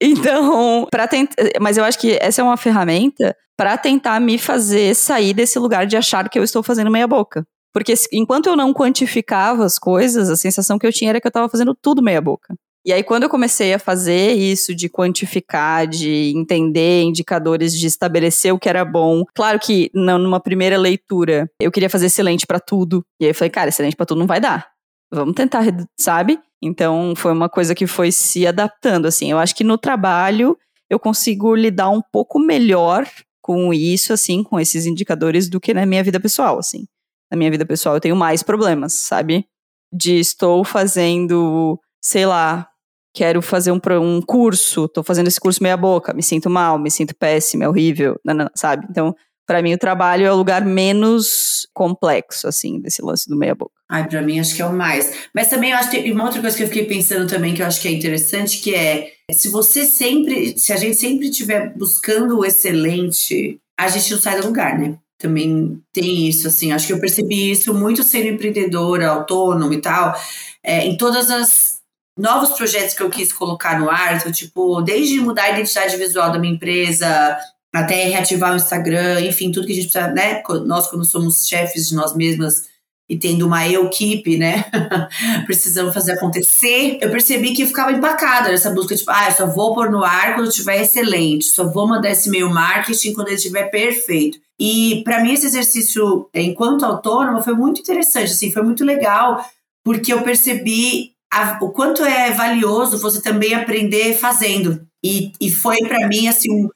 então, 0.00 0.86
para 0.90 1.06
tentar, 1.06 1.36
mas 1.60 1.76
eu 1.76 1.84
acho 1.84 1.98
que 1.98 2.16
essa 2.20 2.40
é 2.40 2.44
uma 2.44 2.56
ferramenta 2.56 3.36
para 3.56 3.76
tentar 3.76 4.18
me 4.18 4.38
fazer 4.38 4.94
sair 4.94 5.34
desse 5.34 5.58
lugar 5.58 5.86
de 5.86 5.94
achar 5.94 6.26
que 6.30 6.38
eu 6.38 6.42
estou 6.42 6.62
fazendo 6.62 6.90
meia 6.90 7.06
boca. 7.06 7.46
Porque 7.72 7.94
enquanto 8.12 8.48
eu 8.48 8.56
não 8.56 8.72
quantificava 8.72 9.64
as 9.64 9.78
coisas, 9.78 10.28
a 10.28 10.36
sensação 10.36 10.78
que 10.78 10.86
eu 10.86 10.92
tinha 10.92 11.10
era 11.10 11.20
que 11.20 11.26
eu 11.26 11.30
estava 11.30 11.48
fazendo 11.48 11.74
tudo 11.74 12.02
meia 12.02 12.20
boca. 12.20 12.54
E 12.84 12.94
aí, 12.94 13.02
quando 13.02 13.24
eu 13.24 13.28
comecei 13.28 13.74
a 13.74 13.78
fazer 13.78 14.32
isso 14.32 14.74
de 14.74 14.88
quantificar, 14.88 15.86
de 15.86 16.32
entender 16.34 17.02
indicadores, 17.02 17.78
de 17.78 17.86
estabelecer 17.86 18.54
o 18.54 18.58
que 18.58 18.70
era 18.70 18.86
bom, 18.86 19.22
claro 19.34 19.58
que 19.60 19.90
numa 19.92 20.40
primeira 20.40 20.78
leitura 20.78 21.50
eu 21.60 21.70
queria 21.70 21.90
fazer 21.90 22.06
excelente 22.06 22.46
para 22.46 22.58
tudo. 22.58 23.04
E 23.20 23.24
aí 23.24 23.30
eu 23.30 23.34
falei, 23.34 23.50
cara, 23.50 23.68
excelente 23.68 23.96
para 23.96 24.06
tudo 24.06 24.18
não 24.18 24.26
vai 24.26 24.40
dar. 24.40 24.70
Vamos 25.12 25.34
tentar, 25.34 25.64
sabe? 25.98 26.38
Então 26.62 27.14
foi 27.14 27.32
uma 27.32 27.50
coisa 27.50 27.74
que 27.74 27.86
foi 27.86 28.10
se 28.10 28.46
adaptando, 28.46 29.06
assim. 29.06 29.30
Eu 29.30 29.38
acho 29.38 29.54
que 29.54 29.64
no 29.64 29.76
trabalho 29.76 30.56
eu 30.88 30.98
consigo 30.98 31.54
lidar 31.54 31.90
um 31.90 32.00
pouco 32.00 32.38
melhor 32.38 33.06
com 33.42 33.74
isso, 33.74 34.12
assim, 34.12 34.42
com 34.42 34.58
esses 34.58 34.86
indicadores 34.86 35.50
do 35.50 35.60
que 35.60 35.74
na 35.74 35.84
minha 35.84 36.02
vida 36.02 36.18
pessoal, 36.18 36.58
assim. 36.58 36.86
Na 37.30 37.36
minha 37.36 37.50
vida 37.50 37.64
pessoal 37.64 37.96
eu 37.96 38.00
tenho 38.00 38.16
mais 38.16 38.42
problemas, 38.42 38.92
sabe? 38.92 39.46
De 39.92 40.18
estou 40.18 40.64
fazendo, 40.64 41.78
sei 42.02 42.26
lá, 42.26 42.68
quero 43.14 43.42
fazer 43.42 43.72
um, 43.72 43.80
um 44.00 44.22
curso, 44.22 44.88
tô 44.88 45.02
fazendo 45.02 45.28
esse 45.28 45.40
curso 45.40 45.62
meia 45.62 45.76
boca, 45.76 46.12
me 46.12 46.22
sinto 46.22 46.48
mal, 46.48 46.78
me 46.78 46.90
sinto 46.90 47.14
péssimo, 47.14 47.64
é 47.64 47.68
horrível, 47.68 48.18
não, 48.24 48.34
não, 48.34 48.50
sabe? 48.54 48.86
Então, 48.88 49.14
para 49.46 49.62
mim 49.62 49.74
o 49.74 49.78
trabalho 49.78 50.26
é 50.26 50.32
o 50.32 50.36
lugar 50.36 50.64
menos 50.64 51.66
complexo, 51.74 52.46
assim, 52.46 52.80
desse 52.80 53.02
lance 53.02 53.28
do 53.28 53.36
meia 53.36 53.54
boca. 53.54 53.72
Ai, 53.90 54.08
pra 54.08 54.22
mim 54.22 54.38
acho 54.38 54.54
que 54.54 54.62
é 54.62 54.66
o 54.66 54.72
mais. 54.72 55.28
Mas 55.34 55.48
também 55.48 55.72
eu 55.72 55.76
acho 55.76 55.90
que 55.90 56.12
uma 56.12 56.24
outra 56.24 56.40
coisa 56.40 56.56
que 56.56 56.62
eu 56.62 56.68
fiquei 56.68 56.84
pensando 56.86 57.28
também 57.28 57.52
que 57.52 57.60
eu 57.60 57.66
acho 57.66 57.80
que 57.80 57.88
é 57.88 57.90
interessante, 57.90 58.60
que 58.60 58.72
é 58.72 59.10
se 59.32 59.48
você 59.48 59.84
sempre, 59.84 60.56
se 60.56 60.72
a 60.72 60.76
gente 60.76 60.96
sempre 60.96 61.28
estiver 61.28 61.76
buscando 61.76 62.38
o 62.38 62.44
excelente, 62.44 63.58
a 63.76 63.88
gente 63.88 64.12
não 64.12 64.20
sai 64.20 64.40
do 64.40 64.46
lugar, 64.46 64.78
né? 64.78 64.96
Também 65.20 65.78
tem 65.92 66.26
isso, 66.26 66.48
assim. 66.48 66.72
Acho 66.72 66.86
que 66.86 66.92
eu 66.94 66.98
percebi 66.98 67.50
isso 67.50 67.74
muito 67.74 68.02
sendo 68.02 68.28
empreendedora, 68.28 69.10
autônoma 69.10 69.74
e 69.74 69.80
tal. 69.80 70.18
É, 70.64 70.86
em 70.86 70.96
todas 70.96 71.30
as 71.30 71.80
novos 72.18 72.56
projetos 72.56 72.94
que 72.94 73.02
eu 73.02 73.10
quis 73.10 73.30
colocar 73.30 73.78
no 73.78 73.90
ar, 73.90 74.16
então, 74.16 74.32
tipo, 74.32 74.80
desde 74.80 75.20
mudar 75.20 75.44
a 75.44 75.50
identidade 75.50 75.94
visual 75.98 76.32
da 76.32 76.38
minha 76.38 76.54
empresa, 76.54 77.38
até 77.70 78.04
reativar 78.04 78.54
o 78.54 78.56
Instagram, 78.56 79.20
enfim, 79.20 79.52
tudo 79.52 79.66
que 79.66 79.72
a 79.72 79.76
gente 79.76 79.90
precisa, 79.90 80.10
né? 80.10 80.42
Nós, 80.64 80.88
quando 80.88 81.04
somos 81.04 81.46
chefes 81.46 81.88
de 81.88 81.94
nós 81.94 82.16
mesmas 82.16 82.70
e 83.06 83.18
tendo 83.18 83.46
uma 83.46 83.68
equipe, 83.68 84.38
né? 84.38 84.64
Precisamos 85.44 85.92
fazer 85.92 86.12
acontecer. 86.12 86.96
Eu 87.02 87.10
percebi 87.10 87.52
que 87.52 87.62
eu 87.62 87.66
ficava 87.66 87.92
empacada 87.92 88.48
nessa 88.48 88.70
busca, 88.70 88.96
tipo, 88.96 89.10
ah, 89.10 89.26
eu 89.28 89.36
só 89.36 89.46
vou 89.46 89.74
pôr 89.74 89.90
no 89.90 90.02
ar 90.02 90.34
quando 90.34 90.48
estiver 90.48 90.80
excelente, 90.80 91.44
só 91.44 91.70
vou 91.70 91.86
mandar 91.86 92.10
esse 92.10 92.28
e-mail 92.28 92.48
marketing 92.48 93.12
quando 93.12 93.28
ele 93.28 93.36
estiver 93.36 93.64
perfeito. 93.64 94.38
E 94.60 95.02
para 95.04 95.22
mim 95.22 95.32
esse 95.32 95.46
exercício, 95.46 96.28
enquanto 96.34 96.84
autônoma, 96.84 97.42
foi 97.42 97.54
muito 97.54 97.80
interessante, 97.80 98.32
assim, 98.32 98.52
foi 98.52 98.62
muito 98.62 98.84
legal, 98.84 99.42
porque 99.82 100.12
eu 100.12 100.20
percebi 100.22 101.12
a, 101.32 101.58
o 101.62 101.70
quanto 101.70 102.04
é 102.04 102.30
valioso 102.30 102.98
você 102.98 103.22
também 103.22 103.54
aprender 103.54 104.14
fazendo. 104.14 104.86
E, 105.02 105.32
e 105.40 105.50
foi 105.50 105.78
para 105.78 106.06
mim, 106.06 106.28
assim, 106.28 106.52
um, 106.52 106.68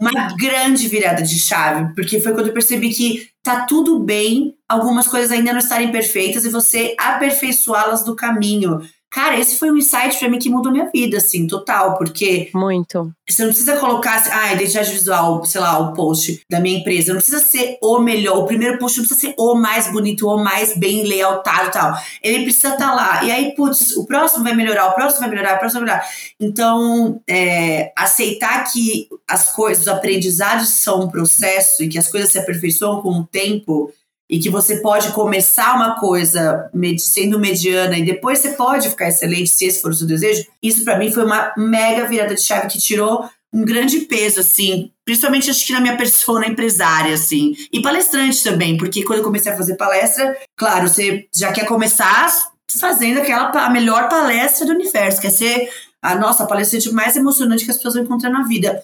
uma 0.00 0.34
grande 0.36 0.88
virada 0.88 1.22
de 1.22 1.38
chave, 1.38 1.94
porque 1.94 2.20
foi 2.20 2.32
quando 2.32 2.48
eu 2.48 2.52
percebi 2.52 2.90
que 2.90 3.28
tá 3.42 3.66
tudo 3.66 4.00
bem 4.00 4.56
algumas 4.68 5.06
coisas 5.06 5.30
ainda 5.30 5.52
não 5.52 5.60
estarem 5.60 5.92
perfeitas 5.92 6.44
e 6.44 6.50
você 6.50 6.94
aperfeiçoá-las 6.98 8.04
do 8.04 8.16
caminho. 8.16 8.80
Cara, 9.10 9.38
esse 9.38 9.56
foi 9.56 9.70
um 9.70 9.76
insight 9.76 10.18
para 10.18 10.28
mim 10.28 10.38
que 10.38 10.50
mudou 10.50 10.70
minha 10.70 10.90
vida, 10.90 11.16
assim, 11.16 11.46
total, 11.46 11.96
porque. 11.96 12.50
Muito. 12.54 13.10
Você 13.28 13.42
não 13.42 13.50
precisa 13.50 13.76
colocar, 13.78 14.16
assim, 14.16 14.30
ah, 14.30 14.52
identidade 14.52 14.90
visual, 14.90 15.44
sei 15.46 15.60
lá, 15.60 15.78
o 15.78 15.94
post 15.94 16.42
da 16.50 16.60
minha 16.60 16.78
empresa. 16.78 17.12
Não 17.12 17.20
precisa 17.20 17.38
ser 17.38 17.78
o 17.82 17.98
melhor. 18.00 18.38
O 18.38 18.46
primeiro 18.46 18.78
post 18.78 18.98
não 18.98 19.06
precisa 19.06 19.28
ser 19.28 19.34
o 19.38 19.54
mais 19.54 19.90
bonito, 19.90 20.28
o 20.28 20.36
mais 20.36 20.76
bem 20.76 21.06
layoutado 21.06 21.68
e 21.68 21.72
tal. 21.72 21.94
Ele 22.22 22.44
precisa 22.44 22.74
estar 22.74 22.88
tá 22.88 22.94
lá. 22.94 23.24
E 23.24 23.30
aí, 23.30 23.54
putz, 23.54 23.96
o 23.96 24.04
próximo 24.04 24.44
vai 24.44 24.54
melhorar, 24.54 24.88
o 24.88 24.94
próximo 24.94 25.20
vai 25.20 25.30
melhorar, 25.30 25.56
o 25.56 25.58
próximo 25.58 25.86
vai 25.86 25.88
melhorar. 25.88 26.08
Então, 26.38 27.20
é, 27.26 27.92
aceitar 27.96 28.70
que 28.70 29.08
as 29.26 29.52
coisas, 29.52 29.82
os 29.82 29.88
aprendizados 29.88 30.82
são 30.82 31.04
um 31.04 31.08
processo 31.08 31.82
e 31.82 31.88
que 31.88 31.98
as 31.98 32.08
coisas 32.08 32.30
se 32.30 32.38
aperfeiçoam 32.38 33.00
com 33.00 33.10
o 33.10 33.26
tempo 33.26 33.90
e 34.28 34.38
que 34.38 34.50
você 34.50 34.76
pode 34.76 35.10
começar 35.12 35.74
uma 35.74 35.98
coisa 35.98 36.70
sendo 36.98 37.38
mediana 37.38 37.96
e 37.96 38.04
depois 38.04 38.38
você 38.38 38.50
pode 38.50 38.90
ficar 38.90 39.08
excelente 39.08 39.50
se 39.50 39.64
esse 39.64 39.80
for 39.80 39.90
o 39.90 39.94
seu 39.94 40.06
desejo, 40.06 40.44
isso 40.62 40.84
para 40.84 40.98
mim 40.98 41.10
foi 41.10 41.24
uma 41.24 41.52
mega 41.56 42.06
virada 42.06 42.34
de 42.34 42.42
chave 42.42 42.68
que 42.68 42.78
tirou 42.78 43.28
um 43.52 43.64
grande 43.64 44.00
peso, 44.00 44.40
assim, 44.40 44.90
principalmente 45.04 45.50
acho 45.50 45.66
que 45.66 45.72
na 45.72 45.80
minha 45.80 45.96
persona 45.96 46.46
empresária, 46.46 47.14
assim, 47.14 47.54
e 47.72 47.80
palestrante 47.80 48.44
também, 48.44 48.76
porque 48.76 49.02
quando 49.02 49.20
eu 49.20 49.24
comecei 49.24 49.50
a 49.50 49.56
fazer 49.56 49.76
palestra, 49.76 50.36
claro, 50.54 50.86
você 50.86 51.26
já 51.34 51.50
quer 51.50 51.64
começar 51.64 52.30
fazendo 52.78 53.20
aquela 53.20 53.48
a 53.48 53.70
melhor 53.70 54.08
palestra 54.10 54.66
do 54.66 54.72
universo, 54.72 55.22
quer 55.22 55.30
ser 55.30 55.70
a 56.02 56.14
nossa 56.14 56.46
palestrante 56.46 56.92
mais 56.92 57.16
emocionante 57.16 57.64
que 57.64 57.70
as 57.70 57.78
pessoas 57.78 57.94
vão 57.94 58.04
encontrar 58.04 58.30
na 58.30 58.42
vida. 58.42 58.82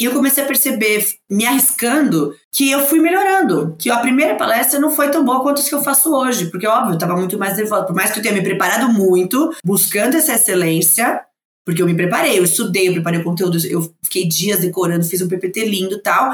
E 0.00 0.04
eu 0.04 0.12
comecei 0.12 0.44
a 0.44 0.46
perceber, 0.46 1.04
me 1.28 1.44
arriscando, 1.44 2.32
que 2.52 2.70
eu 2.70 2.86
fui 2.86 3.00
melhorando. 3.00 3.74
Que 3.76 3.90
a 3.90 3.98
primeira 3.98 4.36
palestra 4.36 4.78
não 4.78 4.92
foi 4.92 5.10
tão 5.10 5.24
boa 5.24 5.42
quanto 5.42 5.60
as 5.60 5.68
que 5.68 5.74
eu 5.74 5.82
faço 5.82 6.14
hoje. 6.14 6.46
Porque, 6.50 6.68
óbvio, 6.68 6.92
eu 6.92 6.94
estava 6.94 7.16
muito 7.16 7.36
mais 7.36 7.56
nervosa. 7.56 7.84
Por 7.84 7.96
mais 7.96 8.12
que 8.12 8.20
eu 8.20 8.22
tenha 8.22 8.34
me 8.34 8.42
preparado 8.42 8.92
muito, 8.92 9.52
buscando 9.64 10.16
essa 10.16 10.34
excelência, 10.34 11.20
porque 11.66 11.82
eu 11.82 11.86
me 11.86 11.94
preparei, 11.94 12.38
eu 12.38 12.44
estudei, 12.44 12.88
eu 12.88 12.92
preparei 12.92 13.20
o 13.20 13.24
conteúdo, 13.24 13.58
eu 13.66 13.92
fiquei 14.04 14.28
dias 14.28 14.60
decorando, 14.60 15.04
fiz 15.04 15.20
um 15.20 15.28
PPT 15.28 15.64
lindo 15.64 15.96
e 15.96 16.02
tal. 16.02 16.32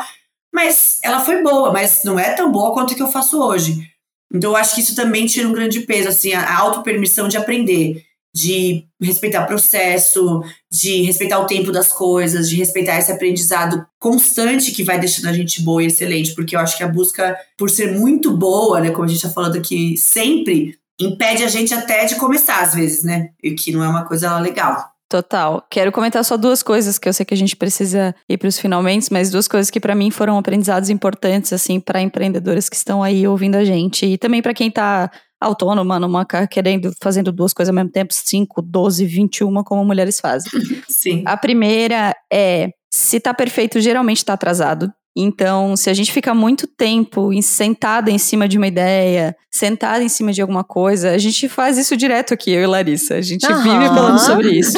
Mas 0.52 1.00
ela 1.02 1.20
foi 1.20 1.42
boa, 1.42 1.72
mas 1.72 2.02
não 2.04 2.18
é 2.18 2.34
tão 2.34 2.52
boa 2.52 2.74
quanto 2.74 2.92
a 2.92 2.96
que 2.96 3.02
eu 3.02 3.10
faço 3.10 3.40
hoje. 3.42 3.90
Então, 4.32 4.50
eu 4.50 4.56
acho 4.56 4.74
que 4.74 4.82
isso 4.82 4.94
também 4.94 5.24
tira 5.24 5.48
um 5.48 5.52
grande 5.52 5.80
peso, 5.80 6.08
assim, 6.08 6.34
a 6.34 6.58
auto-permissão 6.58 7.28
de 7.28 7.38
aprender 7.38 8.04
de 8.35 8.87
respeitar 9.01 9.47
processo, 9.47 10.43
de 10.70 11.03
respeitar 11.03 11.39
o 11.39 11.47
tempo 11.47 11.70
das 11.70 11.93
coisas, 11.93 12.49
de 12.49 12.57
respeitar 12.57 12.99
esse 12.99 13.12
aprendizado 13.12 13.87
constante 14.01 14.72
que 14.72 14.82
vai 14.82 14.99
deixando 14.99 15.28
a 15.28 15.32
gente 15.32 15.62
boa 15.62 15.82
e 15.82 15.87
excelente, 15.87 16.35
porque 16.35 16.57
eu 16.57 16.61
acho 16.61 16.76
que 16.76 16.82
a 16.82 16.89
busca 16.89 17.37
por 17.57 17.70
ser 17.70 17.93
muito 17.93 18.37
boa, 18.37 18.80
né, 18.80 18.91
como 18.91 19.05
a 19.05 19.09
gente 19.09 19.18
está 19.18 19.30
falando 19.30 19.57
aqui 19.57 19.97
sempre, 19.97 20.76
impede 21.01 21.45
a 21.45 21.49
gente 21.49 21.72
até 21.72 22.05
de 22.07 22.16
começar 22.16 22.61
às 22.61 22.74
vezes, 22.74 23.05
né? 23.05 23.30
E 23.43 23.53
que 23.53 23.72
não 23.72 23.85
é 23.85 23.89
uma 23.89 24.05
coisa 24.05 24.39
legal. 24.39 24.95
Total. 25.09 25.64
Quero 25.70 25.93
comentar 25.93 26.24
só 26.24 26.37
duas 26.37 26.62
coisas 26.62 26.99
que 26.99 27.09
eu 27.09 27.12
sei 27.12 27.24
que 27.26 27.35
a 27.35 27.37
gente 27.37 27.55
precisa 27.55 28.14
ir 28.28 28.39
para 28.39 28.49
os 28.49 28.59
finalmente, 28.59 29.12
mas 29.12 29.30
duas 29.30 29.47
coisas 29.47 29.70
que 29.70 29.78
para 29.78 29.95
mim 29.95 30.11
foram 30.11 30.39
aprendizados 30.39 30.91
importantes 30.91 31.53
assim 31.53 31.78
para 31.78 32.01
empreendedoras 32.01 32.68
que 32.68 32.74
estão 32.74 33.03
aí 33.03 33.26
ouvindo 33.26 33.57
a 33.57 33.64
gente 33.64 34.07
e 34.07 34.18
também 34.18 34.43
para 34.43 34.55
quem 34.55 34.68
está 34.68 35.11
autônoma, 35.45 36.01
numa 36.01 36.24
querendo 36.24 36.92
fazendo 37.01 37.30
duas 37.30 37.53
coisas 37.53 37.70
ao 37.70 37.74
mesmo 37.74 37.90
tempo, 37.90 38.12
5, 38.12 38.62
12, 38.62 39.05
21, 39.05 39.62
como 39.64 39.84
mulheres 39.84 40.20
fazem. 40.20 40.51
Sim. 40.88 41.22
A 41.26 41.36
primeira 41.36 42.14
é 42.32 42.70
se 42.92 43.18
tá 43.18 43.34
perfeito, 43.34 43.80
geralmente 43.80 44.24
tá 44.24 44.34
atrasado. 44.34 44.92
Então, 45.16 45.76
se 45.76 45.88
a 45.88 45.94
gente 45.94 46.12
fica 46.12 46.34
muito 46.34 46.66
tempo 46.66 47.30
sentada 47.40 48.10
em 48.10 48.18
cima 48.18 48.48
de 48.48 48.58
uma 48.58 48.66
ideia, 48.66 49.36
sentada 49.48 50.02
em 50.02 50.08
cima 50.08 50.32
de 50.32 50.40
alguma 50.40 50.64
coisa, 50.64 51.10
a 51.10 51.18
gente 51.18 51.48
faz 51.48 51.78
isso 51.78 51.96
direto 51.96 52.34
aqui, 52.34 52.50
eu 52.50 52.62
e 52.62 52.66
Larissa. 52.66 53.14
A 53.14 53.20
gente 53.20 53.46
uhum. 53.46 53.62
vive 53.62 53.86
falando 53.86 54.18
sobre 54.18 54.50
isso. 54.50 54.76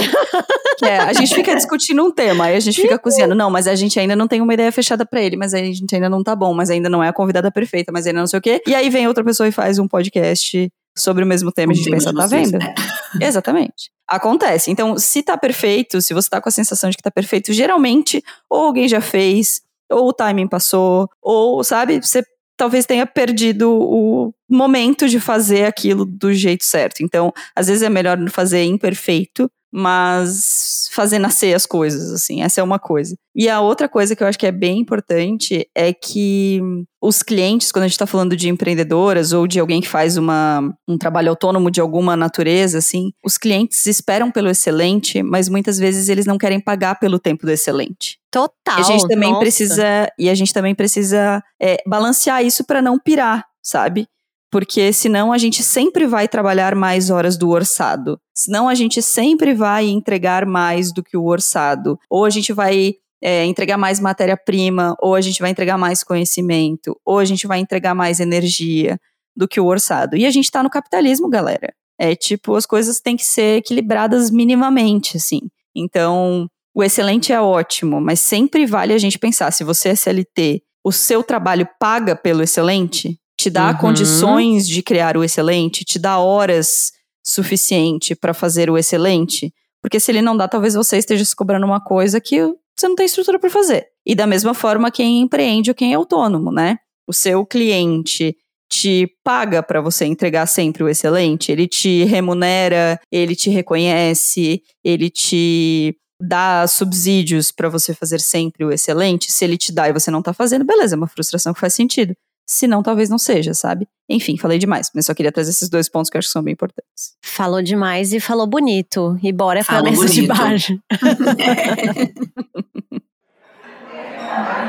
é, 0.84 0.98
a 0.98 1.12
gente 1.14 1.34
fica 1.34 1.54
discutindo 1.54 2.04
um 2.04 2.10
tema, 2.10 2.46
aí 2.46 2.56
a 2.56 2.60
gente 2.60 2.82
fica 2.82 2.98
cozinhando. 2.98 3.34
Não, 3.34 3.50
mas 3.50 3.66
a 3.66 3.74
gente 3.74 3.98
ainda 3.98 4.14
não 4.14 4.28
tem 4.28 4.42
uma 4.42 4.52
ideia 4.52 4.70
fechada 4.70 5.06
para 5.06 5.22
ele, 5.22 5.36
mas 5.36 5.54
a 5.54 5.58
gente 5.58 5.94
ainda 5.94 6.10
não 6.10 6.22
tá 6.22 6.36
bom, 6.36 6.52
mas 6.52 6.68
ainda 6.68 6.90
não 6.90 7.02
é 7.02 7.08
a 7.08 7.12
convidada 7.14 7.50
perfeita, 7.50 7.90
mas 7.90 8.06
ainda 8.06 8.20
não 8.20 8.26
sei 8.26 8.38
o 8.38 8.42
quê. 8.42 8.62
E 8.66 8.74
aí 8.74 8.90
vem 8.90 9.08
outra 9.08 9.24
pessoa 9.24 9.48
e 9.48 9.52
faz 9.52 9.78
um 9.78 9.88
podcast 9.88 10.70
sobre 10.98 11.24
o 11.24 11.26
mesmo 11.26 11.52
tema, 11.52 11.70
um 11.70 11.74
a 11.74 11.76
gente 11.76 11.90
pensa, 11.90 12.12
tá 12.12 12.26
vendo? 12.26 12.58
Né? 12.58 12.74
Exatamente. 13.20 13.90
Acontece. 14.08 14.70
Então, 14.70 14.98
se 14.98 15.22
tá 15.22 15.36
perfeito, 15.36 16.00
se 16.00 16.14
você 16.14 16.28
tá 16.28 16.40
com 16.40 16.48
a 16.48 16.52
sensação 16.52 16.88
de 16.88 16.96
que 16.96 17.02
tá 17.02 17.10
perfeito, 17.10 17.52
geralmente, 17.52 18.22
ou 18.48 18.64
alguém 18.64 18.88
já 18.88 19.00
fez, 19.00 19.60
ou 19.90 20.08
o 20.08 20.12
timing 20.12 20.48
passou, 20.48 21.08
ou, 21.22 21.62
sabe, 21.64 22.00
você 22.00 22.22
talvez 22.56 22.86
tenha 22.86 23.06
perdido 23.06 23.70
o 23.70 24.32
momento 24.48 25.08
de 25.08 25.20
fazer 25.20 25.66
aquilo 25.66 26.06
do 26.06 26.32
jeito 26.32 26.64
certo. 26.64 27.02
Então, 27.02 27.32
às 27.54 27.66
vezes 27.66 27.82
é 27.82 27.88
melhor 27.90 28.18
fazer 28.30 28.64
imperfeito 28.64 29.50
mas 29.78 30.88
fazer 30.90 31.18
nascer 31.18 31.54
as 31.54 31.66
coisas, 31.66 32.10
assim, 32.10 32.42
essa 32.42 32.62
é 32.62 32.64
uma 32.64 32.78
coisa. 32.78 33.14
E 33.34 33.46
a 33.46 33.60
outra 33.60 33.86
coisa 33.86 34.16
que 34.16 34.22
eu 34.22 34.26
acho 34.26 34.38
que 34.38 34.46
é 34.46 34.50
bem 34.50 34.78
importante 34.78 35.68
é 35.74 35.92
que 35.92 36.62
os 37.02 37.22
clientes, 37.22 37.70
quando 37.70 37.82
a 37.82 37.86
gente 37.86 37.92
está 37.92 38.06
falando 38.06 38.34
de 38.34 38.48
empreendedoras 38.48 39.34
ou 39.34 39.46
de 39.46 39.60
alguém 39.60 39.82
que 39.82 39.88
faz 39.88 40.16
uma, 40.16 40.74
um 40.88 40.96
trabalho 40.96 41.28
autônomo 41.28 41.70
de 41.70 41.78
alguma 41.78 42.16
natureza, 42.16 42.78
assim, 42.78 43.10
os 43.22 43.36
clientes 43.36 43.84
esperam 43.84 44.30
pelo 44.30 44.48
excelente, 44.48 45.22
mas 45.22 45.46
muitas 45.46 45.78
vezes 45.78 46.08
eles 46.08 46.24
não 46.24 46.38
querem 46.38 46.58
pagar 46.58 46.98
pelo 46.98 47.18
tempo 47.18 47.44
do 47.44 47.52
excelente. 47.52 48.18
Total. 48.36 48.78
E 48.78 48.80
a 48.80 48.82
gente 48.82 49.08
também 49.08 49.30
nossa. 49.30 49.40
precisa 49.40 50.12
e 50.18 50.28
a 50.28 50.34
gente 50.34 50.52
também 50.52 50.74
precisa 50.74 51.42
é, 51.58 51.78
balancear 51.86 52.44
isso 52.44 52.64
para 52.64 52.82
não 52.82 52.98
pirar, 52.98 53.46
sabe? 53.62 54.06
Porque 54.52 54.92
senão 54.92 55.32
a 55.32 55.38
gente 55.38 55.62
sempre 55.62 56.06
vai 56.06 56.28
trabalhar 56.28 56.74
mais 56.74 57.08
horas 57.08 57.38
do 57.38 57.48
orçado. 57.48 58.20
Senão 58.34 58.68
a 58.68 58.74
gente 58.74 59.00
sempre 59.00 59.54
vai 59.54 59.86
entregar 59.88 60.44
mais 60.44 60.92
do 60.92 61.02
que 61.02 61.16
o 61.16 61.24
orçado. 61.24 61.98
Ou 62.10 62.26
a 62.26 62.30
gente 62.30 62.52
vai 62.52 62.96
é, 63.22 63.46
entregar 63.46 63.78
mais 63.78 63.98
matéria-prima, 64.00 64.94
ou 65.00 65.14
a 65.14 65.22
gente 65.22 65.40
vai 65.40 65.50
entregar 65.50 65.78
mais 65.78 66.04
conhecimento, 66.04 66.94
ou 67.06 67.18
a 67.18 67.24
gente 67.24 67.46
vai 67.46 67.58
entregar 67.58 67.94
mais 67.94 68.20
energia 68.20 69.00
do 69.34 69.48
que 69.48 69.58
o 69.58 69.64
orçado. 69.64 70.14
E 70.14 70.26
a 70.26 70.30
gente 70.30 70.50
tá 70.50 70.62
no 70.62 70.68
capitalismo, 70.68 71.30
galera. 71.30 71.72
É 71.98 72.14
tipo, 72.14 72.54
as 72.54 72.66
coisas 72.66 73.00
têm 73.00 73.16
que 73.16 73.24
ser 73.24 73.56
equilibradas 73.56 74.30
minimamente, 74.30 75.16
assim. 75.16 75.40
Então, 75.74 76.50
o 76.76 76.84
excelente 76.84 77.32
é 77.32 77.40
ótimo, 77.40 78.02
mas 78.02 78.20
sempre 78.20 78.66
vale 78.66 78.92
a 78.92 78.98
gente 78.98 79.18
pensar, 79.18 79.50
se 79.50 79.64
você 79.64 79.88
é 79.88 79.94
CLT, 79.94 80.60
o 80.84 80.92
seu 80.92 81.22
trabalho 81.22 81.66
paga 81.80 82.14
pelo 82.14 82.42
excelente? 82.42 83.18
Te 83.40 83.48
dá 83.48 83.70
Uhum. 83.70 83.78
condições 83.78 84.68
de 84.68 84.82
criar 84.82 85.16
o 85.16 85.24
excelente? 85.24 85.84
Te 85.86 85.98
dá 85.98 86.18
horas 86.18 86.92
suficiente 87.24 88.14
para 88.14 88.34
fazer 88.34 88.68
o 88.68 88.76
excelente? 88.76 89.52
Porque 89.82 89.98
se 89.98 90.10
ele 90.10 90.20
não 90.20 90.36
dá, 90.36 90.46
talvez 90.46 90.74
você 90.74 90.98
esteja 90.98 91.24
se 91.24 91.34
cobrando 91.34 91.64
uma 91.64 91.80
coisa 91.80 92.20
que 92.20 92.40
você 92.78 92.88
não 92.88 92.94
tem 92.94 93.06
estrutura 93.06 93.38
para 93.38 93.48
fazer. 93.48 93.86
E 94.04 94.14
da 94.14 94.26
mesma 94.26 94.52
forma, 94.52 94.90
quem 94.90 95.20
empreende 95.22 95.70
ou 95.70 95.74
quem 95.74 95.92
é 95.92 95.96
autônomo, 95.96 96.52
né? 96.52 96.76
O 97.08 97.12
seu 97.12 97.46
cliente 97.46 98.36
te 98.70 99.08
paga 99.24 99.62
para 99.62 99.80
você 99.80 100.04
entregar 100.04 100.44
sempre 100.46 100.82
o 100.82 100.88
excelente, 100.88 101.50
ele 101.50 101.66
te 101.66 102.04
remunera, 102.04 103.00
ele 103.10 103.34
te 103.34 103.48
reconhece, 103.48 104.60
ele 104.84 105.08
te 105.08 105.96
dá 106.20 106.66
subsídios 106.66 107.52
para 107.52 107.68
você 107.68 107.94
fazer 107.94 108.20
sempre 108.20 108.64
o 108.64 108.72
excelente. 108.72 109.30
Se 109.30 109.44
ele 109.44 109.56
te 109.56 109.72
dá 109.72 109.88
e 109.88 109.92
você 109.92 110.10
não 110.10 110.22
tá 110.22 110.32
fazendo, 110.32 110.64
beleza, 110.64 110.94
é 110.94 110.98
uma 110.98 111.06
frustração 111.06 111.52
que 111.52 111.60
faz 111.60 111.74
sentido. 111.74 112.14
Se 112.48 112.68
não, 112.68 112.82
talvez 112.82 113.10
não 113.10 113.18
seja, 113.18 113.54
sabe? 113.54 113.88
Enfim, 114.08 114.38
falei 114.38 114.58
demais, 114.58 114.88
mas 114.94 115.06
só 115.06 115.14
queria 115.14 115.32
trazer 115.32 115.50
esses 115.50 115.68
dois 115.68 115.88
pontos 115.88 116.08
que 116.08 116.16
eu 116.16 116.20
acho 116.20 116.28
que 116.28 116.32
são 116.32 116.44
bem 116.44 116.52
importantes. 116.52 117.16
Falou 117.20 117.60
demais 117.60 118.12
e 118.12 118.20
falou 118.20 118.46
bonito. 118.46 119.18
E 119.20 119.32
bora 119.32 119.64
pra 119.64 119.82
mesa 119.82 120.08
de 120.08 120.26
bar. 120.26 120.56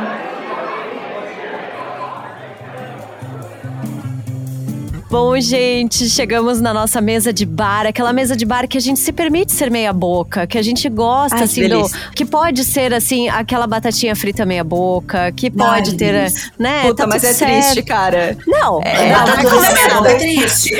Bom, 5.09 5.39
gente, 5.39 6.09
chegamos 6.09 6.59
na 6.59 6.73
nossa 6.73 6.99
mesa 6.99 7.31
de 7.31 7.45
bar, 7.45 7.85
aquela 7.87 8.11
mesa 8.11 8.35
de 8.35 8.45
bar 8.45 8.67
que 8.67 8.77
a 8.77 8.81
gente 8.81 8.99
se 8.99 9.13
permite 9.13 9.53
ser 9.53 9.71
meia 9.71 9.93
boca, 9.93 10.45
que 10.45 10.57
a 10.57 10.61
gente 10.61 10.89
gosta 10.89 11.35
Ai, 11.35 11.39
que 11.39 11.45
assim 11.45 11.61
do, 11.63 11.77
delícia. 11.77 11.97
que 12.13 12.25
pode 12.25 12.65
ser 12.65 12.93
assim 12.93 13.29
aquela 13.29 13.65
batatinha 13.65 14.13
frita 14.17 14.45
meia 14.45 14.65
boca, 14.65 15.31
que 15.31 15.49
pode 15.49 15.91
Ai, 15.91 15.95
ter, 15.97 16.11
delícia. 16.13 16.51
né? 16.59 16.81
Puta, 16.81 17.03
tá 17.03 17.07
mas 17.07 17.23
é 17.23 17.31
certo. 17.33 17.51
triste, 17.53 17.83
cara. 17.83 18.37
Não, 18.45 18.81
É, 18.83 19.13
não, 19.13 19.25
tá 19.25 19.43
como 19.43 19.63
é 19.63 19.69
certo. 19.77 19.93
não? 19.95 20.05
é 20.07 20.15
triste. 20.15 20.75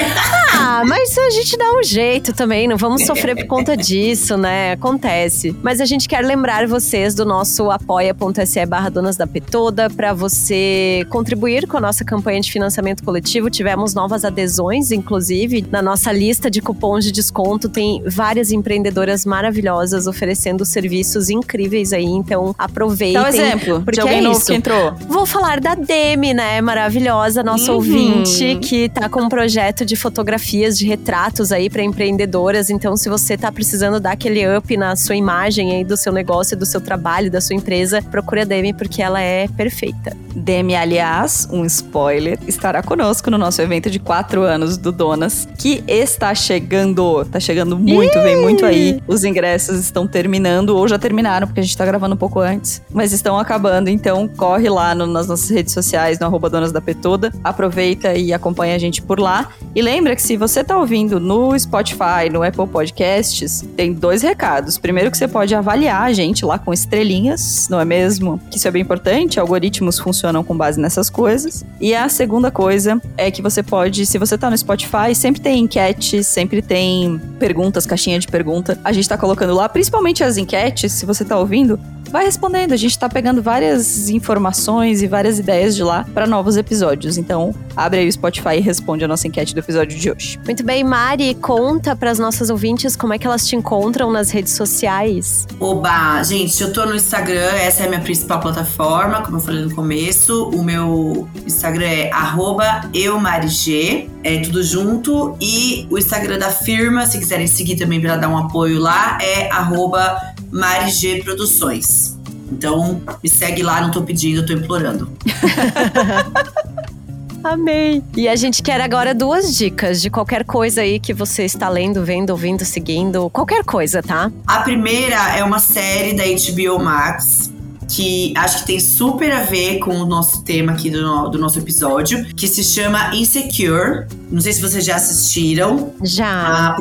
Ah, 0.59 0.83
mas 0.85 1.17
a 1.17 1.29
gente 1.29 1.57
dá 1.57 1.71
um 1.79 1.83
jeito 1.83 2.33
também, 2.33 2.67
não 2.67 2.75
vamos 2.75 3.05
sofrer 3.05 3.33
por 3.33 3.45
conta 3.47 3.77
disso, 3.77 4.35
né? 4.35 4.73
Acontece. 4.73 5.55
Mas 5.63 5.79
a 5.79 5.85
gente 5.85 6.05
quer 6.07 6.19
lembrar 6.25 6.67
vocês 6.67 7.15
do 7.15 7.25
nosso 7.25 7.71
apoia.se 7.71 8.65
barra 8.65 8.89
Donas 8.89 9.15
da 9.15 9.25
Petoda 9.25 9.89
para 9.89 10.11
você 10.13 11.05
contribuir 11.09 11.65
com 11.65 11.77
a 11.77 11.81
nossa 11.81 12.03
campanha 12.03 12.41
de 12.41 12.51
financiamento 12.51 13.03
coletivo. 13.03 13.49
Tivemos 13.49 13.93
novas 13.93 14.16
adesões, 14.25 14.91
inclusive. 14.91 15.65
Na 15.71 15.81
nossa 15.81 16.11
lista 16.11 16.49
de 16.49 16.61
cupons 16.61 17.03
de 17.03 17.11
desconto 17.11 17.69
tem 17.69 18.01
várias 18.05 18.51
empreendedoras 18.51 19.25
maravilhosas 19.25 20.07
oferecendo 20.07 20.65
serviços 20.65 21.29
incríveis 21.29 21.93
aí, 21.93 22.05
então 22.05 22.53
aproveitem. 22.57 23.13
Dá 23.21 23.23
um 23.23 23.27
exemplo 23.27 23.81
porque 23.81 23.91
de 23.91 24.01
alguém 24.01 24.17
é 24.19 24.21
novo 24.21 24.37
isso. 24.37 24.47
que 24.47 24.53
entrou. 24.55 24.93
Vou 25.07 25.25
falar 25.25 25.59
da 25.59 25.75
Demi, 25.75 26.33
né? 26.33 26.61
Maravilhosa, 26.61 27.43
nossa 27.43 27.71
Uhum. 27.71 27.77
ouvinte, 27.77 28.57
que 28.61 28.89
tá 28.89 29.09
com 29.09 29.21
um 29.23 29.29
projeto 29.29 29.85
de 29.85 29.95
fotografias 29.95 30.77
de 30.77 30.85
retratos 30.85 31.51
aí 31.51 31.69
para 31.69 31.83
empreendedoras. 31.83 32.69
Então, 32.69 32.95
se 32.95 33.09
você 33.09 33.37
tá 33.37 33.51
precisando 33.51 33.99
dar 33.99 34.11
aquele 34.13 34.43
up 34.57 34.75
na 34.77 34.95
sua 34.95 35.15
imagem 35.15 35.71
aí 35.73 35.83
do 35.83 35.95
seu 35.97 36.11
negócio, 36.13 36.55
do 36.57 36.65
seu 36.65 36.79
trabalho, 36.81 37.29
da 37.31 37.41
sua 37.41 37.55
empresa, 37.55 38.01
procure 38.01 38.41
a 38.41 38.45
Demi 38.45 38.73
porque 38.73 39.01
ela 39.01 39.21
é 39.21 39.47
perfeita. 39.47 40.15
Demi, 40.35 40.75
aliás, 40.75 41.47
um 41.51 41.65
spoiler, 41.65 42.37
estará 42.47 42.81
conosco 42.83 43.29
no 43.31 43.37
nosso 43.37 43.61
evento 43.61 43.89
de 43.89 43.99
quatro 44.07 44.43
anos 44.43 44.77
do 44.77 44.89
Donas, 44.89 45.45
que 45.57 45.83
está 45.85 46.33
chegando. 46.33 47.25
Tá 47.25 47.41
chegando 47.41 47.77
muito, 47.77 48.13
vem 48.21 48.41
muito 48.41 48.65
aí. 48.65 49.01
Os 49.05 49.25
ingressos 49.25 49.77
estão 49.79 50.07
terminando, 50.07 50.69
ou 50.69 50.87
já 50.87 50.97
terminaram, 50.97 51.45
porque 51.45 51.59
a 51.59 51.63
gente 51.63 51.77
tá 51.77 51.85
gravando 51.85 52.15
um 52.15 52.17
pouco 52.17 52.39
antes. 52.39 52.81
Mas 52.89 53.11
estão 53.11 53.37
acabando, 53.37 53.89
então 53.89 54.25
corre 54.27 54.69
lá 54.69 54.95
no- 54.95 55.05
nas 55.05 55.27
nossas 55.27 55.49
redes 55.49 55.73
sociais, 55.73 56.19
no 56.19 56.25
arroba 56.25 56.49
Donas 56.49 56.71
da 56.71 56.79
Petoda. 56.79 57.33
Aproveita 57.43 58.13
e 58.13 58.31
acompanha 58.31 58.75
a 58.75 58.79
gente 58.79 59.01
por 59.01 59.19
lá. 59.19 59.49
E 59.75 59.81
lembra 59.81 60.15
que 60.15 60.21
se 60.21 60.37
você 60.37 60.63
tá 60.63 60.77
ouvindo 60.77 61.19
no 61.19 61.57
Spotify, 61.59 62.29
no 62.31 62.43
Apple 62.43 62.65
Podcasts, 62.67 63.65
tem 63.75 63.91
dois 63.91 64.21
recados. 64.21 64.77
Primeiro 64.77 65.11
que 65.11 65.17
você 65.17 65.27
pode 65.27 65.53
avaliar 65.53 66.03
a 66.03 66.13
gente 66.13 66.45
lá 66.45 66.57
com 66.57 66.71
estrelinhas, 66.71 67.67
não 67.69 67.79
é 67.79 67.83
mesmo? 67.85 68.39
Que 68.49 68.57
isso 68.57 68.67
é 68.67 68.71
bem 68.71 68.81
importante, 68.83 69.37
algoritmos 69.37 69.99
funcionam 69.99 70.43
com 70.45 70.55
base 70.55 70.79
nessas 70.79 71.09
coisas. 71.09 71.65
E 71.81 71.93
a 71.93 72.07
segunda 72.07 72.49
coisa 72.49 73.01
é 73.17 73.29
que 73.29 73.41
você 73.41 73.61
pode, 73.61 73.96
se 74.05 74.17
você 74.17 74.37
tá 74.37 74.49
no 74.49 74.57
Spotify, 74.57 75.13
sempre 75.15 75.41
tem 75.41 75.59
enquete, 75.63 76.23
sempre 76.23 76.61
tem 76.61 77.19
perguntas, 77.39 77.85
caixinha 77.85 78.19
de 78.19 78.27
pergunta. 78.27 78.79
A 78.83 78.91
gente 78.91 79.07
tá 79.07 79.17
colocando 79.17 79.53
lá, 79.53 79.67
principalmente 79.67 80.23
as 80.23 80.37
enquetes, 80.37 80.91
se 80.91 81.05
você 81.05 81.23
tá 81.25 81.37
ouvindo, 81.37 81.79
vai 82.09 82.25
respondendo. 82.25 82.73
A 82.73 82.77
gente 82.77 82.97
tá 82.97 83.09
pegando 83.09 83.41
várias 83.41 84.09
informações 84.09 85.01
e 85.01 85.07
várias 85.07 85.39
ideias 85.39 85.75
de 85.75 85.83
lá 85.83 86.05
para 86.13 86.27
novos 86.27 86.57
episódios. 86.57 87.17
Então, 87.17 87.53
abre 87.75 87.99
aí 87.99 88.07
o 88.07 88.11
Spotify 88.11 88.57
e 88.57 88.59
responde 88.59 89.03
a 89.03 89.07
nossa 89.07 89.27
enquete 89.27 89.53
do 89.53 89.59
episódio 89.59 89.97
de 89.97 90.11
hoje. 90.11 90.39
Muito 90.45 90.63
bem, 90.63 90.83
Mari, 90.83 91.35
conta 91.35 91.95
para 91.95 92.11
as 92.11 92.19
nossas 92.19 92.49
ouvintes 92.49 92.95
como 92.95 93.13
é 93.13 93.17
que 93.17 93.27
elas 93.27 93.47
te 93.47 93.55
encontram 93.55 94.11
nas 94.11 94.31
redes 94.31 94.53
sociais. 94.53 95.45
Oba, 95.59 96.21
gente, 96.23 96.61
eu 96.61 96.73
tô 96.73 96.85
no 96.85 96.95
Instagram, 96.95 97.51
essa 97.55 97.83
é 97.83 97.85
a 97.85 97.89
minha 97.89 98.01
principal 98.01 98.39
plataforma, 98.39 99.21
como 99.21 99.37
eu 99.37 99.41
falei 99.41 99.63
no 99.63 99.73
começo. 99.73 100.49
O 100.49 100.63
meu 100.63 101.27
Instagram 101.45 101.85
é 101.85 102.11
arroba 102.11 102.89
eumarigê, 102.93 104.09
é 104.23 104.39
tudo 104.39 104.63
junto. 104.63 105.35
E 105.41 105.87
o 105.89 105.97
Instagram 105.97 106.39
da 106.39 106.49
firma, 106.49 107.05
se 107.05 107.17
quiserem 107.17 107.47
seguir 107.47 107.75
também 107.75 107.99
pra 107.99 108.17
dar 108.17 108.29
um 108.29 108.37
apoio 108.37 108.79
lá, 108.79 109.17
é 109.21 109.49
arroba 109.51 110.35
marigê 110.51 111.21
produções. 111.23 112.17
Então, 112.51 113.01
me 113.23 113.29
segue 113.29 113.61
lá, 113.61 113.81
não 113.81 113.91
tô 113.91 114.01
pedindo, 114.01 114.45
tô 114.45 114.53
implorando. 114.53 115.11
Amei! 117.43 118.03
E 118.15 118.27
a 118.27 118.35
gente 118.35 118.61
quer 118.61 118.81
agora 118.81 119.13
duas 119.13 119.55
dicas 119.55 120.01
de 120.01 120.09
qualquer 120.09 120.43
coisa 120.43 120.81
aí 120.81 120.99
que 120.99 121.13
você 121.13 121.43
está 121.43 121.69
lendo, 121.69 122.03
vendo, 122.03 122.31
ouvindo, 122.31 122.65
seguindo, 122.65 123.29
qualquer 123.29 123.63
coisa, 123.63 124.01
tá? 124.01 124.31
A 124.45 124.61
primeira 124.61 125.37
é 125.37 125.43
uma 125.43 125.59
série 125.59 126.13
da 126.13 126.23
HBO 126.23 126.83
Max. 126.83 127.53
Que 127.89 128.33
acho 128.35 128.59
que 128.59 128.67
tem 128.67 128.79
super 128.81 129.31
a 129.31 129.43
ver 129.43 129.79
com 129.79 129.95
o 129.95 130.05
nosso 130.05 130.43
tema 130.43 130.73
aqui 130.73 130.89
do, 130.89 131.29
do 131.29 131.39
nosso 131.39 131.57
episódio, 131.57 132.25
que 132.35 132.45
se 132.45 132.61
chama 132.61 133.15
Insecure. 133.15 134.07
Não 134.29 134.41
sei 134.41 134.51
se 134.51 134.61
vocês 134.61 134.83
já 134.83 134.97
assistiram. 134.97 135.93
Já. 136.03 136.75
A 136.75 136.77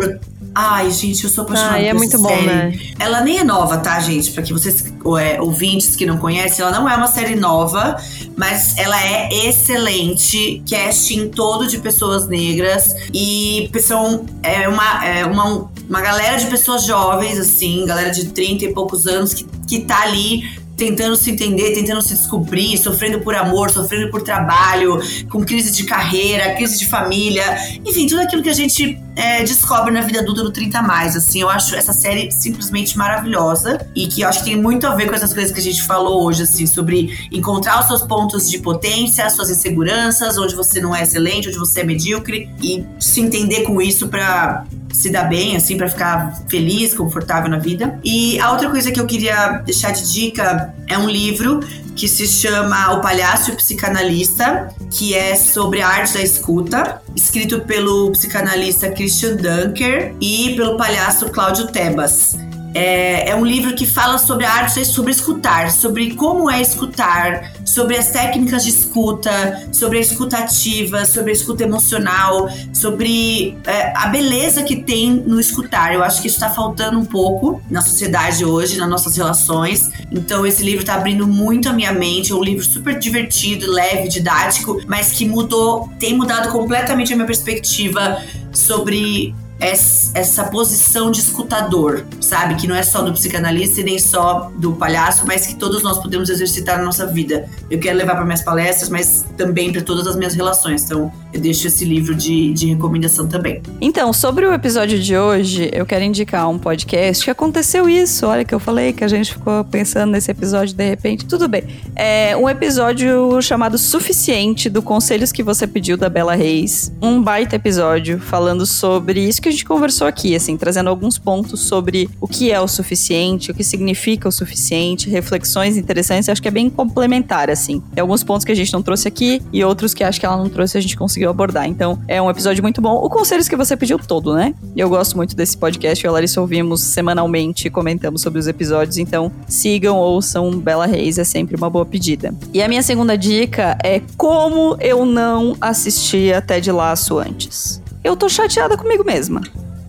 Ai, 0.58 0.90
gente, 0.90 1.22
eu 1.22 1.28
sou 1.28 1.44
apaixonada 1.44 1.74
Ai, 1.74 1.88
é 1.88 1.90
por 1.90 1.98
muito 1.98 2.16
essa 2.16 2.22
bom, 2.22 2.30
série. 2.30 2.46
né? 2.46 2.78
Ela 2.98 3.20
nem 3.20 3.40
é 3.40 3.44
nova, 3.44 3.76
tá, 3.76 4.00
gente? 4.00 4.30
Pra 4.30 4.42
que 4.42 4.54
vocês, 4.54 4.90
é, 5.20 5.38
ouvintes 5.38 5.94
que 5.94 6.06
não 6.06 6.16
conhecem, 6.16 6.64
ela 6.64 6.74
não 6.80 6.88
é 6.88 6.96
uma 6.96 7.08
série 7.08 7.36
nova, 7.36 7.94
mas 8.34 8.74
ela 8.78 8.98
é 8.98 9.28
excelente. 9.46 10.62
Casting 10.66 11.28
todo 11.28 11.66
de 11.66 11.76
pessoas 11.76 12.26
negras. 12.26 12.94
E 13.12 13.70
são 13.82 14.24
é 14.42 14.66
uma, 14.66 15.06
é 15.06 15.26
uma, 15.26 15.70
uma 15.90 16.00
galera 16.00 16.38
de 16.38 16.46
pessoas 16.46 16.84
jovens, 16.84 17.38
assim, 17.38 17.84
galera 17.84 18.08
de 18.08 18.28
30 18.28 18.64
e 18.64 18.72
poucos 18.72 19.06
anos 19.06 19.34
que, 19.34 19.44
que 19.68 19.80
tá 19.80 20.04
ali 20.04 20.42
tentando 20.74 21.16
se 21.16 21.30
entender, 21.30 21.74
tentando 21.74 22.00
se 22.00 22.14
descobrir, 22.14 22.78
sofrendo 22.78 23.20
por 23.20 23.34
amor, 23.34 23.70
sofrendo 23.70 24.10
por 24.10 24.22
trabalho, 24.22 25.00
com 25.30 25.44
crise 25.44 25.70
de 25.70 25.84
carreira, 25.84 26.54
crise 26.54 26.78
de 26.78 26.86
família, 26.86 27.44
enfim, 27.84 28.06
tudo 28.06 28.22
aquilo 28.22 28.42
que 28.42 28.50
a 28.50 28.54
gente 28.54 28.98
é, 29.16 29.42
descobre 29.42 29.90
na 29.90 30.02
vida 30.02 30.20
adulta 30.20 30.44
no 30.44 30.50
30 30.50 30.78
a 30.78 30.82
mais, 30.82 31.16
assim, 31.16 31.40
eu 31.40 31.48
acho 31.48 31.74
essa 31.74 31.92
série 31.92 32.30
simplesmente 32.30 32.96
maravilhosa 32.98 33.86
e 33.94 34.06
que 34.06 34.20
eu 34.20 34.28
acho 34.28 34.40
que 34.40 34.50
tem 34.50 34.60
muito 34.60 34.86
a 34.86 34.94
ver 34.94 35.08
com 35.08 35.14
essas 35.14 35.32
coisas 35.32 35.50
que 35.50 35.58
a 35.58 35.62
gente 35.62 35.82
falou 35.82 36.24
hoje, 36.24 36.42
assim, 36.42 36.66
sobre 36.66 37.28
encontrar 37.32 37.80
os 37.80 37.86
seus 37.86 38.02
pontos 38.02 38.48
de 38.50 38.58
potência, 38.58 39.24
as 39.24 39.32
suas 39.32 39.48
inseguranças, 39.50 40.36
onde 40.36 40.54
você 40.54 40.80
não 40.80 40.94
é 40.94 41.02
excelente, 41.02 41.48
onde 41.48 41.58
você 41.58 41.80
é 41.80 41.84
medíocre 41.84 42.50
e 42.62 42.84
se 43.00 43.22
entender 43.22 43.62
com 43.62 43.80
isso 43.80 44.08
pra 44.08 44.66
se 44.92 45.10
dar 45.10 45.24
bem, 45.24 45.56
assim, 45.56 45.76
pra 45.76 45.88
ficar 45.88 46.42
feliz, 46.48 46.94
confortável 46.94 47.50
na 47.50 47.58
vida. 47.58 47.98
E 48.04 48.38
a 48.40 48.52
outra 48.52 48.70
coisa 48.70 48.90
que 48.92 49.00
eu 49.00 49.06
queria 49.06 49.62
deixar 49.64 49.92
de 49.92 50.12
dica 50.12 50.74
é 50.86 50.96
um 50.96 51.08
livro 51.08 51.60
que 51.94 52.06
se 52.06 52.26
chama 52.26 52.92
O 52.92 53.00
Palhaço 53.00 53.50
e 53.50 53.54
o 53.54 53.56
Psicanalista, 53.56 54.68
que 54.90 55.14
é 55.14 55.34
sobre 55.34 55.80
a 55.80 55.88
arte 55.88 56.14
da 56.14 56.22
escuta, 56.22 57.02
escrito 57.14 57.60
pelo 57.60 58.12
psicanalista 58.12 58.90
Christian 59.06 59.36
Dunker 59.36 60.16
e 60.20 60.56
pelo 60.56 60.76
palhaço 60.76 61.30
Cláudio 61.30 61.68
Tebas. 61.68 62.45
É, 62.76 63.30
é 63.30 63.34
um 63.34 63.42
livro 63.42 63.74
que 63.74 63.86
fala 63.86 64.18
sobre 64.18 64.44
a 64.44 64.52
arte, 64.52 64.84
sobre 64.84 65.10
escutar, 65.10 65.70
sobre 65.70 66.14
como 66.14 66.50
é 66.50 66.60
escutar, 66.60 67.50
sobre 67.64 67.96
as 67.96 68.08
técnicas 68.10 68.64
de 68.64 68.68
escuta, 68.68 69.66
sobre 69.72 69.96
a 69.96 70.00
escutativa, 70.02 71.06
sobre 71.06 71.30
a 71.30 71.32
escuta 71.32 71.64
emocional, 71.64 72.50
sobre 72.74 73.56
é, 73.64 73.96
a 73.96 74.08
beleza 74.08 74.62
que 74.62 74.76
tem 74.76 75.10
no 75.10 75.40
escutar. 75.40 75.94
Eu 75.94 76.04
acho 76.04 76.20
que 76.20 76.28
isso 76.28 76.36
está 76.36 76.50
faltando 76.50 76.98
um 76.98 77.04
pouco 77.06 77.62
na 77.70 77.80
sociedade 77.80 78.44
hoje, 78.44 78.76
nas 78.76 78.90
nossas 78.90 79.16
relações. 79.16 79.90
Então, 80.12 80.46
esse 80.46 80.62
livro 80.62 80.80
está 80.80 80.96
abrindo 80.96 81.26
muito 81.26 81.70
a 81.70 81.72
minha 81.72 81.94
mente. 81.94 82.32
É 82.32 82.34
um 82.34 82.44
livro 82.44 82.62
super 82.62 82.98
divertido, 82.98 83.72
leve, 83.72 84.06
didático, 84.08 84.82
mas 84.86 85.12
que 85.12 85.24
mudou, 85.24 85.88
tem 85.98 86.14
mudado 86.14 86.52
completamente 86.52 87.10
a 87.10 87.16
minha 87.16 87.26
perspectiva 87.26 88.22
sobre 88.52 89.34
essa 89.58 90.44
posição 90.44 91.10
de 91.10 91.20
escutador, 91.20 92.06
sabe? 92.20 92.56
Que 92.56 92.66
não 92.66 92.74
é 92.74 92.82
só 92.82 93.02
do 93.02 93.12
psicanalista 93.12 93.80
e 93.80 93.84
nem 93.84 93.98
só 93.98 94.50
do 94.56 94.72
palhaço, 94.72 95.24
mas 95.26 95.46
que 95.46 95.54
todos 95.54 95.82
nós 95.82 95.98
podemos 95.98 96.28
exercitar 96.28 96.78
na 96.78 96.84
nossa 96.84 97.06
vida. 97.06 97.48
Eu 97.70 97.78
quero 97.78 97.96
levar 97.96 98.14
para 98.16 98.24
minhas 98.24 98.42
palestras, 98.42 98.88
mas 98.88 99.24
também 99.36 99.72
para 99.72 99.80
todas 99.80 100.06
as 100.06 100.16
minhas 100.16 100.34
relações. 100.34 100.84
Então, 100.84 101.10
eu 101.32 101.40
deixo 101.40 101.66
esse 101.66 101.84
livro 101.84 102.14
de, 102.14 102.52
de 102.52 102.66
recomendação 102.66 103.26
também. 103.26 103.62
Então, 103.80 104.12
sobre 104.12 104.46
o 104.46 104.52
episódio 104.52 104.98
de 104.98 105.16
hoje, 105.16 105.70
eu 105.72 105.86
quero 105.86 106.04
indicar 106.04 106.48
um 106.48 106.58
podcast 106.58 107.24
que 107.24 107.30
aconteceu 107.30 107.88
isso. 107.88 108.26
Olha 108.26 108.44
que 108.44 108.54
eu 108.54 108.60
falei 108.60 108.92
que 108.92 109.04
a 109.04 109.08
gente 109.08 109.32
ficou 109.32 109.64
pensando 109.64 110.12
nesse 110.12 110.30
episódio 110.30 110.74
de 110.74 110.86
repente. 110.86 111.24
Tudo 111.24 111.48
bem. 111.48 111.64
É 111.94 112.36
um 112.36 112.48
episódio 112.48 113.40
chamado 113.40 113.78
Suficiente 113.78 114.68
do 114.68 114.82
Conselhos 114.82 115.32
que 115.32 115.42
você 115.42 115.66
pediu 115.66 115.96
da 115.96 116.08
Bela 116.08 116.34
Reis. 116.34 116.92
Um 117.02 117.22
baita 117.22 117.56
episódio 117.56 118.18
falando 118.18 118.66
sobre 118.66 119.20
isso 119.20 119.40
que 119.46 119.50
a 119.50 119.52
gente 119.52 119.64
conversou 119.64 120.08
aqui, 120.08 120.34
assim, 120.34 120.56
trazendo 120.56 120.90
alguns 120.90 121.18
pontos 121.18 121.60
sobre 121.60 122.10
o 122.20 122.26
que 122.26 122.50
é 122.50 122.60
o 122.60 122.66
suficiente, 122.66 123.52
o 123.52 123.54
que 123.54 123.62
significa 123.62 124.28
o 124.28 124.32
suficiente, 124.32 125.08
reflexões 125.08 125.76
interessantes. 125.76 126.28
Acho 126.28 126.42
que 126.42 126.48
é 126.48 126.50
bem 126.50 126.68
complementar, 126.68 127.48
assim. 127.48 127.80
Tem 127.94 128.02
alguns 128.02 128.24
pontos 128.24 128.44
que 128.44 128.50
a 128.50 128.54
gente 128.56 128.72
não 128.72 128.82
trouxe 128.82 129.06
aqui 129.06 129.40
e 129.52 129.62
outros 129.62 129.94
que 129.94 130.02
acho 130.02 130.18
que 130.18 130.26
ela 130.26 130.36
não 130.36 130.48
trouxe 130.48 130.76
a 130.76 130.80
gente 130.80 130.96
conseguiu 130.96 131.30
abordar. 131.30 131.68
Então, 131.68 132.00
é 132.08 132.20
um 132.20 132.28
episódio 132.28 132.60
muito 132.60 132.80
bom. 132.80 132.94
O 132.96 133.08
Conselhos 133.08 133.46
que 133.46 133.54
você 133.54 133.76
pediu 133.76 134.00
todo, 134.00 134.34
né? 134.34 134.52
Eu 134.76 134.88
gosto 134.88 135.16
muito 135.16 135.36
desse 135.36 135.56
podcast. 135.56 136.04
Eu 136.04 136.08
e 136.08 136.10
a 136.10 136.12
Larissa 136.14 136.40
ouvimos 136.40 136.80
semanalmente, 136.80 137.70
comentamos 137.70 138.22
sobre 138.22 138.40
os 138.40 138.48
episódios. 138.48 138.98
Então, 138.98 139.30
sigam, 139.46 139.96
ouçam 139.96 140.50
Bela 140.58 140.86
Reis, 140.86 141.18
é 141.18 141.24
sempre 141.24 141.54
uma 141.54 141.70
boa 141.70 141.86
pedida. 141.86 142.34
E 142.52 142.60
a 142.60 142.66
minha 142.66 142.82
segunda 142.82 143.16
dica 143.16 143.78
é 143.84 144.02
como 144.16 144.76
eu 144.80 145.06
não 145.06 145.56
assistia 145.60 146.42
Ted 146.42 146.72
Laço 146.72 147.18
antes 147.20 147.85
eu 148.06 148.16
tô 148.16 148.28
chateada 148.28 148.76
comigo 148.76 149.04
mesma, 149.04 149.42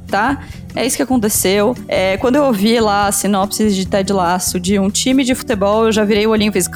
tá? 0.07 0.43
É 0.75 0.85
isso 0.85 0.97
que 0.97 1.03
aconteceu. 1.03 1.75
É, 1.87 2.17
quando 2.17 2.35
eu 2.35 2.43
ouvi 2.45 2.79
lá 2.79 3.07
a 3.07 3.11
sinopse 3.11 3.69
de 3.69 3.85
Ted 3.85 4.11
Laço 4.11 4.59
de 4.59 4.79
um 4.79 4.89
time 4.89 5.23
de 5.23 5.35
futebol, 5.35 5.85
eu 5.85 5.91
já 5.91 6.03
virei 6.03 6.25
o 6.25 6.31
olhinho 6.31 6.49
e 6.49 6.53
fiz. 6.53 6.67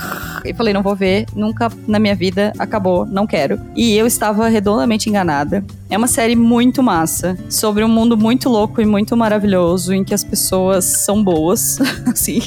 E 0.45 0.53
falei, 0.53 0.73
não 0.73 0.83
vou 0.83 0.95
ver, 0.95 1.25
nunca 1.35 1.71
na 1.87 1.97
minha 1.97 2.15
vida, 2.15 2.53
acabou, 2.59 3.05
não 3.05 3.25
quero. 3.25 3.59
E 3.75 3.95
eu 3.95 4.05
estava 4.05 4.47
redondamente 4.47 5.09
enganada. 5.09 5.63
É 5.91 5.97
uma 5.97 6.07
série 6.07 6.37
muito 6.37 6.81
massa, 6.81 7.37
sobre 7.49 7.83
um 7.83 7.89
mundo 7.89 8.15
muito 8.15 8.47
louco 8.47 8.81
e 8.81 8.85
muito 8.85 9.17
maravilhoso, 9.17 9.93
em 9.93 10.05
que 10.05 10.13
as 10.13 10.23
pessoas 10.23 10.85
são 10.85 11.21
boas. 11.21 11.79
assim, 12.07 12.39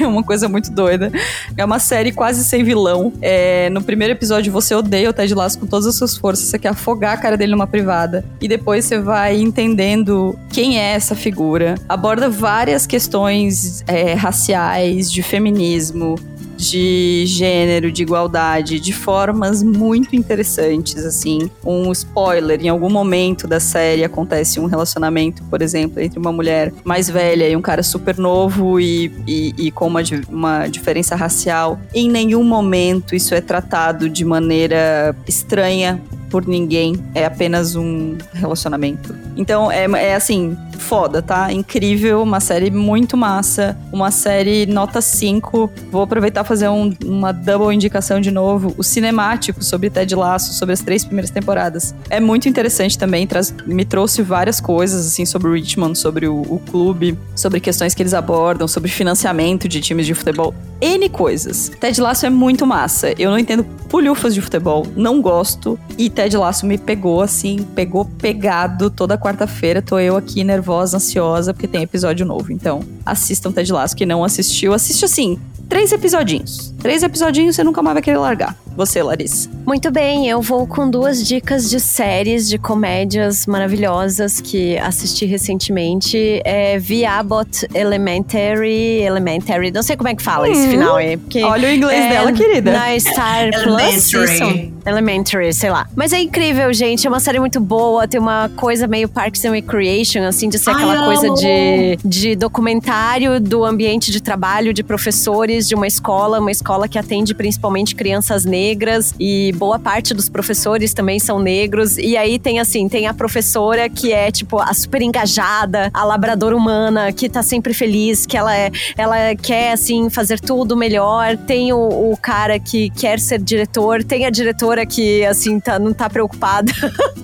é 0.00 0.04
uma 0.04 0.24
coisa 0.24 0.48
muito 0.48 0.72
doida. 0.72 1.12
É 1.56 1.64
uma 1.64 1.78
série 1.78 2.10
quase 2.10 2.42
sem 2.42 2.64
vilão. 2.64 3.12
É, 3.22 3.70
no 3.70 3.80
primeiro 3.80 4.12
episódio 4.12 4.52
você 4.52 4.74
odeia 4.74 5.08
o 5.08 5.12
Ted 5.12 5.32
Lasso 5.32 5.60
com 5.60 5.68
todas 5.68 5.86
as 5.86 5.94
suas 5.94 6.16
forças, 6.16 6.46
você 6.46 6.58
quer 6.58 6.70
afogar 6.70 7.14
a 7.14 7.16
cara 7.16 7.36
dele 7.36 7.52
numa 7.52 7.66
privada. 7.68 8.24
E 8.40 8.48
depois 8.48 8.84
você 8.84 8.98
vai 8.98 9.40
entendendo 9.40 10.36
quem 10.52 10.80
é 10.80 10.94
essa 10.94 11.14
figura. 11.14 11.76
Aborda 11.88 12.28
várias 12.28 12.88
questões 12.88 13.84
é, 13.86 14.14
raciais, 14.14 15.12
de 15.12 15.22
feminismo, 15.22 16.16
de 16.60 17.24
gênero, 17.26 17.90
de 17.90 18.02
igualdade, 18.02 18.78
de 18.78 18.92
formas 18.92 19.62
muito 19.62 20.14
interessantes, 20.14 21.04
assim. 21.04 21.50
Um 21.64 21.90
spoiler, 21.92 22.60
em 22.60 22.68
algum 22.68 22.90
momento 22.90 23.48
da 23.48 23.58
série 23.58 24.04
acontece 24.04 24.60
um 24.60 24.66
relacionamento, 24.66 25.42
por 25.44 25.62
exemplo, 25.62 26.00
entre 26.00 26.18
uma 26.18 26.30
mulher 26.30 26.72
mais 26.84 27.08
velha 27.08 27.48
e 27.48 27.56
um 27.56 27.62
cara 27.62 27.82
super 27.82 28.18
novo 28.18 28.78
e, 28.78 29.10
e, 29.26 29.54
e 29.56 29.70
com 29.70 29.86
uma, 29.86 30.00
uma 30.28 30.66
diferença 30.66 31.16
racial. 31.16 31.80
Em 31.94 32.08
nenhum 32.08 32.44
momento 32.44 33.14
isso 33.14 33.34
é 33.34 33.40
tratado 33.40 34.08
de 34.08 34.24
maneira 34.24 35.16
estranha 35.26 36.00
por 36.30 36.46
ninguém, 36.46 36.94
é 37.14 37.24
apenas 37.24 37.74
um 37.74 38.16
relacionamento. 38.32 39.14
Então 39.36 39.70
é, 39.70 39.84
é 39.84 40.14
assim, 40.14 40.56
foda, 40.80 41.22
tá? 41.22 41.52
Incrível, 41.52 42.22
uma 42.22 42.40
série 42.40 42.70
muito 42.70 43.16
massa, 43.16 43.76
uma 43.92 44.10
série 44.10 44.66
nota 44.66 45.00
5. 45.00 45.70
Vou 45.90 46.02
aproveitar 46.02 46.42
fazer 46.42 46.68
um, 46.68 46.92
uma 47.04 47.32
double 47.32 47.72
indicação 47.74 48.20
de 48.20 48.30
novo, 48.30 48.74
o 48.76 48.82
cinemático 48.82 49.62
sobre 49.62 49.90
Ted 49.90 50.14
Lasso, 50.14 50.52
sobre 50.54 50.72
as 50.72 50.80
três 50.80 51.04
primeiras 51.04 51.30
temporadas. 51.30 51.94
É 52.08 52.18
muito 52.18 52.48
interessante 52.48 52.98
também, 52.98 53.26
traz, 53.26 53.54
me 53.66 53.84
trouxe 53.84 54.22
várias 54.22 54.60
coisas 54.60 55.06
assim 55.06 55.24
sobre 55.24 55.52
Richmond, 55.52 55.98
sobre 55.98 56.26
o, 56.26 56.40
o 56.42 56.58
clube, 56.70 57.16
sobre 57.36 57.60
questões 57.60 57.94
que 57.94 58.02
eles 58.02 58.14
abordam, 58.14 58.66
sobre 58.66 58.90
financiamento 58.90 59.68
de 59.68 59.80
times 59.80 60.06
de 60.06 60.14
futebol, 60.14 60.54
N 60.80 61.08
coisas. 61.08 61.70
Ted 61.80 62.00
Lasso 62.00 62.26
é 62.26 62.30
muito 62.30 62.66
massa. 62.66 63.12
Eu 63.18 63.30
não 63.30 63.38
entendo 63.38 63.64
pulhufas 63.88 64.34
de 64.34 64.40
futebol, 64.40 64.86
não 64.96 65.20
gosto 65.20 65.78
e 65.98 66.08
Ted 66.20 66.36
Lasso 66.36 66.66
me 66.66 66.76
pegou, 66.76 67.22
assim, 67.22 67.66
pegou 67.74 68.04
pegado 68.04 68.90
toda 68.90 69.16
quarta-feira. 69.16 69.80
Tô 69.80 69.98
eu 69.98 70.18
aqui 70.18 70.44
nervosa, 70.44 70.98
ansiosa, 70.98 71.54
porque 71.54 71.66
tem 71.66 71.82
episódio 71.82 72.26
novo. 72.26 72.52
Então, 72.52 72.82
assistam 73.06 73.50
Ted 73.50 73.72
Lasso. 73.72 73.96
Que 73.96 74.04
não 74.04 74.22
assistiu, 74.22 74.74
assiste 74.74 75.02
assim, 75.02 75.40
três 75.66 75.90
episodinhos. 75.92 76.74
Três 76.78 77.02
episodinhos 77.02 77.56
você 77.56 77.64
nunca 77.64 77.80
mais 77.80 77.94
vai 77.94 78.02
querer 78.02 78.18
largar. 78.18 78.54
Você, 78.80 79.02
Larissa. 79.02 79.50
Muito 79.66 79.90
bem, 79.90 80.26
eu 80.26 80.40
vou 80.40 80.66
com 80.66 80.88
duas 80.88 81.22
dicas 81.22 81.68
de 81.68 81.78
séries, 81.78 82.48
de 82.48 82.56
comédias 82.56 83.44
maravilhosas 83.44 84.40
que 84.40 84.78
assisti 84.78 85.26
recentemente. 85.26 86.40
É 86.46 86.80
The 86.80 87.04
Abbott 87.04 87.68
Elementary, 87.74 89.02
Elementary, 89.02 89.70
não 89.70 89.82
sei 89.82 89.98
como 89.98 90.08
é 90.08 90.14
que 90.14 90.22
fala 90.22 90.48
hum, 90.48 90.52
esse 90.52 90.66
final 90.66 90.96
aí. 90.96 91.18
Porque 91.18 91.44
Olha 91.44 91.68
o 91.68 91.72
inglês 91.72 92.06
é, 92.06 92.08
dela, 92.08 92.32
querida. 92.32 92.72
Na 92.72 92.98
Star 92.98 93.50
Plus, 93.62 94.14
isso. 94.14 94.70
Elementary, 94.86 95.52
sei 95.52 95.68
lá. 95.68 95.86
Mas 95.94 96.14
é 96.14 96.22
incrível, 96.22 96.72
gente. 96.72 97.06
É 97.06 97.10
uma 97.10 97.20
série 97.20 97.38
muito 97.38 97.60
boa. 97.60 98.08
Tem 98.08 98.18
uma 98.18 98.48
coisa 98.56 98.86
meio 98.86 99.10
Parks 99.10 99.44
and 99.44 99.52
Recreation, 99.52 100.22
assim, 100.22 100.48
de 100.48 100.58
ser 100.58 100.70
Ai, 100.70 100.76
aquela 100.76 101.04
coisa 101.04 101.28
de, 101.34 101.98
de 102.02 102.34
documentário 102.34 103.38
do 103.38 103.62
ambiente 103.62 104.10
de 104.10 104.22
trabalho 104.22 104.72
de 104.72 104.82
professores 104.82 105.68
de 105.68 105.74
uma 105.74 105.86
escola, 105.86 106.40
uma 106.40 106.50
escola 106.50 106.88
que 106.88 106.98
atende 106.98 107.34
principalmente 107.34 107.94
crianças 107.94 108.46
negras 108.46 108.69
e 109.18 109.52
boa 109.56 109.78
parte 109.78 110.14
dos 110.14 110.28
professores 110.28 110.92
também 110.94 111.18
são 111.18 111.38
negros. 111.38 111.98
E 111.98 112.16
aí 112.16 112.38
tem 112.38 112.60
assim, 112.60 112.88
tem 112.88 113.06
a 113.06 113.14
professora 113.14 113.88
que 113.88 114.12
é 114.12 114.30
tipo 114.30 114.58
a 114.58 114.72
super 114.74 115.02
engajada, 115.02 115.90
a 115.92 116.04
labradora 116.04 116.56
humana 116.56 117.12
que 117.12 117.28
tá 117.28 117.42
sempre 117.42 117.74
feliz, 117.74 118.26
que 118.26 118.36
ela 118.36 118.56
é, 118.56 118.70
ela 118.96 119.34
quer 119.34 119.72
assim 119.72 120.10
fazer 120.10 120.40
tudo 120.40 120.76
melhor. 120.76 121.36
Tem 121.36 121.72
o, 121.72 122.12
o 122.12 122.16
cara 122.16 122.58
que 122.58 122.90
quer 122.90 123.18
ser 123.18 123.40
diretor, 123.40 124.04
tem 124.04 124.26
a 124.26 124.30
diretora 124.30 124.84
que 124.86 125.24
assim 125.24 125.60
tá, 125.60 125.78
não 125.78 125.92
tá 125.92 126.08
preocupada 126.08 126.72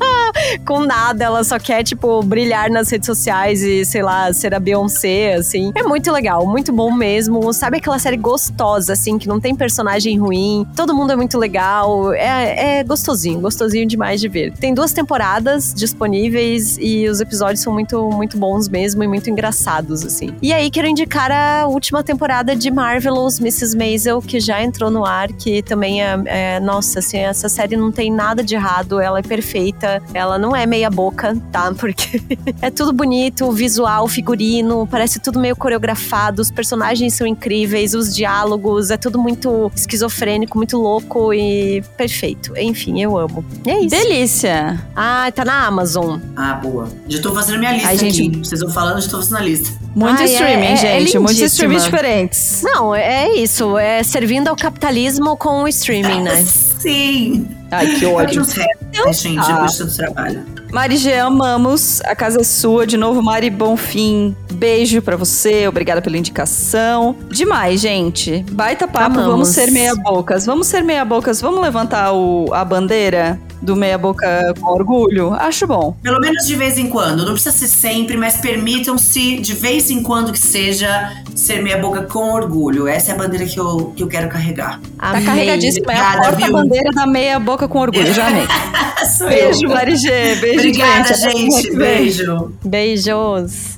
com 0.66 0.80
nada, 0.80 1.24
ela 1.24 1.44
só 1.44 1.58
quer 1.58 1.82
tipo 1.82 2.22
brilhar 2.22 2.70
nas 2.70 2.90
redes 2.90 3.06
sociais 3.06 3.62
e 3.62 3.84
sei 3.84 4.02
lá, 4.02 4.32
ser 4.32 4.54
a 4.54 4.60
Beyoncé, 4.60 5.34
assim. 5.34 5.72
É 5.74 5.82
muito 5.82 6.10
legal, 6.12 6.46
muito 6.46 6.72
bom 6.72 6.92
mesmo. 6.92 7.52
Sabe 7.52 7.78
aquela 7.78 7.98
série 7.98 8.16
gostosa 8.16 8.92
assim, 8.92 9.18
que 9.18 9.28
não 9.28 9.40
tem 9.40 9.54
personagem 9.54 10.18
ruim, 10.18 10.66
todo 10.74 10.94
mundo 10.94 11.12
é 11.12 11.16
muito 11.16 11.35
legal, 11.38 12.12
é, 12.12 12.78
é 12.78 12.84
gostosinho, 12.84 13.40
gostosinho 13.40 13.86
demais 13.86 14.20
de 14.20 14.28
ver. 14.28 14.52
Tem 14.52 14.74
duas 14.74 14.92
temporadas 14.92 15.74
disponíveis 15.74 16.78
e 16.80 17.08
os 17.08 17.20
episódios 17.20 17.60
são 17.60 17.72
muito, 17.72 18.10
muito 18.10 18.38
bons 18.38 18.68
mesmo 18.68 19.02
e 19.02 19.08
muito 19.08 19.30
engraçados, 19.30 20.04
assim. 20.04 20.34
E 20.42 20.52
aí, 20.52 20.70
quero 20.70 20.86
indicar 20.86 21.30
a 21.30 21.66
última 21.66 22.02
temporada 22.02 22.54
de 22.54 22.70
Marvelous 22.70 23.38
Mrs. 23.40 23.76
Maisel, 23.76 24.20
que 24.20 24.40
já 24.40 24.62
entrou 24.62 24.90
no 24.90 25.04
ar, 25.04 25.32
que 25.32 25.62
também 25.62 26.02
é, 26.02 26.16
é 26.26 26.60
nossa, 26.60 26.98
assim, 27.00 27.18
essa 27.18 27.48
série 27.48 27.76
não 27.76 27.92
tem 27.92 28.10
nada 28.10 28.42
de 28.42 28.54
errado, 28.54 29.00
ela 29.00 29.18
é 29.18 29.22
perfeita, 29.22 30.02
ela 30.14 30.38
não 30.38 30.54
é 30.54 30.66
meia 30.66 30.90
boca, 30.90 31.36
tá? 31.52 31.72
Porque 31.78 32.22
é 32.62 32.70
tudo 32.70 32.92
bonito, 32.92 33.50
visual, 33.52 34.08
figurino, 34.08 34.86
parece 34.90 35.20
tudo 35.20 35.40
meio 35.40 35.56
coreografado, 35.56 36.40
os 36.40 36.50
personagens 36.50 37.14
são 37.14 37.26
incríveis, 37.26 37.94
os 37.94 38.14
diálogos, 38.14 38.90
é 38.90 38.96
tudo 38.96 39.18
muito 39.18 39.70
esquizofrênico, 39.74 40.56
muito 40.56 40.76
louco 40.78 41.15
e 41.32 41.82
perfeito. 41.96 42.56
Enfim, 42.56 43.00
eu 43.00 43.16
amo. 43.16 43.44
E 43.64 43.70
é 43.70 43.80
isso. 43.80 43.88
Delícia! 43.90 44.80
Ah, 44.94 45.30
tá 45.34 45.44
na 45.44 45.66
Amazon. 45.66 46.20
Ah, 46.36 46.54
boa. 46.54 46.88
Já 47.08 47.20
tô 47.20 47.32
fazendo 47.34 47.58
minha 47.58 47.72
lista 47.72 47.88
Ai, 47.88 47.98
gente... 47.98 48.28
aqui. 48.28 48.38
Vocês 48.38 48.60
vão 48.60 48.70
falando, 48.70 49.00
já 49.00 49.10
tô 49.10 49.16
fazendo 49.18 49.38
a 49.38 49.42
lista. 49.42 49.70
Muito 49.94 50.20
Ai, 50.20 50.26
streaming, 50.26 50.66
é, 50.66 50.72
é 50.72 50.76
gente. 50.76 51.16
É 51.16 51.20
Muitos 51.20 51.40
streamings 51.40 51.84
diferentes. 51.84 52.62
Não, 52.62 52.94
é 52.94 53.30
isso. 53.34 53.78
É 53.78 54.02
servindo 54.02 54.48
ao 54.48 54.56
capitalismo 54.56 55.36
com 55.36 55.62
o 55.62 55.68
streaming, 55.68 56.22
né? 56.22 56.44
Sim. 56.44 57.48
Ai, 57.70 57.94
que 57.96 58.06
ódio. 58.06 58.42
É, 58.42 59.12
gente, 59.12 59.38
ah. 59.40 59.66
do 59.66 59.96
trabalho. 59.96 60.55
Mari 60.72 60.96
G, 60.96 61.14
amamos. 61.14 62.00
A 62.04 62.14
casa 62.14 62.40
é 62.40 62.44
sua. 62.44 62.86
De 62.86 62.96
novo, 62.96 63.22
Mari 63.22 63.50
Bonfim. 63.50 64.36
Beijo 64.52 65.00
pra 65.02 65.16
você. 65.16 65.66
Obrigada 65.68 66.02
pela 66.02 66.16
indicação. 66.16 67.16
Demais, 67.30 67.80
gente. 67.80 68.44
Baita 68.50 68.86
papo. 68.86 69.06
Amamos. 69.06 69.26
Vamos 69.26 69.48
ser 69.48 69.70
meia-bocas. 69.70 70.46
Vamos 70.46 70.66
ser 70.66 70.82
meia-bocas. 70.82 71.40
Vamos 71.40 71.60
levantar 71.60 72.12
o, 72.12 72.52
a 72.52 72.64
bandeira 72.64 73.38
do 73.62 73.74
meia-boca 73.74 74.54
com 74.60 74.66
orgulho? 74.66 75.34
Acho 75.34 75.66
bom. 75.66 75.96
Pelo 76.02 76.20
menos 76.20 76.46
de 76.46 76.54
vez 76.54 76.78
em 76.78 76.88
quando. 76.88 77.24
Não 77.24 77.32
precisa 77.32 77.54
ser 77.54 77.68
sempre, 77.68 78.16
mas 78.16 78.36
permitam-se, 78.36 79.36
de 79.38 79.54
vez 79.54 79.90
em 79.90 80.02
quando 80.02 80.32
que 80.32 80.38
seja, 80.38 81.12
ser 81.34 81.62
meia 81.62 81.78
boca 81.78 82.02
com 82.02 82.32
orgulho. 82.32 82.86
Essa 82.86 83.12
é 83.12 83.14
a 83.14 83.18
bandeira 83.18 83.46
que 83.46 83.58
eu, 83.58 83.92
que 83.96 84.02
eu 84.02 84.08
quero 84.08 84.28
carregar. 84.28 84.80
Tá 84.98 85.10
Amei. 85.10 85.24
carregadíssima. 85.24 85.92
É 85.92 85.98
a 85.98 86.18
porta-bandeira 86.18 86.90
da 86.92 87.06
meia-boca 87.06 87.68
com 87.68 87.78
orgulho. 87.78 88.12
Já 88.12 88.28
amei. 88.28 88.46
Sou 89.06 89.28
Beijo, 89.28 89.64
eu. 89.64 89.70
Mari 89.70 89.96
G. 89.96 90.34
Beijo, 90.36 90.58
Obrigada, 90.58 91.14
gente. 91.14 91.62
Gente. 91.62 91.76
Beijo. 91.76 92.52
Beijos. 92.64 93.76